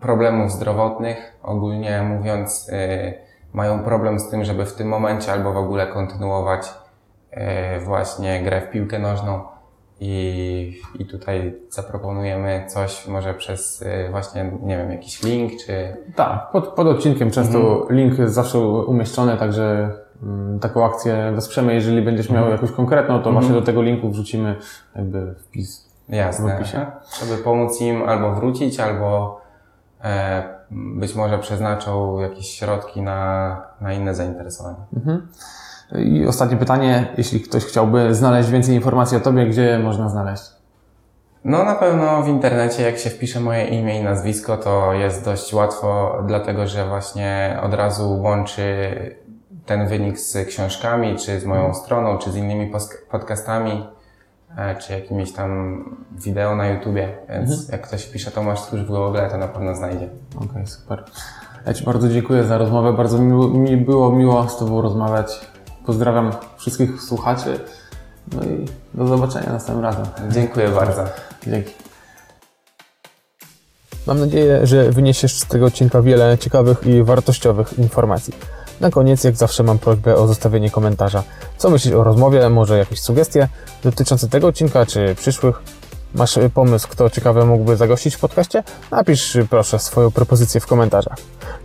problemów 0.01 0.53
zdrowotnych, 0.53 1.39
ogólnie 1.43 2.03
mówiąc, 2.03 2.69
y, 2.69 3.15
mają 3.53 3.85
problem 3.85 4.19
z 4.21 4.31
tym, 4.31 4.45
żeby 4.45 4.67
w 4.67 4.75
tym 4.75 4.89
momencie 4.89 5.33
albo 5.33 5.53
w 5.53 5.57
ogóle 5.57 5.87
kontynuować 5.87 6.75
właśnie 7.85 8.43
grę 8.43 8.61
w 8.61 8.71
piłkę 8.71 8.99
nożną. 8.99 9.56
I, 10.01 10.81
I 10.99 11.07
tutaj 11.07 11.55
zaproponujemy 11.71 12.65
coś 12.69 13.09
może 13.09 13.35
przez 13.35 13.83
y, 13.83 14.09
właśnie, 14.11 14.53
nie 14.63 14.77
wiem, 14.77 14.91
jakiś 14.91 15.23
link, 15.23 15.53
czy 15.67 15.97
Tak, 16.17 16.51
pod, 16.53 16.69
pod 16.69 16.87
odcinkiem 16.87 17.31
często 17.31 17.87
link 17.91 18.19
jest 18.19 18.35
zawsze 18.35 18.59
umieszczony, 18.61 19.37
także 19.37 19.91
mm, 20.23 20.59
taką 20.61 20.85
akcję 20.85 21.33
wesprzemy. 21.35 21.75
Jeżeli 21.75 22.03
będziesz 22.03 22.31
miał 22.31 22.51
jakąś 22.51 22.71
konkretną, 22.73 23.23
to 23.23 23.33
właśnie 23.33 23.53
do 23.53 23.63
tego 23.63 23.83
linku 23.83 24.11
wrzucimy 24.11 24.57
jakby 24.97 25.35
wpis. 25.35 25.87
Jasne. 26.09 26.53
w 26.53 26.57
opisie. 26.57 26.87
Żeby 27.21 27.43
pomóc 27.43 27.81
im 27.81 28.03
albo 28.09 28.35
wrócić, 28.35 28.81
albo 28.81 29.41
e, 30.05 30.43
być 30.71 31.15
może 31.15 31.39
przeznaczą 31.39 32.21
jakieś 32.21 32.49
środki 32.59 33.03
na, 33.03 33.63
na 33.81 33.93
inne 33.93 34.15
zainteresowania. 34.15 34.87
I 35.95 36.27
ostatnie 36.27 36.57
pytanie, 36.57 37.07
jeśli 37.17 37.41
ktoś 37.41 37.65
chciałby 37.65 38.15
znaleźć 38.15 38.51
więcej 38.51 38.75
informacji 38.75 39.17
o 39.17 39.21
Tobie, 39.21 39.47
gdzie 39.47 39.79
można 39.79 40.09
znaleźć? 40.09 40.43
No 41.45 41.65
na 41.65 41.75
pewno 41.75 42.23
w 42.23 42.29
internecie, 42.29 42.83
jak 42.83 42.99
się 42.99 43.11
wpisze 43.11 43.41
moje 43.41 43.65
imię 43.65 44.01
i 44.01 44.05
nazwisko, 44.05 44.57
to 44.57 44.93
jest 44.93 45.25
dość 45.25 45.55
łatwo, 45.55 46.19
dlatego 46.27 46.67
że 46.67 46.89
właśnie 46.89 47.59
od 47.63 47.75
razu 47.75 48.23
łączy 48.23 48.91
ten 49.67 49.89
wynik 49.89 50.19
z 50.19 50.49
książkami, 50.49 51.17
czy 51.17 51.41
z 51.41 51.45
moją 51.45 51.75
stroną, 51.75 52.19
czy 52.19 52.33
z 52.33 52.37
innymi 52.37 52.73
podcastami, 53.11 53.87
e, 54.57 54.77
czy 54.77 54.93
jakimiś 54.93 55.33
tam 55.33 55.85
wideo 56.13 56.57
na 56.57 56.69
YouTubie. 56.69 57.09
Więc 57.29 57.69
jak 57.69 57.83
ktoś 57.83 58.03
wpisze 58.03 58.31
Tomasz 58.31 58.63
Tchórz 58.63 58.81
w 58.81 58.87
Google, 58.87 59.19
to 59.31 59.39
na 59.39 59.49
pewno 59.49 59.75
znajdzie. 59.75 60.09
Okej, 60.37 60.67
super. 60.67 61.05
Ja 61.67 61.75
Ci 61.75 61.85
bardzo 61.85 62.09
dziękuję 62.09 62.45
za 62.45 62.59
rozmowę. 62.59 62.93
Bardzo 62.93 63.19
mi, 63.19 63.59
mi 63.59 63.77
było 63.77 64.13
miło 64.13 64.49
z 64.49 64.59
Tobą 64.59 64.81
rozmawiać. 64.81 65.56
Pozdrawiam 65.87 66.33
wszystkich 66.59 67.03
słuchaczy. 67.03 67.61
No 68.33 68.43
i 68.43 68.67
do 68.95 69.07
zobaczenia 69.07 69.53
następnym 69.53 69.85
razem. 69.85 70.07
Dziękuję 70.31 70.69
bardzo. 70.69 71.05
Dzięki. 71.47 71.73
Mam 74.07 74.21
nadzieję, 74.21 74.67
że 74.67 74.91
wyniesiesz 74.93 75.35
z 75.35 75.47
tego 75.47 75.67
odcinka 75.67 76.03
wiele 76.03 76.39
ciekawych 76.39 76.87
i 76.87 77.03
wartościowych 77.03 77.79
informacji. 77.79 78.35
Na 78.81 78.91
koniec, 78.91 79.25
jak 79.25 79.37
zawsze, 79.37 79.63
mam 79.63 79.79
prośbę 79.79 80.17
o 80.17 80.27
zostawienie 80.27 80.71
komentarza. 80.71 81.23
Co 81.57 81.71
myślisz 81.71 81.95
o 81.95 82.05
rozmowie? 82.05 82.51
Może 82.51 82.79
jakieś 82.79 83.01
sugestie 83.01 83.49
dotyczące 83.83 84.29
tego 84.29 84.49
odcinka 84.49 84.87
czy 84.87 85.15
przyszłych? 85.15 85.63
Masz 86.15 86.37
y, 86.37 86.51
pomysł, 86.51 86.89
kto 86.89 87.11
ciekawe 87.11 87.47
mógłby 87.47 87.77
zagościć 87.77 88.15
w 88.15 88.21
podcaście? 88.21 88.63
Napisz 88.91 89.37
y, 89.37 89.47
proszę 89.51 89.79
swoją 89.79 90.11
propozycję 90.11 90.61
w 90.61 90.67
komentarzach. 90.67 91.17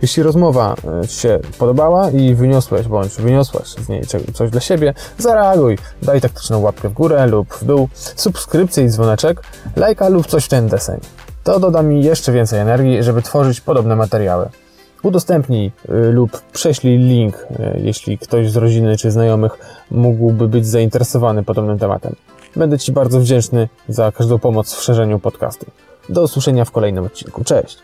Jeśli 0.02 0.22
rozmowa 0.22 0.74
y, 1.04 1.08
Ci 1.08 1.16
się 1.16 1.40
podobała 1.58 2.10
i 2.10 2.34
wyniosłeś 2.34 2.88
bądź 2.88 3.12
wyniosłaś 3.14 3.68
z 3.68 3.88
niej 3.88 4.02
coś 4.34 4.50
dla 4.50 4.60
siebie, 4.60 4.94
zareaguj. 5.18 5.78
Daj 6.02 6.20
taktyczną 6.20 6.60
łapkę 6.60 6.88
w 6.88 6.92
górę 6.92 7.26
lub 7.26 7.54
w 7.54 7.64
dół, 7.64 7.88
subskrypcję 7.94 8.84
i 8.84 8.88
dzwoneczek, 8.88 9.42
lajka 9.76 10.08
lub 10.08 10.26
coś 10.26 10.44
w 10.44 10.48
ten 10.48 10.68
deseń. 10.68 11.00
To 11.44 11.60
doda 11.60 11.82
mi 11.82 12.04
jeszcze 12.04 12.32
więcej 12.32 12.60
energii, 12.60 13.02
żeby 13.02 13.22
tworzyć 13.22 13.60
podobne 13.60 13.96
materiały. 13.96 14.48
Udostępnij 15.02 15.72
lub 15.88 16.42
prześlij 16.52 16.98
link, 16.98 17.46
jeśli 17.76 18.18
ktoś 18.18 18.50
z 18.50 18.56
rodziny 18.56 18.96
czy 18.96 19.10
znajomych 19.10 19.52
mógłby 19.90 20.48
być 20.48 20.66
zainteresowany 20.66 21.42
podobnym 21.42 21.78
tematem. 21.78 22.16
Będę 22.56 22.78
Ci 22.78 22.92
bardzo 22.92 23.20
wdzięczny 23.20 23.68
za 23.88 24.12
każdą 24.12 24.38
pomoc 24.38 24.74
w 24.74 24.82
szerzeniu 24.82 25.18
podcastu. 25.18 25.66
Do 26.08 26.22
usłyszenia 26.22 26.64
w 26.64 26.70
kolejnym 26.70 27.04
odcinku. 27.04 27.44
Cześć! 27.44 27.78